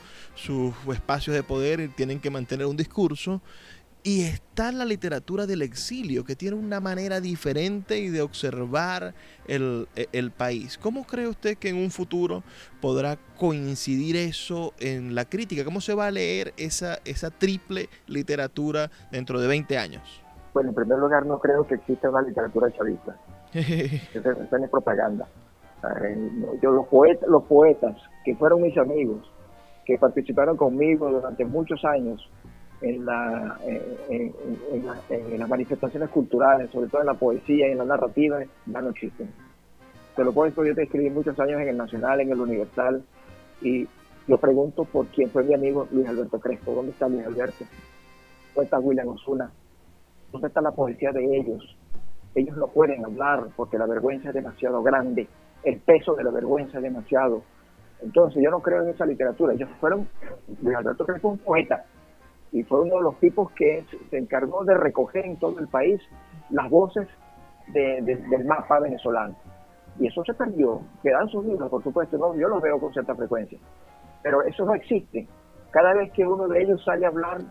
espacios 0.92 1.36
de 1.36 1.44
poder 1.44 1.80
y 1.80 1.88
tienen 1.90 2.20
que 2.20 2.30
mantener 2.30 2.66
un 2.66 2.78
discurso. 2.78 3.42
Y 4.06 4.24
está 4.24 4.74
la 4.74 4.84
literatura 4.84 5.46
del 5.46 5.62
exilio, 5.62 6.26
que 6.26 6.36
tiene 6.36 6.58
una 6.58 6.82
manera 6.82 7.22
diferente 7.22 8.00
y 8.00 8.10
de 8.10 8.22
observar 8.22 9.14
el, 9.48 9.88
el, 10.12 10.32
país. 10.32 10.78
¿Cómo 10.78 11.06
cree 11.06 11.26
usted 11.26 11.58
que 11.58 11.70
en 11.70 11.78
un 11.78 11.90
futuro 11.90 12.44
podrá 12.82 13.18
coincidir 13.40 14.18
eso 14.18 14.74
en 14.82 15.16
la 15.16 15.24
crítica? 15.24 15.64
¿Cómo 15.64 15.80
se 15.80 15.96
va 15.96 16.08
a 16.08 16.12
leer 16.12 16.54
esa, 16.58 16.98
esa 17.06 17.30
triple 17.32 17.88
literatura 18.08 18.92
dentro 19.10 19.40
de 19.40 19.48
20 19.48 19.78
años? 19.78 20.22
Bueno, 20.54 20.70
en 20.70 20.76
primer 20.76 21.00
lugar, 21.00 21.26
no 21.26 21.40
creo 21.40 21.66
que 21.66 21.76
exista 21.76 22.10
una 22.10 22.24
literatura 22.24 22.70
chavista. 22.74 23.16
Eso 23.54 24.32
es 24.32 24.70
propaganda. 24.70 25.28
Yo, 26.62 26.72
los, 26.72 26.88
poetas, 26.88 27.30
los 27.30 27.44
poetas 27.44 27.96
que 28.26 28.36
fueron 28.36 28.62
mis 28.62 28.78
amigos, 28.78 29.32
que 29.86 29.98
participaron 29.98 30.58
conmigo 30.58 31.10
durante 31.10 31.46
muchos 31.46 31.86
años 31.86 32.30
en, 32.84 33.06
la, 33.06 33.58
en, 34.10 35.40
las 35.40 35.50
manifestaciones 35.50 36.10
culturales, 36.10 36.70
sobre 36.70 36.90
todo 36.90 37.02
en 37.02 37.08
la 37.08 37.14
poesía 37.14 37.70
y 37.70 37.72
en 37.72 37.78
la 37.78 37.86
narrativa, 37.86 38.40
ya 38.66 38.82
no 38.82 38.90
existen. 38.90 39.32
Te 40.16 40.24
lo 40.24 40.34
puedo 40.34 40.50
decir, 40.50 40.66
yo 40.66 40.76
te 40.76 40.84
escribí 40.84 41.10
muchos 41.10 41.40
años 41.40 41.62
en 41.62 41.70
el 41.70 41.78
Nacional, 41.78 42.20
en 42.20 42.32
el 42.32 42.40
Universal, 42.40 43.02
y 43.62 43.88
yo 44.28 44.38
pregunto 44.38 44.84
por 44.84 45.08
quién 45.08 45.30
fue 45.30 45.44
mi 45.44 45.54
amigo 45.54 45.88
Luis 45.92 46.08
Alberto 46.08 46.40
Crespo. 46.40 46.74
¿Dónde 46.74 46.92
está 46.92 47.08
Luis 47.08 47.26
Alberto? 47.26 47.66
¿Dónde 48.54 48.66
está 48.66 48.80
William 48.80 49.08
Osuna? 49.08 49.50
¿Dónde 50.32 50.50
está 50.50 50.62
la 50.62 50.72
poesía 50.72 51.12
de 51.12 51.24
ellos? 51.24 51.78
Ellos 52.36 52.58
no 52.58 52.68
pueden 52.68 53.06
hablar 53.06 53.48
porque 53.56 53.78
la 53.78 53.86
vergüenza 53.86 54.30
es 54.30 54.36
demasiado 54.36 54.84
grande, 54.84 55.28
el 55.64 55.80
peso 55.80 56.16
de 56.16 56.24
la 56.26 56.32
vergüenza 56.32 56.78
es 56.78 56.84
demasiado. 56.84 57.44
Entonces 58.02 58.44
yo 58.44 58.52
no 58.52 58.60
creo 58.60 58.84
en 58.84 58.90
esa 58.90 59.06
literatura. 59.06 59.54
Ellos 59.54 59.70
fueron, 59.80 60.06
Luis 60.62 60.76
Alberto 60.76 61.06
Crespo 61.06 61.30
un 61.30 61.38
poeta 61.38 61.86
y 62.54 62.62
fue 62.64 62.82
uno 62.82 62.98
de 62.98 63.02
los 63.02 63.20
tipos 63.20 63.52
que 63.52 63.84
se 64.12 64.18
encargó 64.18 64.64
de 64.64 64.76
recoger 64.76 65.26
en 65.26 65.38
todo 65.38 65.60
el 65.60 65.68
país 65.68 66.00
las 66.52 66.70
voces 66.70 67.08
del 67.74 68.46
mapa 68.46 68.80
venezolano. 68.80 69.36
Y 70.00 70.08
eso 70.08 70.24
se 70.24 70.36
perdió. 70.36 70.82
Quedan 71.02 71.28
sus 71.30 71.44
libros, 71.46 71.70
por 71.70 71.84
supuesto, 71.84 72.18
no, 72.18 72.36
yo 72.36 72.48
los 72.48 72.62
veo 72.62 72.80
con 72.80 72.94
cierta 72.94 73.16
frecuencia. 73.16 73.58
Pero 74.22 74.44
eso 74.44 74.66
no 74.66 74.76
existe. 74.76 75.28
Cada 75.72 75.94
vez 75.96 76.12
que 76.12 76.26
uno 76.26 76.48
de 76.48 76.62
ellos 76.62 76.84
sale 76.86 77.06
a 77.06 77.10
hablar 77.10 77.42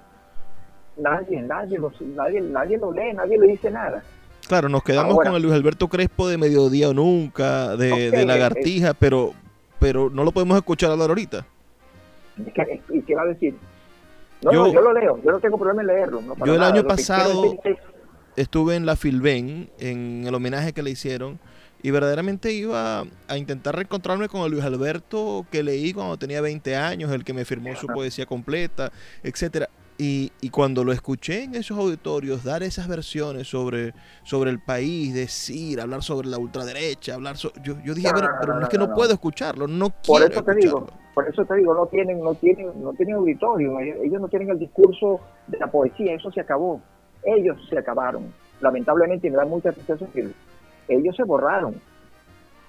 nadie, 0.97 1.43
nadie, 1.43 1.81
nadie, 2.15 2.41
nadie 2.41 2.79
lo 2.79 2.93
lee, 2.93 3.13
nadie 3.13 3.39
le 3.39 3.49
dice 3.49 3.73
nada. 3.73 4.05
Claro, 4.47 4.69
nos 4.69 4.85
quedamos 4.85 5.17
con 5.17 5.35
el 5.35 5.43
Luis 5.43 5.55
Alberto 5.55 5.89
Crespo 5.89 6.29
de 6.29 6.39
Mediodía 6.39 6.91
o 6.91 6.95
Nunca, 6.95 7.77
de, 7.77 8.25
Lagartija, 8.25 8.95
pero, 8.95 9.33
pero 9.81 10.11
no 10.11 10.23
lo 10.23 10.31
podemos 10.31 10.57
escuchar 10.57 10.93
hablar 10.93 11.09
ahorita. 11.09 11.45
¿Y 12.89 13.03
qué 13.03 13.15
va 13.17 13.23
a 13.23 13.27
decir? 13.27 13.57
No, 14.43 14.53
yo, 14.53 14.73
yo 14.73 14.81
lo 14.81 14.93
leo, 14.93 15.21
yo 15.23 15.31
no 15.31 15.41
tengo 15.41 15.57
problema 15.57 15.83
en 15.83 15.87
leerlo. 15.89 16.23
yo 16.45 16.55
el 16.55 16.63
año 16.63 16.85
pasado 16.85 17.57
estuve 18.37 18.77
en 18.77 18.87
la 18.87 18.97
Filben, 18.97 19.71
en 19.79 20.25
el 20.27 20.35
homenaje 20.35 20.73
que 20.73 20.83
le 20.83 20.91
hicieron, 20.91 21.39
y 21.83 21.91
verdaderamente 21.91 22.53
iba 22.53 23.05
a 23.29 23.37
intentar 23.37 23.75
reencontrarme 23.77 24.29
con 24.29 24.43
el 24.43 24.53
Luis 24.53 24.65
Alberto 24.65 25.47
que 25.51 25.63
leí 25.63 25.93
cuando 25.93 26.17
tenía 26.17 26.41
20 26.41 26.77
años, 26.77 27.11
el 27.13 27.25
que 27.25 27.33
me 27.33 27.45
firmó 27.45 27.75
su 27.77 27.87
poesía 27.89 28.27
completa, 28.27 28.93
etcétera 29.23 29.69
Y, 29.99 30.33
y, 30.41 30.49
cuando 30.49 30.85
lo 30.85 30.93
escuché 30.93 31.45
en 31.45 31.55
esos 31.55 31.79
auditorios 31.79 32.43
dar 32.43 32.63
esas 32.63 32.89
versiones 32.89 33.47
sobre, 33.47 33.93
sobre 34.25 34.51
el 34.51 34.59
país, 34.59 35.15
decir, 35.15 35.81
hablar 35.81 36.03
sobre 36.03 36.29
la 36.29 36.39
ultraderecha, 36.39 37.15
hablar 37.15 37.37
yo, 37.37 37.51
yo 37.63 37.95
dije, 37.95 38.11
pero, 38.13 38.29
pero 38.41 38.55
no, 38.55 38.63
es 38.63 38.69
que 38.69 38.79
no, 38.79 38.93
puedo 38.95 39.13
escucharlo, 39.13 39.69
no 39.69 39.91
por 39.91 40.19
quiero 40.19 40.33
eso 40.33 40.43
te 40.43 40.51
escucharlo. 40.53 40.87
digo, 40.87 41.03
por 41.15 41.29
eso 41.29 41.45
te 41.45 41.55
digo, 41.57 41.75
no 41.75 41.87
tienen, 41.87 42.21
no 42.23 42.35
tienen, 42.35 42.83
no 42.83 42.93
tienen 42.95 43.17
auditorio, 43.17 43.79
ellos 43.79 44.21
no 44.21 44.29
tienen 44.29 44.51
el 44.51 44.59
discurso 44.59 45.21
de 45.47 45.59
la 45.59 45.67
poesía, 45.67 46.15
eso 46.15 46.33
se 46.33 46.41
acabó. 46.41 46.81
Ellos 47.23 47.57
se 47.69 47.79
acabaron. 47.79 48.33
Lamentablemente, 48.61 49.31
me 49.31 49.37
da 49.37 49.45
mucha 49.45 49.73
tristeza 49.73 50.07
decirlo, 50.07 50.33
ellos 50.89 51.15
se 51.17 51.25
borraron. 51.25 51.75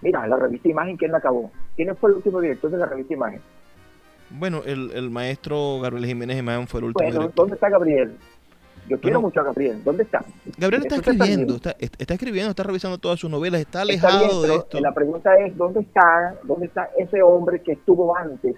Mira, 0.01 0.27
la 0.27 0.35
revista 0.35 0.67
Imagen, 0.67 0.97
¿quién 0.97 1.11
la 1.11 1.19
acabó? 1.19 1.49
¿Quién 1.75 1.95
fue 1.95 2.09
el 2.09 2.17
último 2.17 2.41
director 2.41 2.69
de 2.69 2.77
la 2.77 2.85
revista 2.85 3.13
Imagen? 3.13 3.41
Bueno, 4.33 4.61
el, 4.65 4.91
el 4.93 5.09
maestro 5.09 5.79
Gabriel 5.81 6.05
Jiménez 6.05 6.37
Imagen 6.39 6.67
fue 6.67 6.79
el 6.79 6.85
último 6.87 7.05
Bueno, 7.05 7.19
director. 7.21 7.35
¿dónde 7.45 7.55
está 7.55 7.69
Gabriel? 7.69 8.17
Yo 8.89 8.99
quiero 8.99 9.19
Bueno, 9.19 9.21
mucho 9.21 9.39
a 9.39 9.43
Gabriel. 9.43 9.81
¿Dónde 9.83 10.03
está? 10.03 10.25
Gabriel 10.57 10.83
está 10.83 10.95
escribiendo, 10.95 11.55
está 11.55 11.75
está, 11.79 12.13
escribiendo, 12.15 12.49
está 12.49 12.63
revisando 12.63 12.97
todas 12.97 13.19
sus 13.19 13.29
novelas, 13.29 13.61
está 13.61 13.83
Está 13.83 14.07
alejado 14.09 14.41
bien, 14.41 14.51
de 14.51 14.55
esto. 14.57 14.79
La 14.81 14.93
pregunta 14.93 15.35
es, 15.37 15.55
¿dónde 15.55 15.79
está, 15.81 16.35
¿dónde 16.43 16.65
está 16.65 16.89
ese 16.97 17.21
hombre 17.21 17.61
que 17.61 17.73
estuvo 17.73 18.15
antes? 18.17 18.55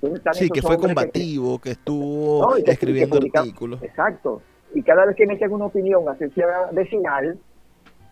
¿Dónde 0.00 0.18
están 0.18 0.34
Sí, 0.34 0.48
que 0.48 0.62
fue 0.62 0.78
combativo, 0.78 1.58
que 1.58 1.72
estuvo 1.72 2.48
No, 2.50 2.58
y 2.58 2.62
que- 2.64 2.70
escribiendo 2.70 3.20
que 3.20 3.30
artículos. 3.38 3.82
Exacto. 3.82 4.40
Y 4.74 4.82
cada 4.82 5.04
vez 5.04 5.16
que 5.16 5.26
meten 5.26 5.52
una 5.52 5.66
opinión, 5.66 6.08
así 6.08 6.30
sea 6.30 6.70
vecinal, 6.72 7.38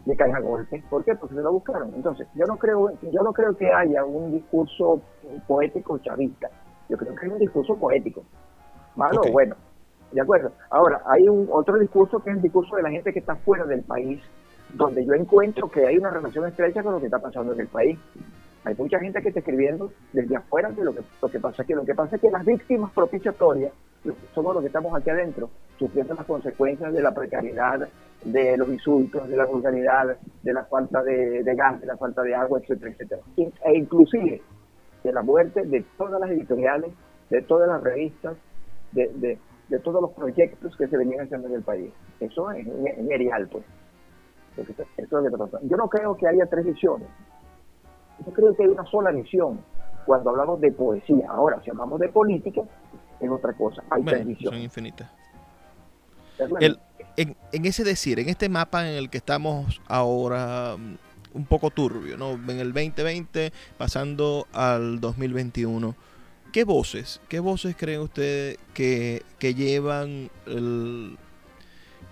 le 0.04 0.16
caen 0.16 0.34
a 0.36 0.40
golpe. 0.40 0.82
¿Por 0.90 1.04
qué? 1.04 1.14
Porque 1.14 1.36
se 1.36 1.40
lo 1.40 1.52
buscaron. 1.52 1.92
Entonces, 1.94 2.26
yo 2.34 2.44
no 2.46 2.58
creo, 2.58 2.92
yo 3.00 3.22
no 3.22 3.32
creo 3.32 3.56
que 3.56 3.66
haya 3.72 4.04
un 4.04 4.32
discurso 4.32 5.00
poético 5.48 5.98
chavista. 5.98 6.50
Yo 6.90 6.96
creo 6.98 7.14
que 7.14 7.24
hay 7.24 7.32
un 7.32 7.38
discurso 7.38 7.76
poético. 7.76 8.24
Malo 8.96 9.22
o 9.22 9.30
bueno. 9.30 9.54
¿De 10.10 10.20
acuerdo? 10.20 10.50
Ahora, 10.70 11.00
hay 11.06 11.28
un 11.28 11.48
otro 11.52 11.78
discurso 11.78 12.18
que 12.18 12.30
es 12.30 12.36
el 12.36 12.42
discurso 12.42 12.74
de 12.74 12.82
la 12.82 12.90
gente 12.90 13.12
que 13.12 13.20
está 13.20 13.36
fuera 13.36 13.64
del 13.64 13.82
país, 13.82 14.20
donde 14.74 15.06
yo 15.06 15.14
encuentro 15.14 15.70
que 15.70 15.86
hay 15.86 15.96
una 15.98 16.10
relación 16.10 16.46
estrecha 16.48 16.82
con 16.82 16.94
lo 16.94 16.98
que 16.98 17.06
está 17.06 17.20
pasando 17.20 17.52
en 17.52 17.60
el 17.60 17.68
país. 17.68 17.96
Hay 18.64 18.74
mucha 18.74 18.98
gente 18.98 19.22
que 19.22 19.28
está 19.28 19.38
escribiendo 19.38 19.92
desde 20.12 20.34
afuera 20.34 20.70
de 20.70 20.84
lo 20.84 20.92
que, 20.92 21.00
lo 21.22 21.28
que 21.30 21.38
pasa 21.38 21.62
aquí. 21.62 21.74
Lo 21.74 21.84
que 21.84 21.94
pasa 21.94 22.16
es 22.16 22.22
que 22.22 22.30
las 22.30 22.44
víctimas 22.44 22.90
propiciatorias 22.92 23.72
somos 24.34 24.54
los 24.54 24.62
que 24.62 24.66
estamos 24.66 24.92
aquí 24.94 25.10
adentro, 25.10 25.48
sufriendo 25.78 26.14
las 26.14 26.26
consecuencias 26.26 26.92
de 26.92 27.02
la 27.02 27.14
precariedad, 27.14 27.88
de 28.24 28.56
los 28.56 28.68
insultos, 28.68 29.28
de 29.28 29.36
la 29.36 29.46
vulgaridad, 29.46 30.16
de 30.42 30.52
la 30.52 30.64
falta 30.64 31.04
de, 31.04 31.44
de 31.44 31.54
gas, 31.54 31.80
de 31.80 31.86
la 31.86 31.96
falta 31.96 32.22
de 32.22 32.34
agua, 32.34 32.58
etcétera, 32.58 32.90
etcétera. 32.90 33.22
E 33.36 33.74
inclusive 33.74 34.42
de 35.02 35.12
la 35.12 35.22
muerte 35.22 35.62
de 35.64 35.84
todas 35.96 36.20
las 36.20 36.30
editoriales, 36.30 36.92
de 37.30 37.42
todas 37.42 37.68
las 37.68 37.82
revistas, 37.82 38.36
de, 38.92 39.08
de, 39.14 39.38
de 39.68 39.78
todos 39.78 40.02
los 40.02 40.12
proyectos 40.12 40.76
que 40.76 40.88
se 40.88 40.96
venían 40.96 41.24
haciendo 41.24 41.48
en 41.48 41.54
el 41.54 41.62
país. 41.62 41.90
Eso 42.18 42.50
es 42.50 42.66
en, 42.66 42.86
en 42.86 43.12
Erial, 43.12 43.48
pues. 43.48 43.64
Eso 44.56 44.72
es 44.96 45.10
lo 45.10 45.22
que 45.22 45.30
pasando. 45.30 45.60
Yo 45.68 45.76
no 45.76 45.88
creo 45.88 46.16
que 46.16 46.26
haya 46.26 46.44
tres 46.46 46.66
visiones. 46.66 47.08
Yo 48.26 48.32
creo 48.32 48.54
que 48.54 48.64
hay 48.64 48.68
una 48.68 48.84
sola 48.86 49.10
visión 49.12 49.60
cuando 50.04 50.30
hablamos 50.30 50.60
de 50.60 50.72
poesía. 50.72 51.30
Ahora, 51.30 51.62
si 51.62 51.70
hablamos 51.70 52.00
de 52.00 52.08
política, 52.08 52.62
es 53.20 53.30
otra 53.30 53.52
cosa. 53.54 53.82
Hay 53.90 54.02
tres 54.02 54.18
Bueno, 54.18 54.18
son 54.18 54.26
visiones. 54.28 54.64
infinitas. 54.64 55.10
En, 57.16 57.36
en 57.52 57.64
ese 57.66 57.84
decir, 57.84 58.18
en 58.18 58.28
este 58.28 58.48
mapa 58.48 58.88
en 58.88 58.96
el 58.96 59.08
que 59.10 59.18
estamos 59.18 59.80
ahora 59.86 60.76
un 61.34 61.44
poco 61.46 61.70
turbio, 61.70 62.16
¿no? 62.16 62.32
En 62.32 62.58
el 62.60 62.72
2020 62.72 63.52
pasando 63.78 64.46
al 64.52 65.00
2021. 65.00 65.94
¿Qué 66.52 66.64
voces, 66.64 67.20
qué 67.28 67.38
voces 67.38 67.76
creen 67.78 68.00
ustedes 68.00 68.58
que, 68.74 69.22
que 69.38 69.54
llevan 69.54 70.30
el, 70.46 71.16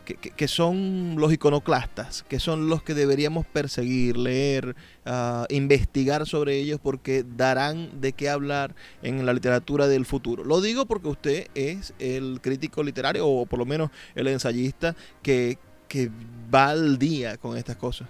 que, 0.05 0.15
que- 0.15 0.47
son 0.49 1.17
los 1.19 1.33
iconoclastas, 1.33 2.23
que 2.23 2.39
son 2.39 2.69
los 2.69 2.83
que 2.85 2.95
deberíamos 2.95 3.45
perseguir, 3.47 4.17
leer, 4.17 4.77
ah, 5.05 5.45
investigar 5.51 6.25
sobre 6.27 6.57
ellos 6.57 6.79
porque 6.81 7.25
darán 7.37 8.01
de 8.01 8.13
qué 8.13 8.31
hablar 8.31 8.77
en 9.03 9.27
la 9.27 9.33
literatura 9.33 9.89
del 9.89 10.07
futuro. 10.07 10.45
Lo 10.45 10.61
digo 10.61 10.87
porque 10.87 11.09
usted 11.09 11.49
es 11.57 11.93
el 11.99 12.39
crítico 12.41 12.85
literario 12.85 13.27
o 13.27 13.45
por 13.45 13.59
lo 13.59 13.67
menos 13.67 13.91
el 14.15 14.29
ensayista 14.29 14.95
que, 15.21 15.59
que 15.89 16.11
va 16.55 16.71
al 16.71 16.97
día 16.99 17.37
con 17.39 17.57
estas 17.57 17.77
cosas. 17.77 18.09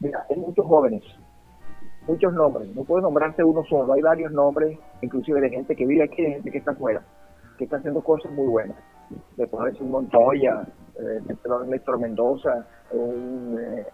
Mira, 0.00 0.24
hay 0.28 0.36
muchos 0.36 0.66
jóvenes, 0.66 1.02
muchos 2.06 2.32
nombres. 2.32 2.74
No 2.74 2.84
puedo 2.84 3.02
nombrarte 3.02 3.44
uno 3.44 3.64
solo. 3.64 3.92
Hay 3.92 4.02
varios 4.02 4.32
nombres, 4.32 4.78
inclusive 5.02 5.40
de 5.40 5.50
gente 5.50 5.76
que 5.76 5.86
vive 5.86 6.04
aquí 6.04 6.22
de 6.22 6.32
gente 6.32 6.50
que 6.50 6.58
está 6.58 6.72
afuera, 6.72 7.02
que 7.58 7.64
está 7.64 7.76
haciendo 7.76 8.02
cosas 8.02 8.30
muy 8.32 8.46
buenas. 8.46 8.76
Le 9.36 9.46
puedo 9.46 9.64
decir 9.64 9.82
Montoya, 9.82 10.66
eh, 10.98 11.20
Néstor 11.68 11.98
Mendoza, 11.98 12.66
eh, 12.92 13.86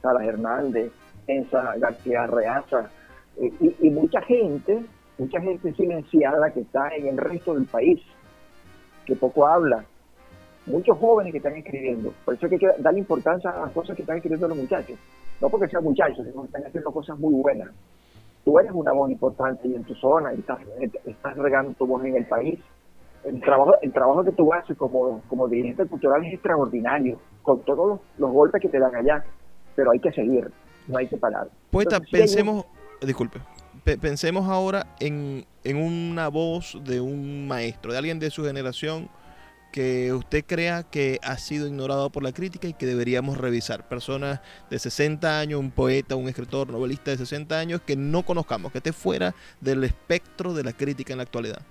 Salas 0.00 0.24
Hernández, 0.24 0.92
Enza 1.26 1.76
García 1.76 2.26
Reaza, 2.26 2.90
eh, 3.38 3.52
y, 3.60 3.86
y 3.86 3.90
mucha 3.90 4.20
gente, 4.22 4.84
mucha 5.18 5.40
gente 5.40 5.72
silenciada 5.74 6.50
que 6.50 6.60
está 6.60 6.94
en 6.96 7.08
el 7.08 7.18
resto 7.18 7.54
del 7.54 7.66
país, 7.66 8.00
que 9.04 9.14
poco 9.16 9.46
habla, 9.46 9.84
muchos 10.70 10.96
jóvenes 10.98 11.32
que 11.32 11.38
están 11.38 11.56
escribiendo. 11.56 12.12
Por 12.24 12.34
eso 12.34 12.46
hay 12.46 12.58
que 12.58 12.68
darle 12.78 13.00
importancia 13.00 13.50
a 13.50 13.60
las 13.66 13.72
cosas 13.72 13.96
que 13.96 14.02
están 14.02 14.16
escribiendo 14.16 14.48
los 14.48 14.56
muchachos. 14.56 14.98
No 15.40 15.48
porque 15.48 15.68
sean 15.68 15.84
muchachos, 15.84 16.26
sino 16.26 16.42
que 16.42 16.46
están 16.46 16.64
haciendo 16.66 16.90
cosas 16.92 17.18
muy 17.18 17.34
buenas. 17.34 17.68
Tú 18.44 18.58
eres 18.58 18.72
una 18.72 18.92
voz 18.92 19.10
importante 19.10 19.68
y 19.68 19.74
en 19.74 19.84
tu 19.84 19.94
zona, 19.94 20.32
y 20.34 20.38
estás, 20.40 20.58
estás 21.04 21.36
regando 21.36 21.72
tu 21.74 21.86
voz 21.86 22.04
en 22.04 22.16
el 22.16 22.26
país. 22.26 22.58
El 23.24 23.40
trabajo, 23.42 23.74
el 23.82 23.92
trabajo 23.92 24.24
que 24.24 24.32
tú 24.32 24.52
haces 24.54 24.76
como, 24.78 25.20
como 25.28 25.46
dirigente 25.46 25.84
cultural 25.86 26.24
es 26.24 26.32
extraordinario, 26.34 27.18
con 27.42 27.60
todos 27.64 27.88
los, 27.88 28.00
los 28.18 28.30
golpes 28.32 28.62
que 28.62 28.68
te 28.68 28.78
dan 28.78 28.94
allá. 28.94 29.22
Pero 29.76 29.90
hay 29.90 29.98
que 30.00 30.10
seguir, 30.12 30.50
no 30.88 30.98
hay 30.98 31.06
que 31.06 31.16
parar. 31.18 31.48
Poeta, 31.70 31.96
Entonces, 31.96 32.14
hay 32.14 32.20
pensemos, 32.20 32.64
disculpe, 33.02 33.38
pe- 33.84 33.98
pensemos 33.98 34.48
ahora 34.48 34.86
en, 35.00 35.44
en 35.64 35.76
una 35.76 36.28
voz 36.28 36.78
de 36.84 37.00
un 37.00 37.46
maestro, 37.46 37.92
de 37.92 37.98
alguien 37.98 38.18
de 38.18 38.30
su 38.30 38.44
generación 38.44 39.08
que 39.72 40.12
usted 40.12 40.44
crea 40.46 40.82
que 40.82 41.18
ha 41.22 41.36
sido 41.38 41.66
ignorado 41.66 42.10
por 42.10 42.22
la 42.22 42.32
crítica 42.32 42.66
y 42.68 42.72
que 42.74 42.86
deberíamos 42.86 43.38
revisar. 43.38 43.88
Personas 43.88 44.40
de 44.68 44.78
60 44.78 45.38
años, 45.40 45.60
un 45.60 45.70
poeta, 45.70 46.16
un 46.16 46.28
escritor, 46.28 46.68
novelista 46.70 47.10
de 47.10 47.18
60 47.18 47.58
años 47.58 47.80
que 47.80 47.96
no 47.96 48.22
conozcamos, 48.24 48.72
que 48.72 48.78
esté 48.78 48.92
fuera 48.92 49.34
del 49.60 49.84
espectro 49.84 50.52
de 50.54 50.64
la 50.64 50.72
crítica 50.72 51.12
en 51.12 51.18
la 51.18 51.22
actualidad. 51.24 51.62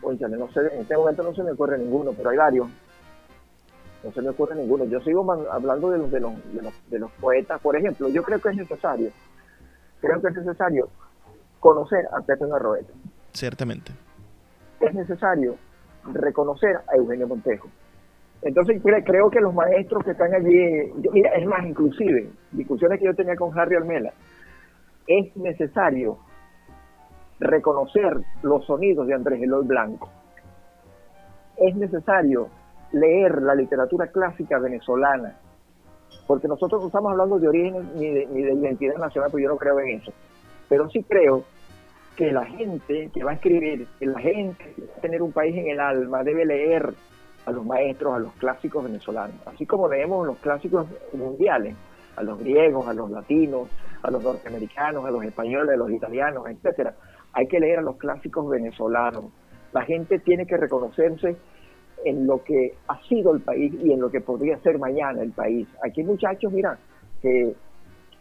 Cónchale, 0.00 0.36
no 0.36 0.52
sé, 0.52 0.60
en 0.72 0.80
este 0.82 0.96
momento 0.96 1.22
no 1.22 1.34
se 1.34 1.42
me 1.42 1.52
ocurre 1.52 1.78
ninguno, 1.78 2.12
pero 2.12 2.30
hay 2.30 2.36
varios. 2.36 2.68
No 4.04 4.12
se 4.12 4.22
me 4.22 4.28
ocurre 4.28 4.54
ninguno. 4.54 4.84
Yo 4.84 5.00
sigo 5.00 5.24
man- 5.24 5.44
hablando 5.50 5.90
de 5.90 5.98
los, 5.98 6.10
de, 6.10 6.20
los, 6.20 6.32
de, 6.52 6.62
los, 6.62 6.72
de 6.90 6.98
los 6.98 7.10
poetas. 7.12 7.60
Por 7.60 7.76
ejemplo, 7.76 8.08
yo 8.08 8.22
creo 8.22 8.40
que 8.40 8.50
es 8.50 8.56
necesario, 8.56 9.10
creo 10.00 10.20
que 10.20 10.28
es 10.28 10.34
necesario 10.36 10.88
conocer 11.60 12.06
a 12.12 12.20
Pepe 12.20 12.46
Narroeta. 12.46 12.92
Ciertamente. 13.32 13.92
Es 14.80 14.94
necesario 14.94 15.56
reconocer 16.12 16.76
a 16.88 16.96
Eugenio 16.96 17.26
Montejo. 17.28 17.68
Entonces 18.42 18.82
cre- 18.82 19.02
creo 19.04 19.30
que 19.30 19.40
los 19.40 19.54
maestros 19.54 20.04
que 20.04 20.10
están 20.12 20.32
allí, 20.34 20.92
mira, 21.12 21.30
es 21.34 21.46
más, 21.46 21.64
inclusive, 21.66 22.28
discusiones 22.52 22.98
que 22.98 23.06
yo 23.06 23.14
tenía 23.14 23.34
con 23.36 23.56
Harry 23.58 23.76
Almela, 23.76 24.12
es 25.06 25.36
necesario 25.36 26.18
reconocer 27.40 28.18
los 28.42 28.64
sonidos 28.66 29.06
de 29.06 29.14
Andrés 29.14 29.42
Eloy 29.42 29.66
Blanco. 29.66 30.08
Es 31.56 31.74
necesario 31.76 32.48
leer 32.92 33.42
la 33.42 33.54
literatura 33.54 34.06
clásica 34.08 34.58
venezolana, 34.58 35.36
porque 36.26 36.48
nosotros 36.48 36.80
no 36.82 36.86
estamos 36.88 37.12
hablando 37.12 37.38
de 37.38 37.48
origen 37.48 37.90
ni 37.96 38.10
de, 38.10 38.26
ni 38.26 38.42
de 38.42 38.52
identidad 38.54 38.96
nacional, 38.96 39.30
porque 39.30 39.44
yo 39.44 39.50
no 39.50 39.56
creo 39.56 39.78
en 39.80 40.00
eso. 40.00 40.12
Pero 40.68 40.88
sí 40.90 41.02
creo 41.02 41.44
que 42.16 42.32
la 42.32 42.44
gente 42.46 43.10
que 43.12 43.24
va 43.24 43.32
a 43.32 43.34
escribir, 43.34 43.86
que 43.98 44.06
la 44.06 44.18
gente 44.18 44.72
que 44.74 44.82
va 44.82 44.94
a 44.96 45.00
tener 45.00 45.22
un 45.22 45.32
país 45.32 45.54
en 45.56 45.68
el 45.68 45.80
alma, 45.80 46.24
debe 46.24 46.46
leer 46.46 46.94
a 47.44 47.52
los 47.52 47.64
maestros, 47.64 48.14
a 48.14 48.18
los 48.18 48.32
clásicos 48.34 48.84
venezolanos, 48.84 49.36
así 49.46 49.66
como 49.66 49.88
leemos 49.88 50.26
los 50.26 50.38
clásicos 50.38 50.86
mundiales, 51.12 51.76
a 52.16 52.22
los 52.22 52.38
griegos, 52.38 52.88
a 52.88 52.94
los 52.94 53.10
latinos, 53.10 53.68
a 54.02 54.10
los 54.10 54.22
norteamericanos, 54.22 55.04
a 55.04 55.10
los 55.10 55.22
españoles, 55.24 55.74
a 55.74 55.76
los 55.76 55.90
italianos, 55.90 56.48
etcétera. 56.48 56.94
Hay 57.34 57.46
que 57.46 57.60
leer 57.60 57.80
a 57.80 57.82
los 57.82 57.96
clásicos 57.96 58.48
venezolanos. 58.48 59.26
La 59.72 59.82
gente 59.82 60.18
tiene 60.20 60.46
que 60.46 60.56
reconocerse 60.56 61.36
en 62.04 62.26
lo 62.26 62.42
que 62.42 62.74
ha 62.88 63.00
sido 63.02 63.34
el 63.34 63.42
país 63.42 63.74
y 63.82 63.92
en 63.92 64.00
lo 64.00 64.10
que 64.10 64.20
podría 64.20 64.58
ser 64.60 64.78
mañana 64.78 65.22
el 65.22 65.32
país. 65.32 65.68
Aquí 65.84 66.02
muchachos, 66.02 66.50
mira, 66.52 66.78
que, 67.20 67.54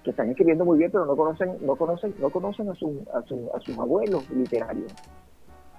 que 0.06 0.12
están 0.12 0.30
escribiendo 0.30 0.64
muy 0.64 0.78
bien, 0.78 0.92
pero 0.92 1.06
no 1.06 1.18
conocen, 1.18 1.58
no 1.66 1.76
conocen, 1.76 2.14
no 2.20 2.30
conocen 2.30 2.70
a, 2.70 2.76
su, 2.76 3.04
a, 3.14 3.22
su- 3.24 3.50
a 3.54 3.60
sus 3.60 3.78
abuelos 3.78 4.30
literarios. 4.30 4.92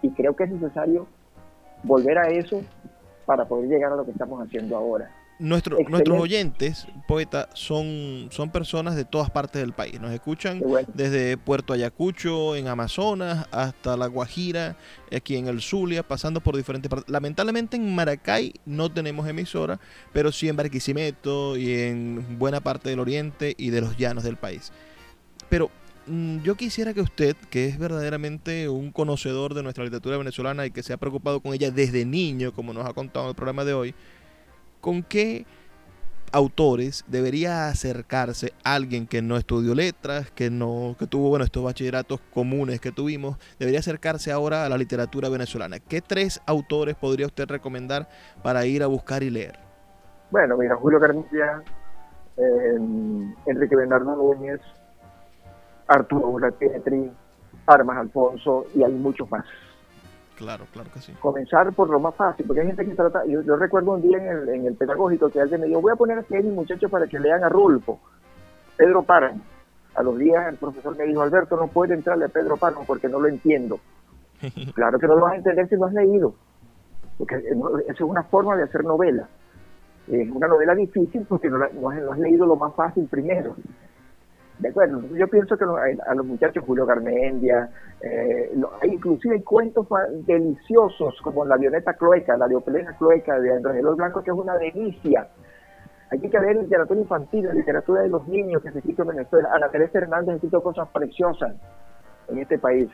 Y 0.03 0.11
creo 0.11 0.37
que 0.37 0.45
es 0.45 0.51
necesario 0.51 1.07
volver 1.85 2.19
a 2.19 2.29
eso 2.31 2.63
para 3.25 3.47
poder 3.47 3.69
llegar 3.71 3.93
a 3.93 3.97
lo 3.97 4.05
que 4.05 4.11
estamos 4.11 4.45
haciendo 4.45 4.77
ahora. 4.77 5.11
Nuestros 5.39 6.21
oyentes, 6.21 6.87
poeta, 7.07 7.49
son, 7.55 8.29
son 8.31 8.51
personas 8.51 8.97
de 8.97 9.05
todas 9.05 9.31
partes 9.31 9.61
del 9.61 9.73
país. 9.73 10.01
Nos 10.01 10.13
escuchan 10.13 10.63
desde 10.95 11.37
Puerto 11.37 11.73
Ayacucho, 11.73 12.57
en 12.57 12.69
Amazonas, 12.69 13.47
hasta 13.51 13.97
La 13.97 14.07
Guajira, 14.07 14.77
aquí 15.15 15.37
en 15.37 15.49
el 15.49 15.61
Zulia, 15.61 16.03
pasando 16.03 16.41
por 16.41 16.57
diferentes 16.57 16.89
partes. 16.89 17.11
Lamentablemente 17.11 17.77
en 17.77 17.95
Maracay 17.95 18.55
no 18.65 18.91
tenemos 18.91 19.29
emisora, 19.29 19.79
pero 20.13 20.33
sí 20.33 20.49
en 20.49 20.57
Barquisimeto 20.57 21.57
y 21.57 21.73
en 21.73 22.39
buena 22.39 22.61
parte 22.61 22.89
del 22.89 23.01
oriente 23.01 23.55
y 23.59 23.71
de 23.71 23.81
los 23.81 23.97
llanos 23.97 24.25
del 24.25 24.37
país. 24.37 24.73
Pero 25.49 25.71
mm, 26.07 26.43
yo 26.43 26.55
quisiera 26.55 26.95
que 26.95 27.03
usted, 27.03 27.37
que 27.51 27.67
es 27.67 27.79
verdaderamente 27.79 28.69
un 28.69 28.91
conocedor 28.91 29.55
de 29.55 29.63
nuestra 29.63 29.85
literatura 29.85 30.17
venezolana 30.17 30.67
y 30.67 30.71
que 30.71 30.83
se 30.83 30.93
ha 30.93 30.97
preocupado 30.97 31.41
con 31.41 31.53
ella 31.53 31.71
desde 31.71 32.05
niño, 32.05 32.53
como 32.53 32.73
nos 32.73 32.87
ha 32.87 32.95
contado 32.95 33.27
en 33.27 33.31
el 33.31 33.37
programa 33.37 33.65
de 33.65 33.75
hoy, 33.75 33.95
¿con 34.87 35.03
qué 35.03 35.47
autores 36.31 37.05
debería 37.09 37.67
acercarse 37.67 38.53
alguien 38.63 39.09
que 39.09 39.21
no 39.21 39.37
estudió 39.37 39.75
letras, 39.75 40.31
que 40.31 40.49
no 40.49 40.95
que 40.97 41.09
tuvo 41.09 41.29
bueno 41.29 41.45
estos 41.45 41.65
bachilleratos 41.65 42.21
comunes 42.33 42.81
que 42.81 42.93
tuvimos, 42.93 43.37
debería 43.59 43.81
acercarse 43.81 44.31
ahora 44.31 44.65
a 44.65 44.69
la 44.69 44.79
literatura 44.79 45.29
venezolana? 45.29 45.81
¿Qué 45.81 46.03
tres 46.03 46.41
autores 46.47 46.95
podría 46.95 47.27
usted 47.27 47.49
recomendar 47.49 48.09
para 48.45 48.65
ir 48.65 48.85
a 48.85 48.87
buscar 48.87 49.25
y 49.25 49.31
leer? 49.31 49.59
Bueno, 50.31 50.57
mira, 50.57 50.77
Julio 50.77 51.01
García, 51.01 51.65
eh, 52.37 52.79
Enrique 53.47 53.75
Bernardo 53.75 54.15
Núñez, 54.15 54.61
Arturo 55.89 56.29
Uratetri, 56.29 57.11
Armas 57.67 57.97
Alfonso 57.99 58.67
y 58.73 58.85
hay 58.85 58.93
muchos 58.93 59.29
más. 59.29 59.45
Claro, 60.37 60.67
claro 60.71 60.91
que 60.93 61.01
sí. 61.01 61.13
Comenzar 61.21 61.73
por 61.73 61.89
lo 61.89 61.99
más 61.99 62.15
fácil, 62.15 62.47
porque 62.47 62.61
hay 62.61 62.67
gente 62.67 62.85
que 62.85 62.95
trata. 62.95 63.25
Yo, 63.27 63.57
recuerdo 63.57 63.93
un 63.93 64.03
día 64.03 64.19
en 64.19 64.29
el, 64.29 64.49
en 64.51 64.67
el 64.67 64.75
pedagógico 64.75 65.31
que 65.31 65.41
alguien 65.41 65.63
me 65.63 65.67
dijo: 65.67 65.81
Voy 65.81 65.93
a 65.93 65.97
poner 65.97 66.19
aquí 66.19 66.37
a 66.37 66.41
mis 66.41 66.53
muchachos 66.53 66.91
para 66.91 67.07
que 67.07 67.19
lean 67.19 67.43
a 67.43 67.49
Rulfo. 67.49 67.99
Pedro 68.77 69.03
Páramo. 69.03 69.41
A 69.95 70.03
los 70.03 70.19
días 70.19 70.47
el 70.49 70.57
profesor 70.57 70.97
me 70.97 71.05
dijo: 71.05 71.23
Alberto, 71.23 71.57
no 71.57 71.69
puede 71.69 71.95
entrarle 71.95 72.27
a 72.27 72.29
Pedro 72.29 72.59
Páramo 72.59 72.85
porque 72.87 73.09
no 73.09 73.19
lo 73.19 73.29
entiendo. 73.29 73.81
claro 74.75 74.99
que 74.99 75.07
no 75.07 75.17
lo 75.17 75.23
vas 75.23 75.33
a 75.33 75.37
entender 75.37 75.69
si 75.69 75.77
no 75.77 75.87
has 75.87 75.95
leído. 75.95 76.35
Porque 77.17 77.37
eso 77.37 77.55
es 77.89 78.01
una 78.01 78.23
forma 78.25 78.57
de 78.57 78.65
hacer 78.65 78.85
novela. 78.85 79.27
Es 80.07 80.31
una 80.31 80.49
novela 80.49 80.75
difícil 80.75 81.25
porque 81.27 81.49
no, 81.49 81.59
no 81.59 82.13
has 82.13 82.19
leído 82.19 82.45
lo 82.45 82.57
más 82.57 82.75
fácil 82.75 83.09
primero. 83.11 83.57
De 84.59 84.71
acuerdo, 84.71 85.03
yo 85.15 85.29
pienso 85.29 85.57
que 85.57 85.65
a 85.65 86.15
los 86.15 86.25
muchachos 86.25 86.65
Julio 86.67 86.87
Garmendia, 86.87 87.69
eh, 88.01 88.51
inclusive 88.85 89.35
hay 89.35 89.43
cuentos 89.43 89.87
deliciosos 90.27 91.21
como 91.23 91.45
La 91.45 91.57
avioneta 91.57 91.93
cloeca, 91.93 92.39
la 92.39 92.47
leoplena 92.47 92.97
cloeca 92.97 93.39
de 93.39 93.53
Andrés 93.53 93.77
Eloy 93.77 93.97
Blanco, 93.97 94.23
que 94.23 94.31
es 94.31 94.37
una 94.37 94.57
delicia. 94.57 95.29
Hay 96.11 96.21
que 96.21 96.41
leer 96.41 96.57
literatura 96.57 96.99
infantil, 96.99 97.51
literatura 97.53 98.03
de 98.03 98.09
los 98.09 98.27
niños 98.29 98.63
que 98.63 98.71
se 98.71 98.79
escrito 98.79 99.03
en 99.03 99.09
Venezuela. 99.09 99.51
Ana 99.53 99.69
Teresa 99.69 99.99
Hernández 99.99 100.31
ha 100.31 100.35
escrito 100.37 100.63
cosas 100.63 100.89
preciosas 100.89 101.55
en 102.29 102.39
este 102.39 102.59
país. 102.59 102.89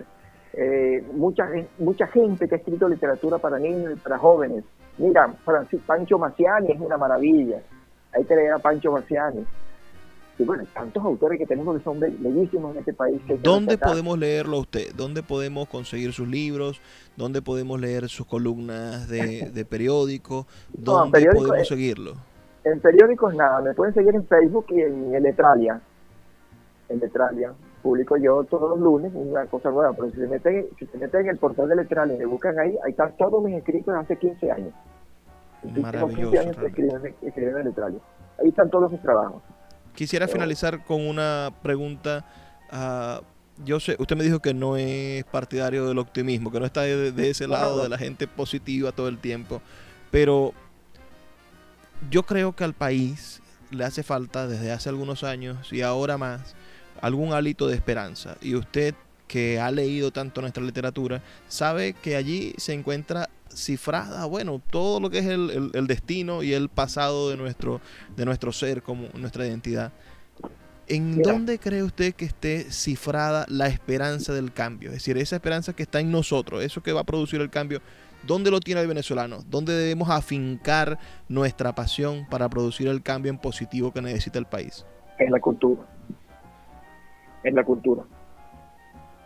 Eh, 0.54 1.06
mucha, 1.12 1.48
mucha 1.78 2.06
gente 2.08 2.48
que 2.48 2.56
ha 2.56 2.58
escrito 2.58 2.88
literatura 2.88 3.38
para 3.38 3.58
niños 3.58 3.92
y 3.92 3.96
para 3.96 4.18
jóvenes. 4.18 4.64
Mira, 4.98 5.32
Pancho 5.86 6.18
Maciani 6.18 6.72
es 6.72 6.80
una 6.80 6.96
maravilla. 6.96 7.60
Hay 8.14 8.24
que 8.24 8.34
leer 8.34 8.52
a 8.52 8.58
Pancho 8.58 8.90
Maciani 8.90 9.46
y 10.39 10.45
bueno, 10.45 10.64
tantos 10.72 11.05
autores 11.05 11.39
que 11.39 11.47
tenemos 11.47 11.76
que 11.76 11.85
son 11.85 12.01
bellísimos 12.01 12.72
en 12.72 12.78
este 12.78 12.93
país. 12.95 13.20
¿Dónde 13.43 13.76
podemos 13.76 14.18
leerlo 14.18 14.59
usted? 14.59 14.95
¿Dónde 14.97 15.22
podemos 15.22 15.68
conseguir 15.68 16.12
sus 16.12 16.26
libros? 16.26 16.80
¿Dónde 17.16 17.43
podemos 17.43 17.80
leer 17.80 18.09
sus 18.09 18.26
columnas 18.26 19.09
de, 19.09 19.51
de 19.55 19.64
periódico? 19.64 20.47
¿Dónde 20.72 21.30
podemos 21.33 21.68
seguirlo? 21.68 22.14
En 22.64 22.80
periódicos 22.80 23.35
nada, 23.35 23.61
me 23.61 23.74
pueden 23.74 23.93
seguir 23.93 24.14
en 24.14 24.26
Facebook 24.26 24.66
y 24.70 24.80
en, 24.80 25.14
en 25.14 25.22
Letralia. 25.22 25.80
En 26.89 26.99
Letralia. 26.99 27.53
Publico 27.83 28.16
yo 28.16 28.45
todos 28.45 28.70
los 28.70 28.78
lunes 28.78 29.12
una 29.14 29.45
cosa 29.47 29.70
nueva, 29.70 29.93
pero 29.93 30.09
si 30.11 30.16
se 30.16 30.28
meten, 30.28 30.66
si 30.78 30.87
se 30.87 30.99
meten 30.99 31.22
en 31.22 31.30
el 31.30 31.39
portal 31.39 31.68
de 31.68 31.76
Letralia 31.76 32.14
y 32.14 32.18
me 32.20 32.26
buscan 32.26 32.59
ahí, 32.59 32.76
ahí 32.85 32.93
están 32.93 33.16
todos 33.16 33.43
mis 33.43 33.57
escritos 33.57 33.95
hace 33.95 34.16
15 34.16 34.51
años. 34.53 34.72
Maravilloso. 35.80 36.16
15 36.16 36.39
años 36.39 36.57
escribiendo 37.22 37.59
en 37.59 37.66
Letralia. 37.66 38.01
Ahí 38.41 38.49
están 38.49 38.70
todos 38.70 38.91
mis 38.91 39.03
trabajos. 39.03 39.43
Quisiera 39.95 40.26
finalizar 40.28 40.84
con 40.84 41.07
una 41.07 41.53
pregunta. 41.62 42.24
Uh, 42.72 43.22
yo 43.64 43.78
sé, 43.80 43.97
usted 43.99 44.16
me 44.16 44.24
dijo 44.24 44.40
que 44.40 44.55
no 44.55 44.76
es 44.76 45.24
partidario 45.24 45.86
del 45.86 45.99
optimismo, 45.99 46.51
que 46.51 46.59
no 46.59 46.66
está 46.66 46.82
de, 46.82 47.30
ese 47.30 47.47
lado 47.47 47.82
de 47.82 47.88
la 47.88 47.99
gente 47.99 48.26
positiva 48.26 48.93
todo 48.93 49.09
el 49.09 49.18
tiempo, 49.18 49.61
pero 50.11 50.55
yo 52.11 52.22
creo 52.24 52.57
que 52.57 52.64
al 52.64 52.72
país 52.72 53.43
le 53.70 53.84
hace 53.84 54.03
falta 54.03 54.49
desde 54.49 54.72
hace 54.72 54.88
algunos 54.88 55.22
años 55.22 55.72
y 55.72 55.82
ahora 55.82 56.18
más 56.18 56.55
algún 57.01 57.32
hálito 57.32 57.68
de 57.68 57.74
esperanza. 57.74 58.36
Y 58.40 58.55
usted 58.55 58.95
que 59.28 59.61
ha 59.61 59.70
leído 59.70 60.11
tanto 60.11 60.40
nuestra 60.40 60.62
literatura 60.62 61.22
sabe 61.49 61.95
que 61.95 62.16
allí 62.16 62.55
se 62.59 62.72
encuentra 62.72 63.30
cifrada, 63.55 64.24
bueno, 64.26 64.61
todo 64.70 65.00
lo 65.00 65.11
que 65.11 65.18
es 65.18 65.26
el, 65.26 65.86
destino 65.86 66.42
y 66.42 66.53
el 66.53 66.68
pasado 66.68 67.30
de 67.30 67.36
nuestro, 67.36 67.80
de 68.16 68.24
nuestro 68.24 68.53
ser 68.53 68.82
como 68.82 69.09
nuestra 69.14 69.46
identidad. 69.46 69.92
¿En 70.88 71.22
dónde 71.22 71.59
cree 71.59 71.82
usted 71.82 72.14
que 72.14 72.24
esté 72.24 72.70
cifrada 72.70 73.46
la 73.48 73.68
esperanza 73.68 74.32
del 74.32 74.53
cambio? 74.53 74.88
Es 74.88 74.96
decir, 74.96 75.16
esa 75.16 75.36
esperanza 75.36 75.72
que 75.72 75.84
está 75.84 76.00
en 76.00 76.11
nosotros, 76.11 76.62
eso 76.62 76.82
que 76.82 76.92
va 76.92 77.00
a 77.00 77.05
producir 77.05 77.40
el 77.40 77.50
cambio, 77.50 77.80
¿dónde 78.26 78.50
lo 78.50 78.61
tiene 78.61 78.80
el 78.80 78.88
venezolano? 78.88 79.38
¿Dónde 79.48 79.72
debemos 79.74 80.11
afincar 80.11 80.98
nuestra 81.28 81.74
pasión 81.74 82.26
para 82.28 82.48
producir 82.48 82.88
el 82.88 83.03
cambio 83.03 83.30
en 83.30 83.38
positivo 83.38 83.92
que 83.92 84.03
necesita 84.03 84.38
el 84.38 84.46
país? 84.46 84.84
En 85.18 85.30
la 85.30 85.40
cultura. 85.40 85.82
En 87.44 87.55
la 87.55 87.64
cultura 87.64 88.05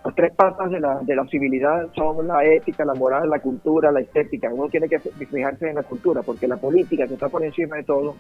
las 0.07 0.15
tres 0.15 0.33
patas 0.37 0.71
de 0.71 0.79
la, 0.79 1.01
de 1.01 1.17
la 1.17 1.27
civilidad 1.27 1.93
son 1.95 2.29
la 2.29 2.45
ética, 2.45 2.85
la 2.85 2.95
moral, 2.95 3.29
la 3.29 3.41
cultura, 3.41 3.91
la 3.91 4.01
estética. 4.01 4.49
Uno 4.53 4.69
tiene 4.69 4.89
que 4.89 5.01
fijarse 5.01 5.69
en 5.69 5.75
la 5.75 5.83
cultura, 5.83 6.23
porque 6.23 6.47
la 6.47 6.57
política 6.59 7.09
que 7.09 7.15
está 7.15 7.29
por 7.29 7.43
encima 7.43 7.77
de 7.77 7.83
todo 7.83 8.15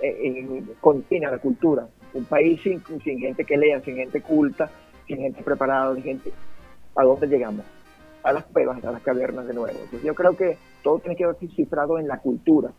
eh, 0.00 0.62
contiene 0.80 1.26
la 1.28 1.38
cultura. 1.38 1.88
Un 2.14 2.24
país 2.26 2.60
sin, 2.62 2.80
sin 3.02 3.18
gente 3.18 3.44
que 3.44 3.56
lea, 3.56 3.80
sin 3.80 3.96
gente 3.96 4.20
culta, 4.20 4.70
sin 5.08 5.18
gente 5.18 5.42
preparada, 5.42 5.92
sin 5.94 6.04
gente... 6.04 6.32
¿A 6.94 7.02
dónde 7.02 7.26
llegamos? 7.26 7.66
A 8.22 8.32
las 8.32 8.44
cuevas, 8.44 8.82
a 8.84 8.92
las 8.92 9.02
cavernas 9.02 9.46
de 9.46 9.54
nuevo. 9.54 9.78
Yo 10.04 10.14
creo 10.14 10.36
que 10.36 10.56
todo 10.84 11.00
tiene 11.00 11.16
que 11.16 11.24
ser 11.24 11.50
cifrado 11.50 11.98
en 11.98 12.06
la 12.06 12.18
cultura. 12.18 12.70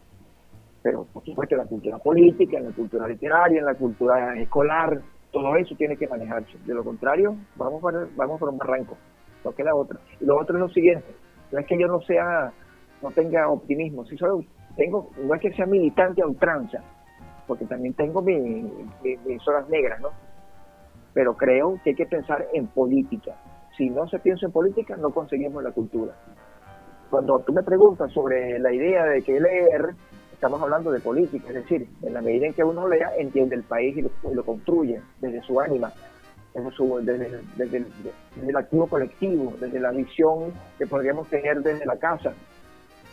Pero 0.81 1.05
por 1.11 1.25
supuesto 1.25 1.55
en 1.55 1.59
la 1.59 1.67
cultura 1.67 1.97
política, 1.97 2.57
en 2.57 2.65
la 2.65 2.71
cultura 2.71 3.05
literaria, 3.05 3.59
en 3.59 3.65
la 3.65 3.75
cultura 3.75 4.39
escolar, 4.39 5.01
todo 5.31 5.55
eso 5.55 5.75
tiene 5.75 5.97
que 5.97 6.07
manejarse. 6.07 6.57
De 6.65 6.73
lo 6.73 6.83
contrario, 6.83 7.35
vamos 7.55 7.81
para, 7.81 8.07
vamos 8.15 8.39
por 8.39 8.49
un 8.49 8.57
barranco. 8.57 8.97
No 9.43 9.51
queda 9.51 9.75
otra. 9.75 9.99
Y 10.19 10.25
lo 10.25 10.39
otro 10.39 10.57
es 10.57 10.61
lo 10.61 10.69
siguiente. 10.69 11.07
No 11.51 11.59
es 11.59 11.65
que 11.65 11.79
yo 11.79 11.87
no 11.87 12.01
sea, 12.01 12.51
no 13.01 13.11
tenga 13.11 13.49
optimismo. 13.49 14.05
Si 14.05 14.17
solo 14.17 14.43
tengo, 14.75 15.09
no 15.23 15.33
es 15.33 15.41
que 15.41 15.53
sea 15.53 15.65
militante 15.65 16.21
a 16.21 16.27
ultranza, 16.27 16.81
porque 17.47 17.65
también 17.65 17.93
tengo 17.93 18.21
mis, 18.21 19.47
horas 19.47 19.67
negras, 19.69 19.99
¿no? 20.01 20.09
Pero 21.13 21.35
creo 21.35 21.79
que 21.83 21.91
hay 21.91 21.95
que 21.95 22.05
pensar 22.05 22.47
en 22.53 22.67
política. 22.67 23.35
Si 23.75 23.89
no 23.89 24.07
se 24.07 24.19
piensa 24.19 24.45
en 24.45 24.51
política, 24.51 24.95
no 24.97 25.11
conseguimos 25.11 25.63
la 25.63 25.71
cultura. 25.71 26.13
Cuando 27.09 27.39
tú 27.39 27.53
me 27.53 27.63
preguntas 27.63 28.11
sobre 28.11 28.59
la 28.59 28.71
idea 28.71 29.05
de 29.05 29.21
que 29.21 29.39
leer, 29.39 29.95
estamos 30.37 30.61
hablando 30.61 30.91
de 30.91 30.99
política, 30.99 31.47
es 31.47 31.55
decir, 31.55 31.89
en 32.03 32.13
la 32.13 32.21
medida 32.21 32.45
en 32.45 32.53
que 32.53 32.63
uno 32.63 32.87
lea, 32.87 33.11
entiende 33.17 33.55
el 33.55 33.63
país 33.63 33.97
y 33.97 34.03
lo, 34.31 34.45
construye 34.45 35.01
desde 35.19 35.41
su 35.41 35.59
ánima, 35.59 35.91
desde, 36.53 36.71
su, 36.73 36.99
desde, 37.01 37.83
el 38.47 38.55
activo 38.55 38.85
colectivo, 38.85 39.55
desde 39.59 39.79
la 39.79 39.89
visión 39.89 40.53
que 40.77 40.85
podríamos 40.85 41.27
tener 41.29 41.63
desde 41.63 41.87
la 41.87 41.97
casa, 41.97 42.33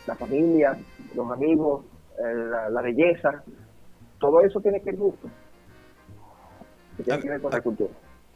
la 0.05 0.13
familia, 0.13 0.77
los 1.15 1.31
amigos, 1.31 1.85
eh, 2.19 2.69
la, 2.69 2.81
belleza, 2.83 3.43
todo 4.19 4.41
eso 4.41 4.61
tiene 4.61 4.79
que 4.81 4.91
ir 4.91 4.99
justo. 4.99 5.27
tiene 7.03 7.21
que 7.21 7.29
ver 7.29 7.41
con 7.41 7.51
la 7.51 7.61
cultura. 7.61 7.93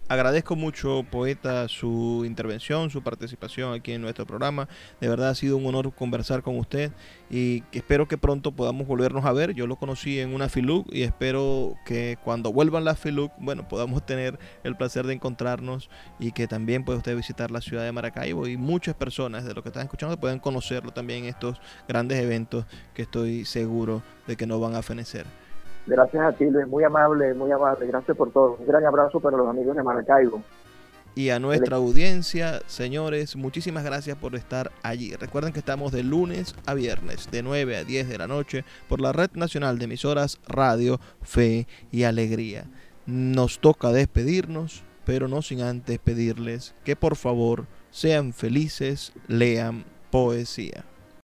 Agradezco 0.09 0.55
mucho, 0.55 1.05
poeta, 1.11 1.67
su 1.67 2.23
intervención, 2.25 2.89
su 2.89 3.03
participación 3.03 3.75
aquí 3.75 3.91
en 3.91 4.01
nuestro 4.01 4.25
programa. 4.25 4.67
De 4.99 5.07
verdad 5.07 5.29
ha 5.29 5.35
sido 5.35 5.55
un 5.55 5.67
honor 5.67 5.93
conversar 5.93 6.41
con 6.41 6.57
usted 6.57 6.91
y 7.29 7.63
espero 7.73 8.07
que 8.07 8.17
pronto 8.17 8.51
podamos 8.51 8.87
volvernos 8.87 9.23
a 9.25 9.33
ver. 9.33 9.53
Yo 9.53 9.67
lo 9.67 9.75
conocí 9.75 10.19
en 10.19 10.33
una 10.33 10.49
FILUC 10.49 10.91
y 10.91 11.03
espero 11.03 11.75
que 11.85 12.17
cuando 12.23 12.51
vuelvan 12.51 12.85
las 12.85 12.99
FILUC, 12.99 13.31
bueno, 13.37 13.67
podamos 13.67 14.03
tener 14.03 14.39
el 14.63 14.75
placer 14.75 15.05
de 15.05 15.13
encontrarnos 15.13 15.91
y 16.17 16.31
que 16.31 16.47
también 16.47 16.83
pueda 16.83 16.97
usted 16.97 17.15
visitar 17.15 17.51
la 17.51 17.61
ciudad 17.61 17.83
de 17.83 17.91
Maracaibo 17.91 18.47
y 18.47 18.57
muchas 18.57 18.95
personas 18.95 19.45
de 19.45 19.53
lo 19.53 19.61
que 19.61 19.69
están 19.69 19.83
escuchando 19.83 20.19
puedan 20.19 20.39
conocerlo 20.39 20.91
también 20.91 21.25
en 21.25 21.29
estos 21.29 21.61
grandes 21.87 22.17
eventos 22.17 22.65
que 22.95 23.03
estoy 23.03 23.45
seguro 23.45 24.01
de 24.25 24.35
que 24.35 24.47
no 24.47 24.59
van 24.59 24.73
a 24.73 24.81
fenecer. 24.81 25.27
Gracias 25.85 26.23
a 26.23 26.31
ti, 26.33 26.45
Luis, 26.45 26.67
muy 26.67 26.83
amable, 26.83 27.33
muy 27.33 27.51
amable. 27.51 27.87
Gracias 27.87 28.15
por 28.15 28.31
todo. 28.31 28.57
Un 28.59 28.67
gran 28.67 28.85
abrazo 28.85 29.19
para 29.19 29.37
los 29.37 29.47
amigos 29.47 29.75
de 29.75 29.83
Maracaibo. 29.83 30.41
Y 31.15 31.31
a 31.31 31.39
nuestra 31.39 31.77
audiencia, 31.77 32.61
señores, 32.67 33.35
muchísimas 33.35 33.83
gracias 33.83 34.17
por 34.17 34.35
estar 34.35 34.71
allí. 34.83 35.15
Recuerden 35.15 35.51
que 35.51 35.59
estamos 35.59 35.91
de 35.91 36.03
lunes 36.03 36.55
a 36.65 36.73
viernes, 36.73 37.29
de 37.31 37.43
9 37.43 37.77
a 37.77 37.83
10 37.83 38.07
de 38.07 38.17
la 38.17 38.27
noche, 38.27 38.63
por 38.87 39.01
la 39.01 39.11
Red 39.11 39.31
Nacional 39.33 39.79
de 39.79 39.85
Emisoras 39.85 40.39
Radio, 40.47 40.99
Fe 41.21 41.67
y 41.91 42.03
Alegría. 42.03 42.65
Nos 43.05 43.59
toca 43.59 43.91
despedirnos, 43.91 44.83
pero 45.03 45.27
no 45.27 45.41
sin 45.41 45.61
antes 45.61 45.97
pedirles 45.99 46.75
que 46.85 46.95
por 46.95 47.15
favor 47.15 47.65
sean 47.89 48.31
felices, 48.31 49.11
lean 49.27 49.83
poesía. 50.11 50.85